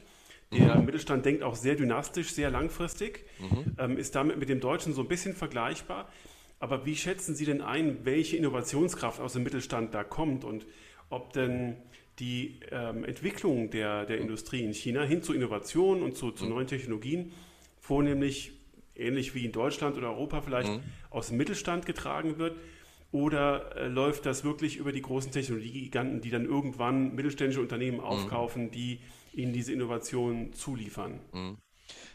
Der 0.51 0.75
mhm. 0.75 0.85
Mittelstand 0.85 1.25
denkt 1.25 1.41
auch 1.41 1.55
sehr 1.55 1.75
dynastisch, 1.75 2.31
sehr 2.31 2.51
langfristig, 2.51 3.25
mhm. 3.39 3.75
ähm, 3.77 3.97
ist 3.97 4.15
damit 4.15 4.37
mit 4.37 4.49
dem 4.49 4.59
Deutschen 4.59 4.93
so 4.93 5.01
ein 5.01 5.07
bisschen 5.07 5.35
vergleichbar. 5.35 6.07
Aber 6.59 6.85
wie 6.85 6.95
schätzen 6.95 7.35
Sie 7.35 7.45
denn 7.45 7.61
ein, 7.61 8.05
welche 8.05 8.37
Innovationskraft 8.37 9.19
aus 9.19 9.33
dem 9.33 9.43
Mittelstand 9.43 9.93
da 9.93 10.03
kommt 10.03 10.45
und 10.45 10.65
ob 11.09 11.33
denn 11.33 11.75
die 12.19 12.59
ähm, 12.71 13.03
Entwicklung 13.03 13.71
der, 13.71 14.05
der 14.05 14.19
Industrie 14.19 14.63
in 14.63 14.73
China 14.73 15.03
hin 15.03 15.23
zu 15.23 15.33
Innovation 15.33 16.03
und 16.03 16.15
zu, 16.15 16.31
zu 16.31 16.45
mhm. 16.45 16.51
neuen 16.51 16.67
Technologien 16.67 17.33
vornehmlich 17.79 18.53
ähnlich 18.95 19.33
wie 19.35 19.45
in 19.45 19.51
Deutschland 19.51 19.97
oder 19.97 20.09
Europa 20.09 20.41
vielleicht 20.41 20.69
mhm. 20.69 20.83
aus 21.09 21.29
dem 21.29 21.37
Mittelstand 21.37 21.85
getragen 21.85 22.37
wird? 22.37 22.55
Oder 23.13 23.75
äh, 23.75 23.87
läuft 23.87 24.25
das 24.25 24.43
wirklich 24.43 24.77
über 24.77 24.91
die 24.91 25.03
großen 25.03 25.31
Technologiegiganten, 25.31 26.19
die 26.19 26.31
dann 26.31 26.45
irgendwann 26.45 27.13
mittelständische 27.13 27.61
Unternehmen 27.61 27.97
mhm. 27.97 28.03
aufkaufen, 28.03 28.65
mhm. 28.65 28.71
die 28.71 28.99
ihnen 29.33 29.53
diese 29.53 29.71
Innovationen 29.71 30.51
zuliefern? 30.53 31.19
Mhm. 31.31 31.57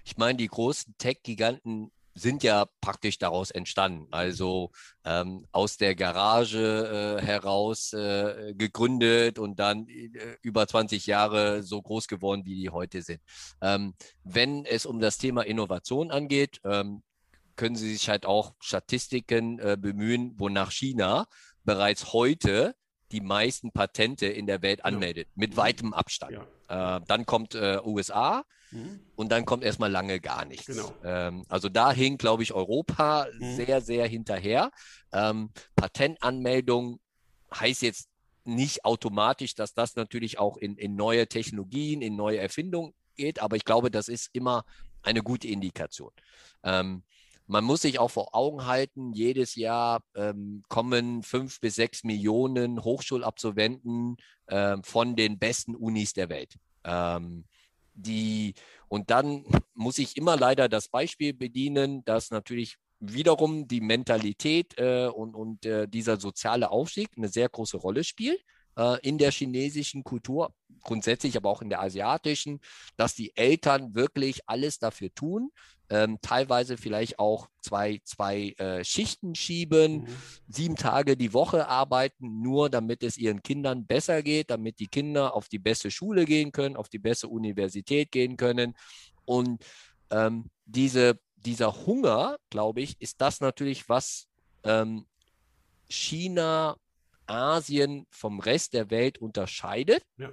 Ich 0.05 0.16
meine, 0.16 0.36
die 0.36 0.49
großen 0.49 0.96
Tech-Giganten 0.99 1.92
sind 2.14 2.42
ja 2.42 2.66
praktisch 2.80 3.18
daraus 3.18 3.53
entstanden. 3.53 4.09
Also 4.11 4.72
ähm, 5.05 5.46
aus 5.53 5.76
der 5.76 5.94
Garage 5.94 7.18
äh, 7.20 7.24
heraus 7.24 7.92
äh, 7.92 8.55
gegründet 8.57 9.38
und 9.38 9.61
dann 9.61 9.86
äh, 9.86 10.11
über 10.42 10.66
20 10.66 11.07
Jahre 11.07 11.62
so 11.62 11.80
groß 11.80 12.09
geworden, 12.09 12.42
wie 12.44 12.57
die 12.57 12.70
heute 12.70 13.03
sind. 13.03 13.20
Ähm, 13.61 13.94
wenn 14.24 14.64
es 14.64 14.84
um 14.84 14.99
das 14.99 15.18
Thema 15.18 15.42
Innovation 15.42 16.11
angeht, 16.11 16.61
ähm, 16.64 17.03
können 17.59 17.76
Sie 17.76 17.92
sich 17.92 18.09
halt 18.09 18.24
auch 18.24 18.54
Statistiken 18.61 19.59
äh, 19.59 19.76
bemühen, 19.78 20.34
wonach 20.38 20.70
China 20.70 21.26
bereits 21.64 22.14
heute 22.14 22.74
die 23.12 23.20
meisten 23.20 23.72
Patente 23.72 24.26
in 24.26 24.46
der 24.46 24.62
Welt 24.62 24.84
anmeldet, 24.84 25.28
ja. 25.28 25.32
mit 25.34 25.56
weitem 25.56 25.92
Abstand. 25.92 26.38
Ja. 26.68 26.96
Äh, 26.96 27.00
dann 27.06 27.26
kommt 27.26 27.54
äh, 27.54 27.80
USA 27.84 28.44
mhm. 28.70 29.00
und 29.16 29.30
dann 29.30 29.44
kommt 29.44 29.64
erstmal 29.64 29.90
lange 29.90 30.20
gar 30.20 30.44
nichts. 30.44 30.66
Genau. 30.66 30.94
Ähm, 31.04 31.44
also 31.48 31.68
da 31.68 31.92
hing, 31.92 32.16
glaube 32.16 32.42
ich, 32.42 32.52
Europa 32.52 33.26
mhm. 33.38 33.56
sehr, 33.56 33.80
sehr 33.80 34.06
hinterher. 34.06 34.70
Ähm, 35.12 35.50
Patentanmeldung 35.74 37.00
heißt 37.52 37.82
jetzt 37.82 38.09
nicht 38.44 38.84
automatisch, 38.84 39.54
dass 39.54 39.74
das 39.74 39.96
natürlich 39.96 40.38
auch 40.38 40.56
in, 40.56 40.76
in 40.76 40.94
neue 40.94 41.26
Technologien, 41.26 42.02
in 42.02 42.14
neue 42.14 42.38
Erfindungen 42.38 42.94
geht, 43.16 43.42
aber 43.42 43.56
ich 43.56 43.64
glaube, 43.64 43.90
das 43.90 44.09
ist 44.09 44.30
immer 44.32 44.64
eine 45.02 45.22
gute 45.22 45.48
Indikation. 45.48 46.12
Ähm, 46.62 47.02
man 47.49 47.64
muss 47.64 47.82
sich 47.82 47.99
auch 47.99 48.11
vor 48.11 48.34
Augen 48.34 48.66
halten, 48.66 49.12
jedes 49.14 49.55
Jahr 49.55 50.03
ähm, 50.14 50.62
kommen 50.68 51.22
fünf 51.22 51.61
bis 51.61 51.76
sechs 51.76 52.05
Millionen 52.05 52.84
Hochschulabsolventen 52.84 54.16
äh, 54.46 54.76
von 54.82 55.16
den 55.16 55.38
besten 55.38 55.74
Unis 55.74 56.12
der 56.12 56.28
Welt. 56.28 56.55
Ähm, 56.84 57.46
die, 57.94 58.55
und 58.88 59.11
dann 59.11 59.44
muss 59.74 59.99
ich 59.99 60.16
immer 60.16 60.36
leider 60.36 60.68
das 60.68 60.88
Beispiel 60.88 61.32
bedienen, 61.32 62.05
dass 62.05 62.30
natürlich 62.30 62.76
wiederum 63.01 63.66
die 63.66 63.80
Mentalität 63.80 64.78
äh, 64.78 65.07
und, 65.07 65.34
und 65.34 65.64
äh, 65.64 65.88
dieser 65.88 66.20
soziale 66.20 66.70
Aufstieg 66.70 67.09
eine 67.16 67.28
sehr 67.28 67.49
große 67.49 67.78
Rolle 67.78 68.05
spielt 68.05 68.42
äh, 68.76 69.01
in 69.01 69.16
der 69.16 69.30
chinesischen 69.30 70.05
Kultur, 70.05 70.53
grundsätzlich 70.82 71.36
aber 71.36 71.49
auch 71.49 71.62
in 71.62 71.70
der 71.70 71.80
asiatischen, 71.80 72.61
dass 72.96 73.14
die 73.14 73.34
Eltern 73.36 73.94
wirklich 73.94 74.42
alles 74.46 74.78
dafür 74.78 75.14
tun, 75.14 75.51
ähm, 75.91 76.18
teilweise 76.20 76.76
vielleicht 76.76 77.18
auch 77.18 77.49
zwei, 77.61 78.01
zwei 78.05 78.51
äh, 78.59 78.84
Schichten 78.84 79.34
schieben, 79.34 80.03
mhm. 80.03 80.07
sieben 80.49 80.76
Tage 80.76 81.16
die 81.16 81.32
Woche 81.32 81.68
arbeiten, 81.68 82.43
nur 82.43 82.68
damit 82.70 83.03
es 83.03 83.16
ihren 83.16 83.43
Kindern 83.43 83.86
besser 83.86 84.22
geht, 84.22 84.51
damit 84.51 84.80
die 84.80 84.86
Kinder 84.86 85.34
auf 85.34 85.49
die 85.49 85.59
beste 85.59 85.91
Schule 85.91 86.24
gehen 86.24 86.53
können, 86.53 86.76
auf 86.76 86.89
die 86.89 86.99
beste 86.99 87.28
Universität 87.28 88.12
gehen 88.12 88.36
können. 88.36 88.74
Und 89.24 89.64
ähm, 90.11 90.51
diese, 90.66 91.18
dieser 91.36 91.86
Hunger, 91.86 92.36
glaube 92.51 92.80
ich, 92.82 93.01
ist 93.01 93.20
das 93.20 93.41
natürlich, 93.41 93.89
was 93.89 94.28
ähm, 94.64 95.07
China, 95.89 96.76
Asien 97.26 98.07
vom 98.11 98.41
Rest 98.41 98.74
der 98.74 98.91
Welt 98.91 99.18
unterscheidet. 99.18 100.03
Ja 100.18 100.30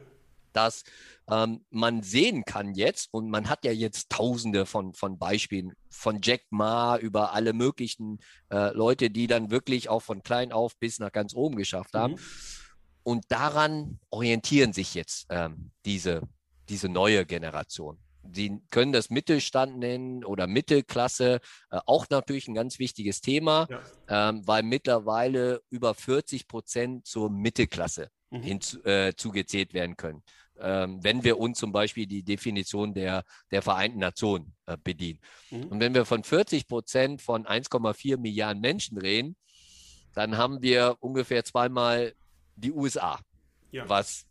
dass 0.56 0.84
ähm, 1.30 1.66
man 1.70 2.04
sehen 2.04 2.44
kann 2.46 2.74
jetzt, 2.76 3.10
und 3.12 3.30
man 3.30 3.50
hat 3.50 3.66
ja 3.66 3.72
jetzt 3.72 4.10
tausende 4.10 4.66
von, 4.66 4.94
von 4.94 5.18
Beispielen, 5.18 5.74
von 5.90 6.20
Jack 6.22 6.44
Ma 6.50 6.98
über 6.98 7.34
alle 7.34 7.54
möglichen 7.54 8.20
äh, 8.52 8.72
Leute, 8.74 9.10
die 9.10 9.28
dann 9.28 9.52
wirklich 9.52 9.90
auch 9.90 10.02
von 10.02 10.22
klein 10.24 10.52
auf 10.52 10.78
bis 10.78 11.00
nach 11.00 11.12
ganz 11.12 11.34
oben 11.34 11.56
geschafft 11.56 11.94
haben. 11.94 12.14
Mhm. 12.14 12.20
Und 13.04 13.26
daran 13.30 14.00
orientieren 14.10 14.74
sich 14.74 14.94
jetzt 14.96 15.28
ähm, 15.30 15.72
diese, 15.86 16.22
diese 16.70 16.90
neue 16.90 17.26
Generation. 17.26 18.00
Sie 18.34 18.60
können 18.72 18.92
das 18.92 19.12
Mittelstand 19.12 19.78
nennen 19.78 20.24
oder 20.26 20.48
Mittelklasse, 20.48 21.40
äh, 21.70 21.80
auch 21.86 22.08
natürlich 22.10 22.48
ein 22.48 22.56
ganz 22.56 22.80
wichtiges 22.80 23.22
Thema, 23.22 23.68
ja. 23.70 24.30
ähm, 24.30 24.48
weil 24.48 24.64
mittlerweile 24.64 25.62
über 25.70 25.94
40 25.94 26.48
Prozent 26.48 27.06
zur 27.06 27.30
Mittelklasse 27.30 28.10
mhm. 28.32 28.42
hinzu, 28.42 28.84
äh, 28.84 29.14
werden 29.74 29.98
können 29.98 30.24
wenn 30.58 31.24
wir 31.24 31.38
uns 31.38 31.60
zum 31.60 31.72
Beispiel 31.72 32.08
die 32.08 32.24
Definition 32.24 32.94
der, 32.94 33.24
der 33.52 33.62
Vereinten 33.62 34.00
Nationen 34.00 34.54
äh, 34.66 34.78
bedienen. 34.82 35.20
Mhm. 35.52 35.68
Und 35.68 35.80
wenn 35.80 35.94
wir 35.94 36.06
von 36.06 36.24
40 36.24 36.68
Prozent 36.68 37.22
von 37.22 37.46
1,4 37.46 38.18
Milliarden 38.18 38.62
Menschen 38.62 38.98
reden, 38.98 39.36
dann 40.14 40.38
haben 40.38 40.62
wir 40.62 40.98
ungefähr 41.02 41.44
zweimal 41.44 42.14
die 42.56 42.72
USA, 42.72 43.20
ja. 43.72 43.88
was 43.88 44.26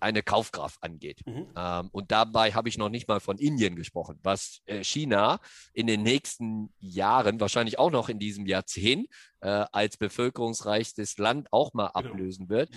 eine 0.00 0.22
Kaufkraft 0.22 0.82
angeht. 0.82 1.20
Mhm. 1.26 1.46
Ähm, 1.56 1.88
und 1.92 2.10
dabei 2.10 2.52
habe 2.52 2.68
ich 2.68 2.78
noch 2.78 2.88
nicht 2.88 3.06
mal 3.06 3.20
von 3.20 3.38
Indien 3.38 3.76
gesprochen, 3.76 4.18
was 4.22 4.60
äh, 4.66 4.82
China 4.82 5.40
in 5.72 5.86
den 5.86 6.02
nächsten 6.02 6.72
Jahren, 6.78 7.40
wahrscheinlich 7.40 7.78
auch 7.78 7.90
noch 7.90 8.08
in 8.08 8.18
diesem 8.18 8.46
Jahrzehnt, 8.46 9.08
äh, 9.40 9.66
als 9.72 9.96
bevölkerungsreichstes 9.96 11.18
Land 11.18 11.52
auch 11.52 11.74
mal 11.74 11.88
genau. 11.88 12.10
ablösen 12.10 12.48
wird. 12.48 12.70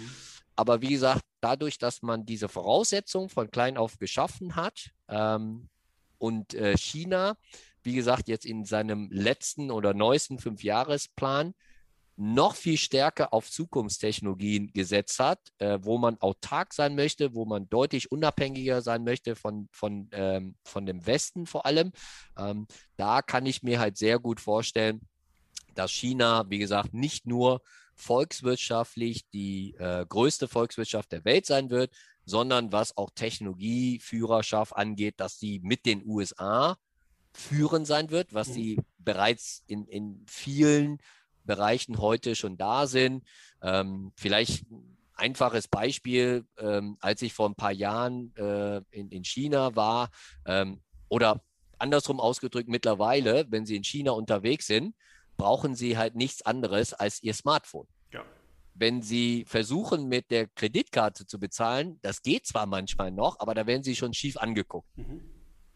Aber 0.55 0.81
wie 0.81 0.89
gesagt, 0.89 1.23
dadurch, 1.41 1.77
dass 1.77 2.01
man 2.01 2.25
diese 2.25 2.47
Voraussetzungen 2.47 3.29
von 3.29 3.49
klein 3.51 3.77
auf 3.77 3.97
geschaffen 3.97 4.55
hat 4.55 4.91
ähm, 5.07 5.69
und 6.17 6.53
äh, 6.53 6.77
China, 6.77 7.35
wie 7.81 7.93
gesagt, 7.93 8.27
jetzt 8.27 8.45
in 8.45 8.65
seinem 8.65 9.09
letzten 9.11 9.71
oder 9.71 9.93
neuesten 9.93 10.39
Fünfjahresplan 10.39 11.53
noch 12.15 12.55
viel 12.55 12.77
stärker 12.77 13.33
auf 13.33 13.49
Zukunftstechnologien 13.49 14.71
gesetzt 14.71 15.19
hat, 15.19 15.39
äh, 15.57 15.79
wo 15.81 15.97
man 15.97 16.19
autark 16.19 16.73
sein 16.73 16.95
möchte, 16.95 17.33
wo 17.33 17.45
man 17.45 17.67
deutlich 17.69 18.11
unabhängiger 18.11 18.81
sein 18.81 19.03
möchte 19.03 19.35
von, 19.35 19.67
von, 19.71 20.09
ähm, 20.11 20.55
von 20.63 20.85
dem 20.85 21.05
Westen 21.07 21.47
vor 21.47 21.65
allem. 21.65 21.91
Ähm, 22.37 22.67
da 22.97 23.21
kann 23.21 23.45
ich 23.47 23.63
mir 23.63 23.79
halt 23.79 23.97
sehr 23.97 24.19
gut 24.19 24.39
vorstellen, 24.39 25.01
dass 25.73 25.91
China, 25.91 26.45
wie 26.49 26.59
gesagt, 26.59 26.93
nicht 26.93 27.25
nur 27.25 27.61
volkswirtschaftlich 27.95 29.29
die 29.29 29.75
äh, 29.75 30.05
größte 30.07 30.47
Volkswirtschaft 30.47 31.11
der 31.11 31.25
Welt 31.25 31.45
sein 31.45 31.69
wird, 31.69 31.93
sondern 32.25 32.71
was 32.71 32.97
auch 32.97 33.11
Technologieführerschaft 33.11 34.75
angeht, 34.75 35.15
dass 35.17 35.39
sie 35.39 35.59
mit 35.63 35.85
den 35.85 36.03
USA 36.05 36.77
führend 37.33 37.87
sein 37.87 38.11
wird, 38.11 38.33
was 38.33 38.53
sie 38.53 38.79
bereits 38.99 39.63
in, 39.67 39.85
in 39.87 40.23
vielen 40.27 40.99
Bereichen 41.43 41.97
heute 41.97 42.35
schon 42.35 42.57
da 42.57 42.87
sind. 42.87 43.25
Ähm, 43.61 44.13
vielleicht 44.15 44.65
einfaches 45.15 45.67
Beispiel, 45.67 46.45
ähm, 46.57 46.97
als 46.99 47.21
ich 47.21 47.33
vor 47.33 47.49
ein 47.49 47.55
paar 47.55 47.71
Jahren 47.71 48.33
äh, 48.35 48.81
in, 48.91 49.09
in 49.09 49.23
China 49.23 49.75
war 49.75 50.09
ähm, 50.45 50.81
oder 51.09 51.43
andersrum 51.77 52.19
ausgedrückt 52.19 52.69
mittlerweile, 52.69 53.45
wenn 53.49 53.65
Sie 53.65 53.75
in 53.75 53.83
China 53.83 54.11
unterwegs 54.11 54.67
sind, 54.67 54.95
brauchen 55.37 55.75
Sie 55.75 55.97
halt 55.97 56.15
nichts 56.15 56.41
anderes 56.43 56.93
als 56.93 57.21
Ihr 57.23 57.33
Smartphone. 57.33 57.87
Ja. 58.11 58.23
Wenn 58.73 59.01
Sie 59.01 59.45
versuchen, 59.45 60.07
mit 60.07 60.31
der 60.31 60.47
Kreditkarte 60.47 61.25
zu 61.25 61.39
bezahlen, 61.39 61.99
das 62.01 62.21
geht 62.21 62.45
zwar 62.45 62.65
manchmal 62.65 63.11
noch, 63.11 63.39
aber 63.39 63.53
da 63.53 63.67
werden 63.67 63.83
Sie 63.83 63.95
schon 63.95 64.13
schief 64.13 64.37
angeguckt. 64.37 64.87
Mhm. 64.97 65.21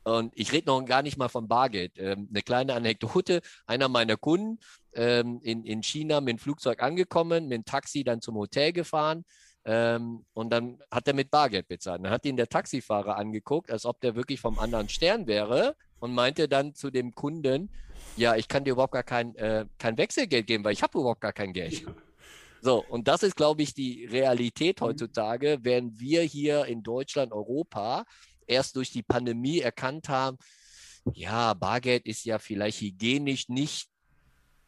Und 0.07 0.31
ich 0.35 0.53
rede 0.53 0.67
noch 0.67 0.81
gar 0.85 1.01
nicht 1.01 1.17
mal 1.17 1.27
von 1.27 1.49
Bargeld. 1.49 1.91
Ähm, 1.97 2.29
eine 2.29 2.41
kleine 2.41 2.75
Anekdote. 2.75 3.41
Einer 3.65 3.89
meiner 3.89 4.15
Kunden 4.15 4.57
ähm, 4.93 5.41
in, 5.43 5.65
in 5.65 5.83
China 5.83 6.21
mit 6.21 6.29
dem 6.29 6.39
Flugzeug 6.39 6.81
angekommen, 6.81 7.49
mit 7.49 7.57
dem 7.57 7.65
Taxi 7.65 8.05
dann 8.05 8.21
zum 8.21 8.35
Hotel 8.35 8.71
gefahren. 8.71 9.25
Ähm, 9.65 10.25
und 10.31 10.49
dann 10.49 10.79
hat 10.89 11.09
er 11.09 11.13
mit 11.13 11.29
Bargeld 11.29 11.67
bezahlt. 11.67 12.05
Dann 12.05 12.11
hat 12.11 12.25
ihn 12.25 12.37
der 12.37 12.47
Taxifahrer 12.47 13.17
angeguckt, 13.17 13.69
als 13.69 13.85
ob 13.85 13.99
der 13.99 14.15
wirklich 14.15 14.39
vom 14.39 14.59
anderen 14.59 14.87
Stern 14.87 15.27
wäre 15.27 15.75
und 15.99 16.13
meinte 16.13 16.47
dann 16.47 16.73
zu 16.73 16.89
dem 16.89 17.13
Kunden, 17.13 17.69
ja, 18.17 18.35
ich 18.35 18.47
kann 18.47 18.63
dir 18.63 18.71
überhaupt 18.71 18.93
gar 18.93 19.03
kein, 19.03 19.35
äh, 19.35 19.65
kein 19.77 19.97
Wechselgeld 19.97 20.47
geben, 20.47 20.63
weil 20.63 20.73
ich 20.73 20.83
habe 20.83 20.97
überhaupt 20.97 21.21
gar 21.21 21.33
kein 21.33 21.53
Geld. 21.53 21.85
So, 22.61 22.83
und 22.83 23.07
das 23.07 23.23
ist, 23.23 23.35
glaube 23.35 23.61
ich, 23.61 23.73
die 23.73 24.05
Realität 24.05 24.81
mhm. 24.81 24.85
heutzutage, 24.85 25.59
während 25.61 25.99
wir 25.99 26.23
hier 26.23 26.65
in 26.65 26.83
Deutschland, 26.83 27.31
Europa 27.31 28.05
erst 28.47 28.75
durch 28.75 28.91
die 28.91 29.03
Pandemie 29.03 29.59
erkannt 29.59 30.09
haben, 30.09 30.37
ja, 31.13 31.53
Bargeld 31.53 32.05
ist 32.05 32.25
ja 32.25 32.39
vielleicht 32.39 32.81
hygienisch 32.81 33.47
nicht 33.47 33.89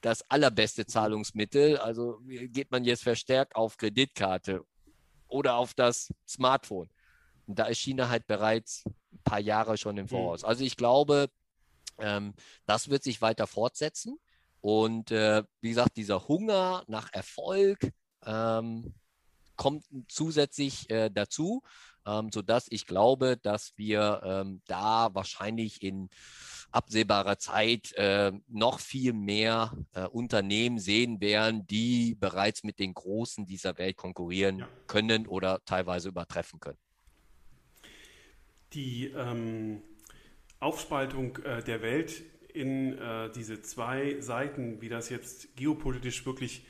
das 0.02 0.30
allerbeste 0.30 0.86
Zahlungsmittel. 0.86 1.78
Also 1.78 2.20
geht 2.28 2.72
man 2.72 2.86
jetzt 2.86 3.04
verstärkt 3.04 3.56
auf 3.56 3.78
Kreditkarte 3.78 4.64
oder 5.28 5.56
auf 5.56 5.74
das 5.74 6.14
Smartphone. 6.28 6.90
Und 7.48 7.60
da 7.60 7.66
ist 7.66 7.80
China 7.80 8.10
halt 8.10 8.28
bereits 8.28 8.84
ein 8.86 9.20
paar 9.24 9.40
Jahre 9.40 9.78
schon 9.78 9.98
im 9.98 10.06
mhm. 10.06 10.10
Voraus. 10.10 10.44
Also 10.44 10.64
ich 10.64 10.78
glaube, 10.78 11.30
ähm, 12.00 12.34
das 12.66 12.90
wird 12.90 13.04
sich 13.04 13.22
weiter 13.22 13.48
fortsetzen. 13.48 14.18
Und 14.62 15.12
äh, 15.12 15.44
wie 15.62 15.70
gesagt, 15.70 15.96
dieser 15.98 16.28
Hunger 16.28 16.84
nach 16.88 17.14
Erfolg 17.14 17.80
ähm, 18.26 18.94
kommt 19.56 19.86
zusätzlich 20.08 20.90
äh, 20.90 21.10
dazu 21.10 21.62
ähm, 22.10 22.32
sodass 22.32 22.68
ich 22.70 22.86
glaube, 22.86 23.38
dass 23.38 23.74
wir 23.78 24.22
ähm, 24.24 24.62
da 24.66 25.14
wahrscheinlich 25.14 25.82
in 25.84 26.10
absehbarer 26.72 27.38
Zeit 27.40 27.94
äh, 27.94 28.32
noch 28.48 28.80
viel 28.80 29.14
mehr 29.14 29.74
äh, 29.94 30.06
Unternehmen 30.06 30.80
sehen 30.80 31.20
werden, 31.20 31.66
die 31.68 32.16
bereits 32.16 32.64
mit 32.64 32.80
den 32.80 32.94
Großen 32.94 33.46
dieser 33.46 33.78
Welt 33.78 33.98
konkurrieren 33.98 34.60
ja. 34.60 34.70
können 34.88 35.28
oder 35.28 35.64
teilweise 35.66 36.10
übertreffen 36.10 36.60
können. 36.60 36.78
Die 38.74 39.08
ähm, 39.08 39.82
Aufspaltung 40.60 41.38
äh, 41.38 41.64
der 41.64 41.82
Welt 41.82 42.24
in 42.54 42.98
äh, 42.98 43.32
diese 43.32 43.62
zwei 43.62 44.20
Seiten, 44.20 44.82
wie 44.82 44.90
das 44.90 45.10
jetzt 45.10 45.56
geopolitisch 45.56 46.26
wirklich 46.26 46.66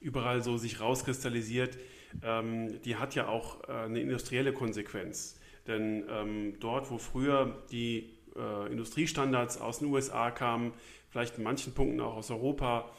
überall 0.00 0.42
so 0.42 0.56
sich 0.56 0.80
rauskristallisiert, 0.80 1.78
ähm, 2.22 2.80
die 2.82 2.96
hat 2.96 3.14
ja 3.14 3.28
auch 3.28 3.68
äh, 3.68 3.72
eine 3.72 4.00
industrielle 4.00 4.52
Konsequenz. 4.52 5.38
Denn 5.66 6.04
ähm, 6.08 6.54
dort, 6.60 6.90
wo 6.90 6.98
früher 6.98 7.62
die 7.70 8.10
äh, 8.36 8.72
Industriestandards 8.72 9.60
aus 9.60 9.80
den 9.80 9.88
USA 9.88 10.30
kamen, 10.30 10.72
vielleicht 11.10 11.38
in 11.38 11.44
manchen 11.44 11.74
Punkten 11.74 12.00
auch 12.00 12.16
aus 12.16 12.30
Europa 12.30 12.90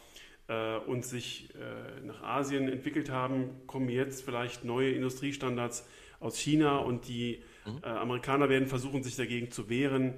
äh, 0.47 0.77
und 0.77 1.03
sich 1.03 1.49
äh, 1.55 2.05
nach 2.05 2.21
Asien 2.21 2.69
entwickelt 2.69 3.09
haben, 3.09 3.49
kommen 3.65 3.89
jetzt 3.89 4.23
vielleicht 4.23 4.63
neue 4.63 4.91
Industriestandards 4.91 5.87
aus 6.19 6.37
China 6.37 6.77
und 6.77 7.07
die 7.07 7.43
mhm. 7.65 7.79
Äh, 7.83 7.87
Amerikaner 7.87 8.49
werden 8.49 8.67
versuchen, 8.67 9.03
sich 9.03 9.15
dagegen 9.15 9.51
zu 9.51 9.69
wehren. 9.69 10.15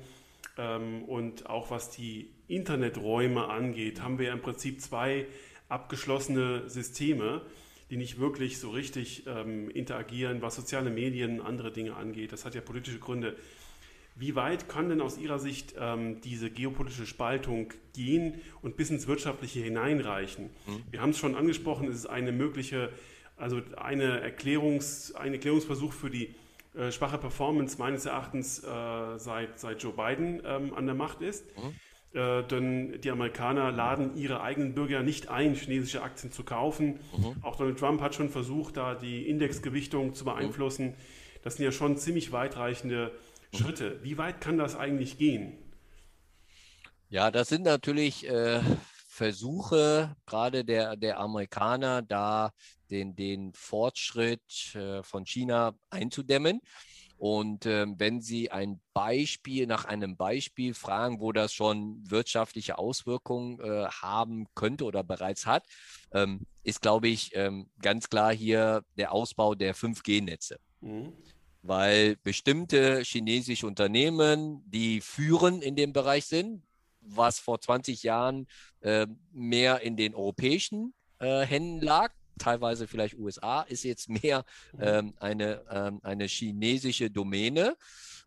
Ähm, 0.57 1.03
und 1.03 1.49
auch 1.49 1.71
was 1.71 1.91
die 1.91 2.29
Interneträume 2.47 3.47
angeht, 3.47 4.01
haben 4.01 4.19
wir 4.19 4.31
im 4.31 4.41
Prinzip 4.41 4.81
zwei 4.81 5.27
abgeschlossene 5.69 6.69
Systeme 6.69 7.41
die 7.91 7.97
nicht 7.97 8.19
wirklich 8.19 8.57
so 8.57 8.71
richtig 8.71 9.27
ähm, 9.27 9.69
interagieren, 9.69 10.41
was 10.41 10.55
soziale 10.55 10.89
Medien, 10.89 11.41
und 11.41 11.45
andere 11.45 11.73
Dinge 11.73 11.95
angeht. 11.97 12.31
Das 12.31 12.45
hat 12.45 12.55
ja 12.55 12.61
politische 12.61 12.99
Gründe. 12.99 13.35
Wie 14.15 14.35
weit 14.35 14.69
kann 14.69 14.87
denn 14.87 15.01
aus 15.01 15.17
Ihrer 15.17 15.39
Sicht 15.39 15.75
ähm, 15.77 16.21
diese 16.21 16.49
geopolitische 16.49 17.05
Spaltung 17.05 17.73
gehen 17.93 18.35
und 18.61 18.77
bis 18.77 18.89
ins 18.91 19.07
Wirtschaftliche 19.07 19.59
hineinreichen? 19.59 20.45
Mhm. 20.45 20.83
Wir 20.89 21.01
haben 21.01 21.09
es 21.09 21.17
schon 21.17 21.35
angesprochen, 21.35 21.89
es 21.89 21.97
ist 21.97 22.05
eine 22.05 22.31
mögliche, 22.31 22.93
also 23.35 23.61
eine 23.75 24.21
Erklärungs, 24.21 25.13
ein 25.13 25.33
Erklärungsversuch 25.33 25.91
für 25.91 26.09
die 26.09 26.33
äh, 26.75 26.91
schwache 26.91 27.17
Performance 27.17 27.77
meines 27.77 28.05
Erachtens 28.05 28.63
äh, 28.63 29.17
seit, 29.17 29.59
seit 29.59 29.83
Joe 29.83 29.93
Biden 29.93 30.41
ähm, 30.45 30.73
an 30.73 30.85
der 30.85 30.95
Macht 30.95 31.21
ist. 31.21 31.45
Mhm. 31.57 31.75
Äh, 32.13 32.43
denn 32.43 32.99
die 33.01 33.09
Amerikaner 33.09 33.71
laden 33.71 34.17
ihre 34.17 34.41
eigenen 34.41 34.73
Bürger 34.73 35.01
nicht 35.01 35.29
ein, 35.29 35.55
chinesische 35.55 36.01
Aktien 36.01 36.31
zu 36.31 36.43
kaufen. 36.43 36.99
Mhm. 37.17 37.35
Auch 37.41 37.55
Donald 37.55 37.79
Trump 37.79 38.01
hat 38.01 38.15
schon 38.15 38.29
versucht, 38.29 38.77
da 38.77 38.95
die 38.95 39.27
Indexgewichtung 39.27 40.13
zu 40.13 40.25
beeinflussen. 40.25 40.87
Mhm. 40.87 40.95
Das 41.43 41.55
sind 41.55 41.65
ja 41.65 41.71
schon 41.71 41.97
ziemlich 41.97 42.31
weitreichende 42.31 43.11
mhm. 43.51 43.57
Schritte. 43.57 43.99
Wie 44.03 44.17
weit 44.17 44.41
kann 44.41 44.57
das 44.57 44.75
eigentlich 44.75 45.17
gehen? 45.17 45.53
Ja, 47.09 47.31
das 47.31 47.49
sind 47.49 47.63
natürlich 47.63 48.29
äh, 48.29 48.61
Versuche, 49.21 50.15
gerade 50.25 50.65
der, 50.65 50.95
der 50.95 51.19
Amerikaner, 51.19 52.01
da 52.01 52.51
den, 52.89 53.15
den 53.15 53.53
Fortschritt 53.53 54.73
äh, 54.73 55.03
von 55.03 55.27
China 55.27 55.75
einzudämmen. 55.91 56.59
Und 57.17 57.67
äh, 57.67 57.85
wenn 57.99 58.19
Sie 58.19 58.49
ein 58.49 58.81
Beispiel 58.95 59.67
nach 59.67 59.85
einem 59.85 60.17
Beispiel 60.17 60.73
fragen, 60.73 61.19
wo 61.19 61.33
das 61.33 61.53
schon 61.53 62.01
wirtschaftliche 62.09 62.79
Auswirkungen 62.79 63.59
äh, 63.59 63.85
haben 63.89 64.47
könnte 64.55 64.85
oder 64.85 65.03
bereits 65.03 65.45
hat, 65.45 65.67
ähm, 66.13 66.47
ist, 66.63 66.81
glaube 66.81 67.07
ich, 67.07 67.29
ähm, 67.35 67.69
ganz 67.79 68.09
klar 68.09 68.33
hier 68.33 68.83
der 68.97 69.11
Ausbau 69.11 69.53
der 69.53 69.75
5G-Netze. 69.75 70.57
Mhm. 70.79 71.13
Weil 71.61 72.15
bestimmte 72.23 73.03
chinesische 73.03 73.67
Unternehmen, 73.67 74.63
die 74.65 74.99
führen 74.99 75.61
in 75.61 75.75
dem 75.75 75.93
Bereich 75.93 76.25
sind, 76.25 76.63
was 77.01 77.39
vor 77.39 77.59
20 77.59 78.03
Jahren 78.03 78.47
äh, 78.81 79.07
mehr 79.31 79.81
in 79.81 79.97
den 79.97 80.15
europäischen 80.15 80.93
äh, 81.19 81.41
Händen 81.45 81.81
lag, 81.81 82.11
teilweise 82.37 82.87
vielleicht 82.87 83.17
USA, 83.17 83.61
ist 83.61 83.83
jetzt 83.83 84.09
mehr 84.09 84.45
mhm. 84.73 84.79
ähm, 84.81 85.13
eine, 85.19 85.61
ähm, 85.69 85.99
eine 86.03 86.25
chinesische 86.25 87.09
Domäne. 87.09 87.75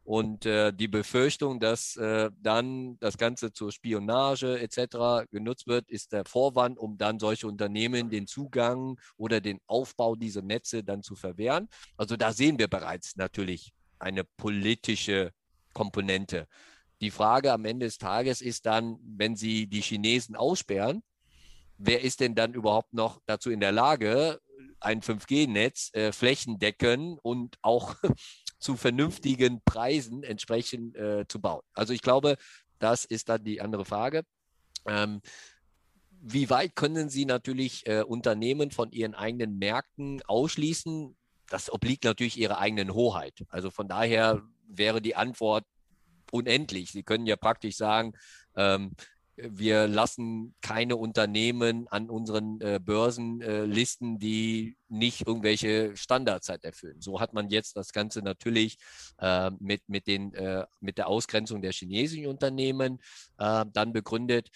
Und 0.04 0.44
äh, 0.44 0.70
die 0.70 0.86
Befürchtung, 0.86 1.60
dass 1.60 1.96
äh, 1.96 2.30
dann 2.38 2.98
das 2.98 3.16
Ganze 3.16 3.54
zur 3.54 3.72
Spionage 3.72 4.60
etc. 4.60 5.26
genutzt 5.30 5.66
wird, 5.66 5.88
ist 5.88 6.12
der 6.12 6.26
Vorwand, 6.26 6.78
um 6.78 6.98
dann 6.98 7.18
solche 7.18 7.46
Unternehmen 7.46 8.10
den 8.10 8.26
Zugang 8.26 9.00
oder 9.16 9.40
den 9.40 9.60
Aufbau 9.66 10.14
dieser 10.14 10.42
Netze 10.42 10.84
dann 10.84 11.02
zu 11.02 11.16
verwehren. 11.16 11.70
Also 11.96 12.18
da 12.18 12.34
sehen 12.34 12.58
wir 12.58 12.68
bereits 12.68 13.16
natürlich 13.16 13.72
eine 13.98 14.24
politische 14.24 15.32
Komponente. 15.72 16.48
Die 17.04 17.10
Frage 17.10 17.52
am 17.52 17.66
Ende 17.66 17.84
des 17.84 17.98
Tages 17.98 18.40
ist 18.40 18.64
dann, 18.64 18.98
wenn 19.04 19.36
Sie 19.36 19.66
die 19.66 19.82
Chinesen 19.82 20.36
aussperren, 20.36 21.02
wer 21.76 22.00
ist 22.00 22.20
denn 22.20 22.34
dann 22.34 22.54
überhaupt 22.54 22.94
noch 22.94 23.20
dazu 23.26 23.50
in 23.50 23.60
der 23.60 23.72
Lage, 23.72 24.40
ein 24.80 25.02
5G-Netz 25.02 25.90
äh, 25.92 26.12
flächendeckend 26.12 27.18
und 27.22 27.58
auch 27.60 27.96
zu 28.58 28.76
vernünftigen 28.76 29.60
Preisen 29.66 30.22
entsprechend 30.22 30.96
äh, 30.96 31.26
zu 31.28 31.42
bauen? 31.42 31.60
Also 31.74 31.92
ich 31.92 32.00
glaube, 32.00 32.38
das 32.78 33.04
ist 33.04 33.28
dann 33.28 33.44
die 33.44 33.60
andere 33.60 33.84
Frage. 33.84 34.22
Ähm, 34.86 35.20
wie 36.22 36.48
weit 36.48 36.74
können 36.74 37.10
Sie 37.10 37.26
natürlich 37.26 37.86
äh, 37.86 38.00
Unternehmen 38.00 38.70
von 38.70 38.90
ihren 38.92 39.14
eigenen 39.14 39.58
Märkten 39.58 40.22
ausschließen? 40.22 41.14
Das 41.50 41.70
obliegt 41.70 42.04
natürlich 42.04 42.38
Ihrer 42.38 42.56
eigenen 42.60 42.94
Hoheit. 42.94 43.44
Also 43.50 43.70
von 43.70 43.88
daher 43.88 44.40
wäre 44.66 45.02
die 45.02 45.16
Antwort 45.16 45.66
unendlich. 46.34 46.90
Sie 46.90 47.04
können 47.04 47.26
ja 47.26 47.36
praktisch 47.36 47.76
sagen, 47.76 48.12
ähm, 48.56 48.90
wir 49.36 49.88
lassen 49.88 50.54
keine 50.60 50.96
Unternehmen 50.96 51.88
an 51.88 52.08
unseren 52.08 52.60
äh, 52.60 52.78
Börsen 52.80 53.40
äh, 53.40 53.64
listen, 53.64 54.18
die 54.18 54.76
nicht 54.88 55.26
irgendwelche 55.26 55.96
Standards 55.96 56.48
halt 56.48 56.64
erfüllen. 56.64 57.00
So 57.00 57.20
hat 57.20 57.32
man 57.32 57.48
jetzt 57.50 57.76
das 57.76 57.92
Ganze 57.92 58.22
natürlich 58.22 58.78
äh, 59.18 59.50
mit, 59.58 59.82
mit, 59.88 60.06
den, 60.06 60.34
äh, 60.34 60.66
mit 60.80 60.98
der 60.98 61.08
Ausgrenzung 61.08 61.62
der 61.62 61.72
chinesischen 61.72 62.26
Unternehmen 62.26 63.00
äh, 63.38 63.64
dann 63.72 63.92
begründet. 63.92 64.50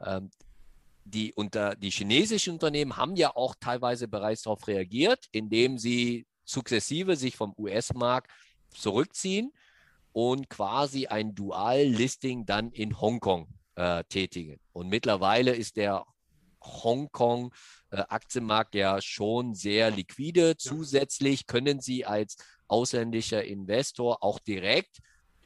Ähm, 0.00 0.30
die, 1.04 1.34
unter, 1.34 1.74
die 1.74 1.90
chinesischen 1.90 2.54
Unternehmen 2.54 2.96
haben 2.96 3.16
ja 3.16 3.34
auch 3.36 3.54
teilweise 3.60 4.08
bereits 4.08 4.42
darauf 4.42 4.66
reagiert, 4.66 5.26
indem 5.32 5.76
sie 5.76 6.26
sukzessive 6.44 7.16
sich 7.16 7.36
vom 7.36 7.54
US-Markt 7.58 8.30
zurückziehen 8.70 9.52
und 10.12 10.48
quasi 10.48 11.06
ein 11.06 11.34
Dual-Listing 11.34 12.46
dann 12.46 12.70
in 12.70 13.00
Hongkong 13.00 13.48
äh, 13.74 14.04
tätigen. 14.04 14.60
Und 14.72 14.88
mittlerweile 14.88 15.54
ist 15.54 15.76
der 15.76 16.06
Hongkong-Aktienmarkt 16.62 18.74
äh, 18.74 18.80
ja 18.80 19.00
schon 19.00 19.54
sehr 19.54 19.90
liquide. 19.90 20.48
Ja. 20.48 20.56
Zusätzlich 20.56 21.46
können 21.46 21.80
Sie 21.80 22.04
als 22.04 22.36
ausländischer 22.68 23.42
Investor 23.44 24.22
auch 24.22 24.38
direkt 24.38 24.98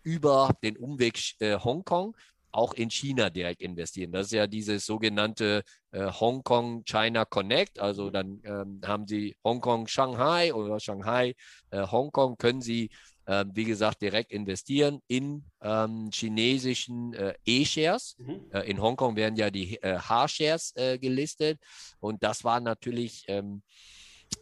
über 0.03 0.51
den 0.63 0.77
Umweg 0.77 1.19
äh, 1.41 1.59
Hongkong 1.59 2.17
auch 2.53 2.73
in 2.73 2.91
China 2.91 3.29
direkt 3.29 3.61
investieren. 3.61 4.13
Das 4.13 4.27
ist 4.27 4.33
ja 4.33 4.47
dieses 4.47 4.87
sogenannte 4.87 5.63
äh, 5.91 6.11
Hongkong 6.11 6.85
China 6.85 7.27
Connect. 7.27 7.79
Also 7.79 8.07
mhm. 8.07 8.13
dann 8.13 8.41
ähm, 8.45 8.81
haben 8.85 9.07
Sie 9.07 9.37
Hongkong 9.45 9.87
Shanghai 9.87 10.55
oder 10.55 10.81
Shanghai 10.81 11.35
äh, 11.71 11.87
Hongkong, 11.87 12.39
können 12.39 12.63
Sie 12.63 12.91
wie 13.27 13.65
gesagt, 13.65 14.03
direkt 14.03 14.31
investieren 14.31 15.01
in 15.09 15.45
ähm, 15.61 16.11
chinesischen 16.13 17.13
äh, 17.15 17.35
E-Shares. 17.45 18.17
Mhm. 18.19 18.51
Äh, 18.53 18.71
in 18.71 18.81
Hongkong 18.81 19.17
werden 19.17 19.37
ja 19.37 19.51
die 19.51 19.83
äh, 19.83 19.99
H-Shares 19.99 20.75
äh, 20.77 20.99
gelistet. 20.99 21.61
Und 21.99 22.23
das 22.23 22.45
war 22.45 22.61
natürlich 22.61 23.25
ähm, 23.29 23.63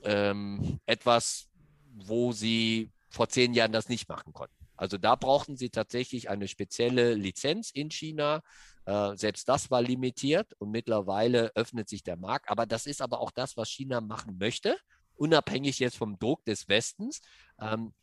ähm, 0.03 0.80
etwas, 0.87 1.49
wo 1.95 2.32
sie 2.32 2.91
vor 3.09 3.28
zehn 3.28 3.55
Jahren 3.55 3.72
das 3.72 3.89
nicht 3.89 4.09
machen 4.09 4.32
konnten. 4.32 4.55
Also 4.76 4.99
da 4.99 5.14
brauchten 5.14 5.57
sie 5.57 5.70
tatsächlich 5.70 6.28
eine 6.28 6.49
spezielle 6.49 7.14
Lizenz 7.14 7.70
in 7.70 7.91
China. 7.91 8.43
Äh, 8.87 9.16
selbst 9.16 9.49
das 9.49 9.70
war 9.70 9.82
limitiert 9.82 10.53
und 10.59 10.70
mittlerweile 10.70 11.53
öffnet 11.55 11.89
sich 11.89 12.03
der 12.03 12.16
Markt. 12.16 12.51
Aber 12.51 12.66
das 12.66 12.87
ist 12.87 13.01
aber 13.01 13.20
auch 13.20 13.30
das, 13.30 13.57
was 13.57 13.70
China 13.70 14.01
machen 14.01 14.37
möchte, 14.39 14.76
unabhängig 15.14 15.78
jetzt 15.78 15.97
vom 15.97 16.18
Druck 16.18 16.45
des 16.45 16.68
Westens. 16.68 17.20
Ähm, 17.61 17.95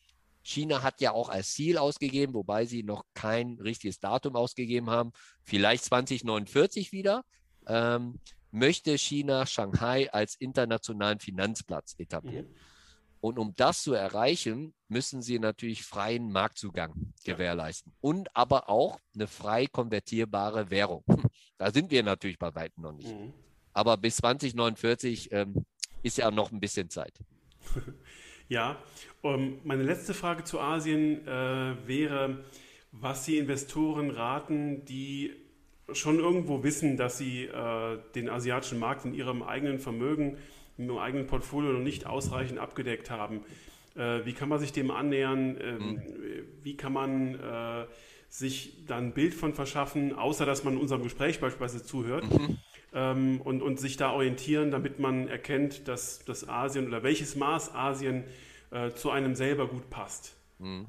China 0.44 0.82
hat 0.82 1.02
ja 1.02 1.12
auch 1.12 1.30
als 1.30 1.54
Ziel 1.54 1.78
ausgegeben, 1.78 2.34
wobei 2.34 2.66
sie 2.66 2.84
noch 2.84 3.06
kein 3.14 3.60
richtiges 3.60 4.00
Datum 4.00 4.36
ausgegeben 4.36 4.90
haben, 4.90 5.12
vielleicht 5.44 5.84
2049 5.86 6.92
wieder, 6.92 7.24
ähm, 7.68 8.20
möchte 8.52 8.98
China 8.98 9.46
Shanghai 9.46 10.12
als 10.12 10.36
internationalen 10.36 11.20
Finanzplatz 11.20 11.96
etablieren. 11.98 12.48
Mhm. 12.48 12.56
Und 13.22 13.38
um 13.38 13.54
das 13.56 13.84
zu 13.84 13.94
erreichen, 13.94 14.74
müssen 14.88 15.22
sie 15.22 15.38
natürlich 15.38 15.84
freien 15.84 16.32
Marktzugang 16.32 17.14
gewährleisten 17.24 17.94
und 18.02 18.36
aber 18.36 18.68
auch 18.68 19.00
eine 19.14 19.28
frei 19.28 19.68
konvertierbare 19.68 20.70
Währung. 20.70 21.04
Da 21.58 21.72
sind 21.72 21.92
wir 21.92 22.02
natürlich 22.02 22.40
bei 22.40 22.56
weitem 22.56 22.82
noch 22.82 22.94
nicht. 22.94 23.16
Mhm. 23.16 23.36
Aber 23.72 23.96
bis 23.96 24.16
2049 24.16 25.32
ähm, 25.32 25.64
ist 26.02 26.18
ja 26.18 26.32
noch 26.32 26.52
ein 26.52 26.60
bisschen 26.60 26.90
Zeit. 26.90 27.14
Ja, 28.52 28.76
um, 29.22 29.34
ähm, 29.34 29.60
meine 29.64 29.84
letzte 29.84 30.14
Frage 30.14 30.44
zu 30.44 30.60
Asien 30.60 31.26
äh, 31.26 31.88
wäre, 31.88 32.40
was 32.92 33.24
Sie 33.24 33.38
Investoren 33.38 34.10
raten, 34.10 34.84
die 34.84 35.32
schon 35.94 36.20
irgendwo 36.20 36.62
wissen, 36.62 36.98
dass 36.98 37.18
sie 37.18 37.46
äh, 37.46 37.98
den 38.14 38.30
asiatischen 38.30 38.78
Markt 38.78 39.06
in 39.06 39.14
ihrem 39.14 39.42
eigenen 39.42 39.80
Vermögen, 39.80 40.38
in 40.78 40.88
ihrem 40.88 40.98
eigenen 40.98 41.28
Portfolio 41.28 41.72
noch 41.72 41.80
nicht 41.80 42.06
ausreichend 42.06 42.60
abgedeckt 42.60 43.10
haben. 43.10 43.46
Äh, 43.96 44.26
wie 44.26 44.34
kann 44.34 44.50
man 44.50 44.60
sich 44.60 44.74
dem 44.74 44.92
annähern? 44.92 45.58
Ähm, 45.62 45.78
mhm. 45.78 46.02
Wie 46.62 46.76
kann 46.76 46.92
man 46.92 47.36
äh, 47.36 47.86
sich 48.28 48.86
da 48.86 48.98
ein 48.98 49.14
Bild 49.14 49.34
von 49.34 49.54
verschaffen, 49.54 50.14
außer 50.14 50.46
dass 50.46 50.66
man 50.66 50.76
unserem 50.76 51.04
Gespräch 51.04 51.40
beispielsweise 51.40 51.86
zuhört? 51.86 52.30
Mhm. 52.30 52.58
Ähm, 52.94 53.40
und, 53.42 53.62
und 53.62 53.80
sich 53.80 53.96
da 53.98 54.12
orientieren, 54.12 54.72
damit 54.72 55.00
man 55.00 55.28
erkennt, 55.28 55.88
dass, 55.88 56.26
dass 56.26 56.48
Asien 56.48 56.88
oder 56.88 57.04
welches 57.04 57.36
Maß 57.36 57.74
Asien 57.74 58.26
äh, 58.72 58.92
zu 58.92 59.12
einem 59.12 59.36
selber 59.36 59.68
gut 59.68 59.90
passt. 59.90 60.36
Mhm. 60.60 60.88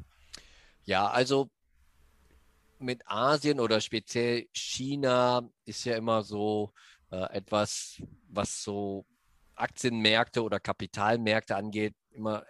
Ja, 0.84 1.08
also 1.08 1.48
mit 2.78 3.02
Asien 3.06 3.60
oder 3.60 3.80
speziell 3.80 4.48
China 4.52 5.48
ist 5.64 5.84
ja 5.84 5.96
immer 5.96 6.22
so 6.22 6.72
äh, 7.10 7.32
etwas, 7.32 8.02
was 8.28 8.62
so 8.62 9.06
Aktienmärkte 9.54 10.42
oder 10.42 10.58
Kapitalmärkte 10.58 11.54
angeht, 11.54 11.94
immer 12.10 12.44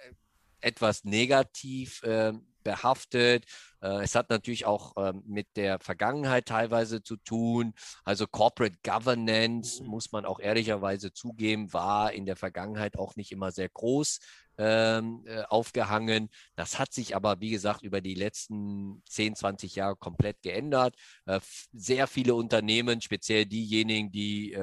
etwas 0.60 1.04
negativ 1.04 2.02
äh, 2.04 2.32
behaftet. 2.62 3.44
Äh, 3.80 4.02
es 4.02 4.14
hat 4.14 4.30
natürlich 4.30 4.64
auch 4.66 4.92
ähm, 4.96 5.22
mit 5.26 5.48
der 5.56 5.78
Vergangenheit 5.80 6.46
teilweise 6.46 7.02
zu 7.02 7.16
tun. 7.16 7.74
Also 8.04 8.26
Corporate 8.26 8.78
Governance, 8.82 9.82
mhm. 9.82 9.88
muss 9.88 10.12
man 10.12 10.24
auch 10.24 10.40
ehrlicherweise 10.40 11.12
zugeben, 11.12 11.72
war 11.72 12.12
in 12.12 12.26
der 12.26 12.36
Vergangenheit 12.36 12.98
auch 12.98 13.16
nicht 13.16 13.32
immer 13.32 13.52
sehr 13.52 13.68
groß 13.68 14.20
ähm, 14.58 15.24
äh, 15.26 15.42
aufgehangen. 15.42 16.28
Das 16.54 16.78
hat 16.78 16.92
sich 16.92 17.16
aber, 17.16 17.40
wie 17.40 17.50
gesagt, 17.50 17.82
über 17.82 18.00
die 18.00 18.14
letzten 18.14 19.02
10, 19.08 19.36
20 19.36 19.74
Jahre 19.74 19.96
komplett 19.96 20.42
geändert. 20.42 20.94
Äh, 21.26 21.40
sehr 21.72 22.06
viele 22.06 22.34
Unternehmen, 22.34 23.00
speziell 23.00 23.46
diejenigen, 23.46 24.10
die 24.12 24.56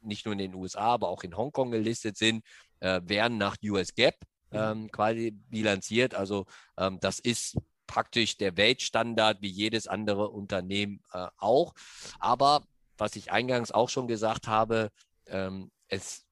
nicht 0.00 0.24
nur 0.26 0.32
in 0.32 0.38
den 0.38 0.54
USA, 0.54 0.94
aber 0.94 1.08
auch 1.08 1.22
in 1.22 1.36
Hongkong 1.36 1.70
gelistet 1.70 2.16
sind, 2.16 2.44
werden 2.80 3.38
nach 3.38 3.56
US 3.62 3.94
GAAP 3.94 4.16
mhm. 4.18 4.31
Ähm, 4.52 4.90
quasi 4.90 5.30
bilanziert. 5.30 6.14
Also 6.14 6.46
ähm, 6.76 6.98
das 7.00 7.18
ist 7.18 7.56
praktisch 7.86 8.36
der 8.36 8.56
Weltstandard 8.56 9.42
wie 9.42 9.48
jedes 9.50 9.86
andere 9.86 10.30
Unternehmen 10.30 11.02
äh, 11.12 11.26
auch. 11.36 11.74
Aber 12.18 12.64
was 12.96 13.16
ich 13.16 13.32
eingangs 13.32 13.70
auch 13.70 13.88
schon 13.88 14.06
gesagt 14.06 14.46
habe, 14.48 14.90
ähm, 15.26 15.70
es, 15.88 16.24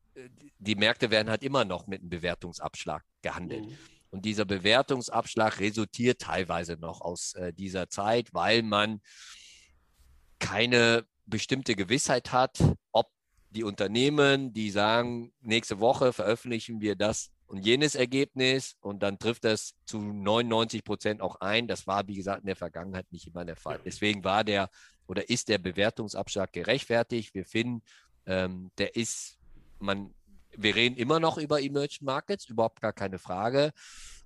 die 0.59 0.75
Märkte 0.75 1.11
werden 1.11 1.29
halt 1.29 1.43
immer 1.43 1.65
noch 1.65 1.87
mit 1.87 2.01
einem 2.01 2.11
Bewertungsabschlag 2.11 3.05
gehandelt. 3.23 3.67
Mhm. 3.67 3.79
Und 4.11 4.25
dieser 4.25 4.45
Bewertungsabschlag 4.45 5.61
resultiert 5.61 6.21
teilweise 6.21 6.75
noch 6.75 7.01
aus 7.01 7.35
äh, 7.35 7.53
dieser 7.53 7.89
Zeit, 7.89 8.35
weil 8.35 8.63
man 8.63 9.01
keine 10.39 11.05
bestimmte 11.27 11.77
Gewissheit 11.77 12.33
hat, 12.33 12.59
ob 12.91 13.09
die 13.51 13.65
Unternehmen, 13.65 14.53
die 14.53 14.71
sagen, 14.71 15.33
nächste 15.41 15.81
Woche 15.81 16.13
veröffentlichen 16.13 16.81
wir 16.81 16.97
das 16.97 17.31
und 17.51 17.67
jenes 17.67 17.97
Ergebnis 17.97 18.77
und 18.81 19.03
dann 19.03 19.19
trifft 19.19 19.43
das 19.43 19.75
zu 19.85 19.99
99 19.99 20.85
Prozent 20.85 21.21
auch 21.21 21.41
ein. 21.41 21.67
Das 21.67 21.85
war, 21.89 22.07
wie 22.07 22.15
gesagt, 22.15 22.43
in 22.43 22.47
der 22.47 22.55
Vergangenheit 22.55 23.11
nicht 23.11 23.27
immer 23.27 23.45
der 23.45 23.57
Fall. 23.57 23.81
Deswegen 23.85 24.23
war 24.23 24.45
der 24.45 24.71
oder 25.09 25.29
ist 25.29 25.49
der 25.49 25.59
Bewertungsabschlag 25.59 26.53
gerechtfertigt. 26.53 27.35
Wir 27.35 27.45
finden, 27.45 27.83
ähm, 28.25 28.71
der 28.79 28.95
ist, 28.95 29.37
man, 29.81 30.15
wir 30.57 30.77
reden 30.77 30.97
immer 30.97 31.19
noch 31.19 31.39
über 31.39 31.61
Emerging 31.61 32.05
Markets, 32.07 32.49
überhaupt 32.49 32.81
gar 32.81 32.93
keine 32.93 33.19
Frage. 33.19 33.73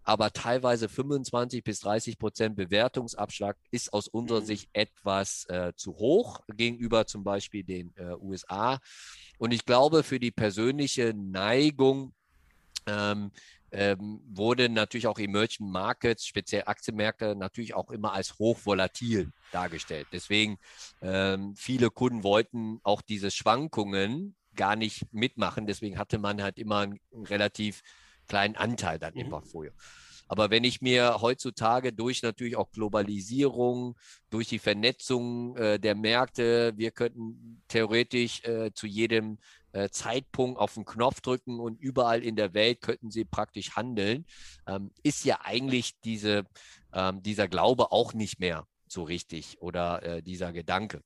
Aber 0.03 0.31
teilweise 0.31 0.91
25 0.91 1.65
bis 1.65 1.81
30 1.81 2.19
Prozent 2.19 2.57
Bewertungsabschlag 2.57 3.57
ist 3.71 3.95
aus 3.95 4.07
unserer 4.07 4.43
mhm. 4.43 4.47
Sicht 4.47 4.69
etwas 4.75 5.47
äh, 5.49 5.73
zu 5.77 5.95
hoch 5.95 6.41
gegenüber 6.55 7.07
zum 7.07 7.25
Beispiel 7.25 7.65
den 7.65 7.95
äh, 7.97 8.17
USA. 8.21 8.81
Und 9.39 9.55
ich 9.55 9.65
glaube, 9.65 10.03
für 10.03 10.21
die 10.21 10.31
persönliche 10.31 11.15
Neigung 11.15 12.13
ähm, 12.87 13.31
ähm, 13.75 14.21
wurde 14.27 14.69
natürlich 14.69 15.07
auch 15.07 15.19
Emerging 15.19 15.69
Markets, 15.69 16.27
speziell 16.27 16.63
Aktienmärkte, 16.67 17.35
natürlich 17.35 17.75
auch 17.75 17.91
immer 17.91 18.13
als 18.13 18.39
hochvolatil 18.39 19.33
dargestellt. 19.51 20.07
Deswegen 20.13 20.59
ähm, 21.03 21.55
viele 21.57 21.91
Kunden 21.91 22.23
wollten 22.23 22.79
auch 22.85 23.03
diese 23.03 23.31
Schwankungen 23.31 24.37
gar 24.55 24.77
nicht 24.77 25.13
mitmachen. 25.13 25.67
Deswegen 25.67 25.99
hatte 25.99 26.19
man 26.19 26.43
halt 26.43 26.59
immer 26.59 26.81
einen, 26.81 27.01
relativ 27.13 27.83
kleinen 28.29 28.57
Anteil 28.57 28.99
dann 28.99 29.15
mhm. 29.15 29.21
im 29.21 29.29
Portfolio. 29.31 29.73
Aber 30.29 30.51
wenn 30.51 30.65
ich 30.65 30.81
mir 30.81 31.21
heutzutage 31.21 31.93
durch 31.93 32.23
natürlich 32.23 32.57
auch 32.57 32.71
Globalisierung, 32.71 33.97
durch 34.31 34.49
die 34.49 34.59
Vernetzung 34.59 35.57
äh, 35.57 35.79
der 35.79 35.95
Märkte, 35.95 36.73
wir 36.77 36.93
könnten 36.93 37.63
theoretisch 37.69 38.43
äh, 38.45 38.73
zu 38.73 38.87
jedem 38.87 39.39
äh, 39.75 39.91
Zeitpunkt 39.91 40.59
auf 40.59 40.75
den 40.75 40.85
Knopf 40.85 41.21
drücken 41.21 41.61
und 41.61 41.81
überall 41.81 42.23
in 42.23 42.37
der 42.37 42.55
Welt 42.55 42.81
könnten 42.81 43.11
sie 43.11 43.25
praktisch 43.25 43.77
handeln, 43.77 44.25
ähm, 44.67 44.91
ist 45.03 45.25
ja 45.25 45.41
eigentlich 45.43 46.01
diese, 46.05 46.45
ähm, 46.93 47.23
dieser 47.23 47.49
Glaube 47.49 47.93
auch 47.93 48.15
nicht 48.15 48.39
mehr 48.39 48.67
so 48.87 49.03
richtig 49.03 49.61
oder 49.61 50.03
äh, 50.03 50.23
dieser 50.23 50.53
Gedanke. 50.53 51.03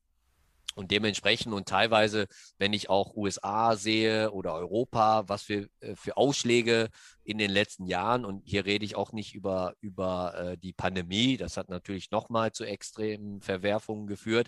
Und 0.78 0.92
dementsprechend 0.92 1.52
und 1.52 1.66
teilweise, 1.66 2.28
wenn 2.56 2.72
ich 2.72 2.88
auch 2.88 3.16
USA 3.16 3.74
sehe 3.74 4.30
oder 4.30 4.54
Europa, 4.54 5.24
was 5.26 5.42
für, 5.42 5.68
äh, 5.80 5.96
für 5.96 6.16
Ausschläge 6.16 6.90
in 7.24 7.36
den 7.36 7.50
letzten 7.50 7.86
Jahren, 7.86 8.24
und 8.24 8.42
hier 8.46 8.64
rede 8.64 8.84
ich 8.84 8.94
auch 8.94 9.10
nicht 9.10 9.34
über, 9.34 9.74
über 9.80 10.38
äh, 10.38 10.56
die 10.56 10.72
Pandemie, 10.72 11.36
das 11.36 11.56
hat 11.56 11.68
natürlich 11.68 12.12
nochmal 12.12 12.52
zu 12.52 12.62
extremen 12.62 13.40
Verwerfungen 13.40 14.06
geführt, 14.06 14.46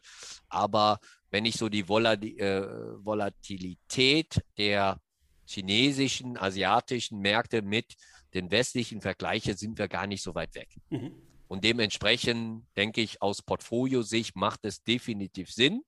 aber 0.48 1.00
wenn 1.32 1.44
ich 1.46 1.56
so 1.56 1.68
die 1.68 1.80
äh, 1.80 3.04
Volatilität 3.04 4.40
der 4.56 5.00
chinesischen, 5.46 6.38
asiatischen 6.38 7.18
Märkte 7.18 7.60
mit 7.60 7.94
den 8.34 8.52
westlichen 8.52 9.00
vergleiche, 9.00 9.54
sind 9.54 9.80
wir 9.80 9.88
gar 9.88 10.06
nicht 10.06 10.22
so 10.22 10.36
weit 10.36 10.54
weg. 10.54 10.68
Mhm. 10.90 11.10
Und 11.48 11.64
dementsprechend 11.64 12.68
denke 12.76 13.00
ich, 13.00 13.20
aus 13.20 13.42
Portfoliosicht 13.42 14.36
macht 14.36 14.64
es 14.64 14.84
definitiv 14.84 15.50
Sinn, 15.50 15.82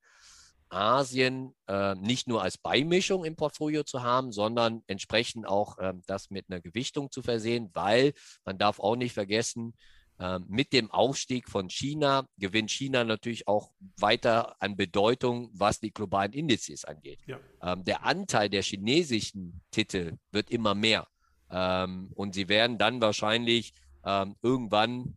Asien 0.73 1.55
äh, 1.69 1.95
nicht 1.95 2.27
nur 2.27 2.43
als 2.43 2.59
Beimischung 2.59 3.25
im 3.25 3.37
Portfolio 3.37 3.83
zu 3.85 4.03
haben, 4.03 4.33
sondern 4.33 4.83
entsprechend 4.87 5.47
auch 5.47 5.79
äh, 5.79 5.93
das 6.07 6.31
mit 6.31 6.47
einer 6.49 6.61
Gewichtung 6.61 7.11
zu 7.11 7.23
versehen, 7.23 7.71
weil 7.75 8.13
man 8.45 8.59
darf 8.59 8.81
auch 8.81 8.97
nicht 8.97 9.13
vergessen, 9.13 9.75
äh, 10.19 10.39
mit 10.47 10.73
dem 10.73 10.91
Aufstieg 10.91 11.49
von 11.49 11.69
China 11.69 12.27
gewinnt 12.39 12.71
China 12.71 13.05
natürlich 13.05 13.49
auch 13.49 13.73
weiter 13.99 14.57
an 14.61 14.77
Bedeutung, 14.77 15.51
was 15.53 15.81
die 15.81 15.93
globalen 15.93 16.33
Indizes 16.33 16.85
angeht. 16.85 17.21
Ja. 17.27 17.41
Ähm, 17.63 17.85
der 17.85 18.05
Anteil 18.05 18.49
der 18.49 18.63
chinesischen 18.63 19.63
Titel 19.71 20.19
wird 20.31 20.51
immer 20.51 20.75
mehr. 20.75 21.07
Ähm, 21.51 22.11
und 22.15 22.35
sie 22.35 22.49
werden 22.49 22.79
dann 22.79 23.01
wahrscheinlich 23.01 23.73
ähm, 24.05 24.37
irgendwann 24.43 25.17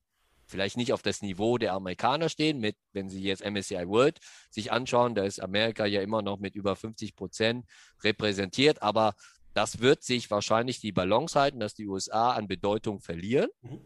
vielleicht 0.55 0.77
nicht 0.77 0.93
auf 0.93 1.01
das 1.01 1.21
Niveau 1.21 1.57
der 1.57 1.73
Amerikaner 1.73 2.29
stehen, 2.29 2.59
mit, 2.59 2.77
wenn 2.93 3.09
Sie 3.09 3.21
jetzt 3.21 3.43
MSCI 3.43 3.89
World 3.89 4.19
sich 4.49 4.71
anschauen, 4.71 5.13
da 5.13 5.25
ist 5.25 5.41
Amerika 5.41 5.85
ja 5.85 6.01
immer 6.01 6.21
noch 6.21 6.39
mit 6.39 6.55
über 6.55 6.77
50 6.77 7.13
Prozent 7.13 7.65
repräsentiert, 8.05 8.81
aber 8.81 9.15
das 9.53 9.79
wird 9.79 10.01
sich 10.01 10.31
wahrscheinlich 10.31 10.79
die 10.79 10.93
Balance 10.93 11.37
halten, 11.37 11.59
dass 11.59 11.73
die 11.73 11.87
USA 11.87 12.31
an 12.31 12.47
Bedeutung 12.47 13.01
verlieren 13.01 13.49
mhm. 13.63 13.81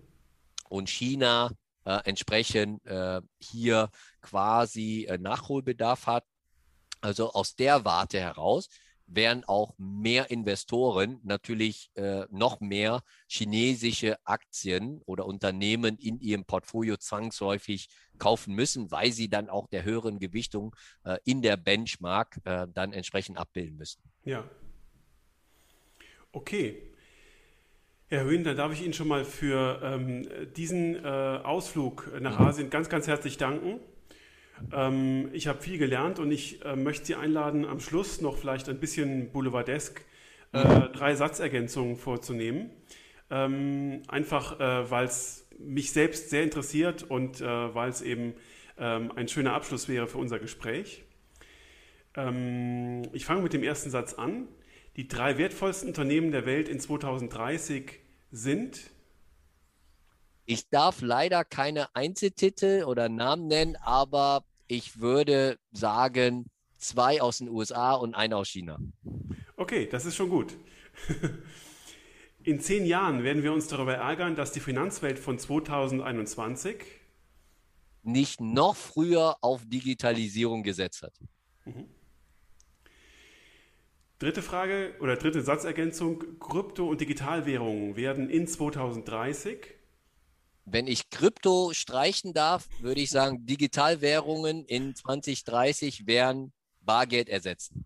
und 0.69 0.89
China 0.89 1.49
äh, 1.85 2.01
entsprechend 2.05 2.85
äh, 2.85 3.21
hier 3.39 3.89
quasi 4.21 5.07
äh, 5.09 5.17
Nachholbedarf 5.17 6.05
hat. 6.05 6.23
Also 7.01 7.31
aus 7.31 7.55
der 7.55 7.83
Warte 7.83 8.19
heraus 8.19 8.69
werden 9.09 9.43
auch 9.45 9.73
mehr 9.77 10.29
Investoren 10.31 11.19
natürlich 11.23 11.91
äh, 11.95 12.25
noch 12.29 12.59
mehr 12.59 13.01
chinesische 13.27 14.17
Aktien 14.25 15.01
oder 15.05 15.25
Unternehmen 15.25 15.97
in 15.97 16.19
ihrem 16.19 16.45
Portfolio 16.45 16.97
zwangsläufig 16.97 17.89
kaufen 18.17 18.53
müssen, 18.53 18.91
weil 18.91 19.11
sie 19.11 19.29
dann 19.29 19.49
auch 19.49 19.67
der 19.67 19.83
höheren 19.83 20.19
Gewichtung 20.19 20.75
äh, 21.03 21.17
in 21.25 21.41
der 21.41 21.57
Benchmark 21.57 22.39
äh, 22.45 22.67
dann 22.73 22.93
entsprechend 22.93 23.37
abbilden 23.37 23.77
müssen. 23.77 24.01
Ja. 24.23 24.49
Okay. 26.31 26.83
Herr 28.07 28.23
Höhn, 28.23 28.43
dann 28.43 28.57
darf 28.57 28.73
ich 28.73 28.83
Ihnen 28.83 28.93
schon 28.93 29.07
mal 29.07 29.23
für 29.23 29.81
ähm, 29.83 30.27
diesen 30.55 30.95
äh, 30.95 31.07
Ausflug 31.07 32.11
nach 32.19 32.39
mhm. 32.39 32.45
Asien 32.45 32.69
ganz, 32.69 32.89
ganz 32.89 33.07
herzlich 33.07 33.37
danken. 33.37 33.79
Ähm, 34.71 35.29
ich 35.33 35.47
habe 35.47 35.61
viel 35.61 35.77
gelernt 35.77 36.19
und 36.19 36.31
ich 36.31 36.63
äh, 36.63 36.75
möchte 36.75 37.05
Sie 37.05 37.15
einladen, 37.15 37.65
am 37.65 37.79
Schluss 37.79 38.21
noch 38.21 38.37
vielleicht 38.37 38.69
ein 38.69 38.79
bisschen 38.79 39.31
boulevardesk 39.31 40.03
äh, 40.51 40.89
drei 40.89 41.15
Satzergänzungen 41.15 41.95
vorzunehmen. 41.95 42.71
Ähm, 43.29 44.03
einfach, 44.07 44.59
äh, 44.59 44.89
weil 44.89 45.05
es 45.05 45.47
mich 45.59 45.91
selbst 45.91 46.29
sehr 46.29 46.43
interessiert 46.43 47.03
und 47.03 47.41
äh, 47.41 47.45
weil 47.75 47.89
es 47.89 48.01
eben 48.01 48.33
ähm, 48.77 49.11
ein 49.15 49.27
schöner 49.27 49.53
Abschluss 49.53 49.87
wäre 49.87 50.07
für 50.07 50.17
unser 50.17 50.39
Gespräch. 50.39 51.03
Ähm, 52.15 53.03
ich 53.13 53.25
fange 53.25 53.41
mit 53.41 53.53
dem 53.53 53.63
ersten 53.63 53.89
Satz 53.89 54.13
an. 54.13 54.47
Die 54.95 55.07
drei 55.07 55.37
wertvollsten 55.37 55.89
Unternehmen 55.89 56.31
der 56.31 56.45
Welt 56.45 56.67
in 56.69 56.79
2030 56.79 57.99
sind 58.31 58.91
ich 60.51 60.67
darf 60.67 61.01
leider 61.01 61.45
keine 61.45 61.95
Einzeltitel 61.95 62.83
oder 62.85 63.07
Namen 63.07 63.45
nennen, 63.45 63.75
aber 63.75 64.43
ich 64.69 65.01
würde 65.01 65.59
sagen, 65.71 66.45
zwei 66.77 67.21
aus 67.21 67.39
den 67.39 67.49
USA 67.49 67.93
und 67.93 68.15
einer 68.15 68.37
aus 68.37 68.47
China. 68.47 68.79
Okay, 69.57 69.87
das 69.91 70.05
ist 70.05 70.15
schon 70.15 70.29
gut. 70.29 70.55
In 72.43 72.61
zehn 72.61 72.85
Jahren 72.85 73.23
werden 73.23 73.43
wir 73.43 73.51
uns 73.51 73.67
darüber 73.67 73.95
ärgern, 73.95 74.35
dass 74.35 74.53
die 74.53 74.61
Finanzwelt 74.61 75.19
von 75.19 75.37
2021 75.37 76.77
nicht 78.03 78.39
noch 78.39 78.75
früher 78.75 79.35
auf 79.41 79.65
Digitalisierung 79.65 80.63
gesetzt 80.63 81.03
hat. 81.03 81.13
Mhm. 81.65 81.85
Dritte 84.19 84.41
Frage 84.41 84.95
oder 84.99 85.15
dritte 85.15 85.41
Satzergänzung. 85.41 86.39
Krypto- 86.39 86.87
und 86.87 87.01
Digitalwährungen 87.01 87.95
werden 87.95 88.29
in 88.29 88.47
2030 88.47 89.78
wenn 90.71 90.87
ich 90.87 91.09
Krypto 91.09 91.71
streichen 91.73 92.33
darf, 92.33 92.67
würde 92.79 93.01
ich 93.01 93.09
sagen, 93.09 93.45
Digitalwährungen 93.45 94.65
in 94.65 94.95
2030 94.95 96.07
werden 96.07 96.53
Bargeld 96.81 97.29
ersetzen. 97.29 97.85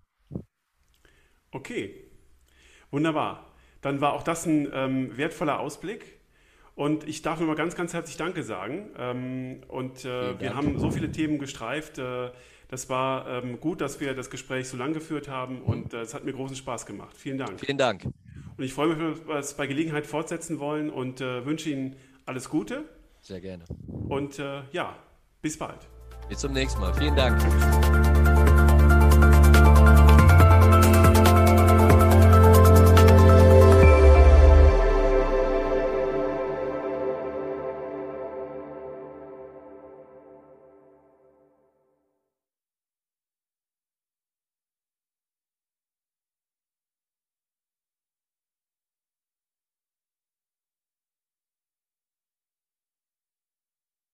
Okay, 1.51 2.05
wunderbar. 2.91 3.53
Dann 3.81 4.01
war 4.01 4.13
auch 4.13 4.23
das 4.23 4.45
ein 4.45 4.69
ähm, 4.73 5.17
wertvoller 5.17 5.59
Ausblick. 5.59 6.19
Und 6.75 7.07
ich 7.07 7.21
darf 7.21 7.39
nochmal 7.39 7.55
ganz, 7.55 7.75
ganz 7.75 7.93
herzlich 7.93 8.17
Danke 8.17 8.41
sagen. 8.43 8.89
Ähm, 8.97 9.61
und 9.67 10.05
äh, 10.05 10.39
wir 10.39 10.55
haben 10.55 10.79
so 10.79 10.89
viele 10.89 11.11
Themen 11.11 11.37
gestreift. 11.37 11.99
Äh, 11.99 12.31
das 12.69 12.89
war 12.89 13.27
ähm, 13.27 13.59
gut, 13.59 13.81
dass 13.81 13.99
wir 13.99 14.15
das 14.15 14.31
Gespräch 14.31 14.67
so 14.67 14.77
lang 14.77 14.93
geführt 14.93 15.27
haben 15.27 15.61
und 15.61 15.93
äh, 15.93 16.01
es 16.01 16.15
hat 16.15 16.23
mir 16.23 16.33
großen 16.33 16.55
Spaß 16.55 16.87
gemacht. 16.87 17.15
Vielen 17.15 17.37
Dank. 17.37 17.59
Vielen 17.59 17.77
Dank. 17.77 18.05
Und 18.57 18.63
ich 18.63 18.73
freue 18.73 18.87
mich, 18.87 18.97
dass 18.97 19.27
wir 19.27 19.35
es 19.35 19.53
bei 19.53 19.67
Gelegenheit 19.67 20.07
fortsetzen 20.07 20.59
wollen 20.59 20.89
und 20.89 21.21
äh, 21.21 21.45
wünsche 21.45 21.69
Ihnen 21.69 21.95
alles 22.25 22.49
Gute. 22.49 22.85
Sehr 23.21 23.41
gerne. 23.41 23.63
Und 23.87 24.39
äh, 24.39 24.63
ja, 24.71 24.95
bis 25.41 25.57
bald. 25.57 25.87
Bis 26.29 26.39
zum 26.39 26.53
nächsten 26.53 26.81
Mal. 26.81 26.93
Vielen 26.93 27.15
Dank. 27.15 28.12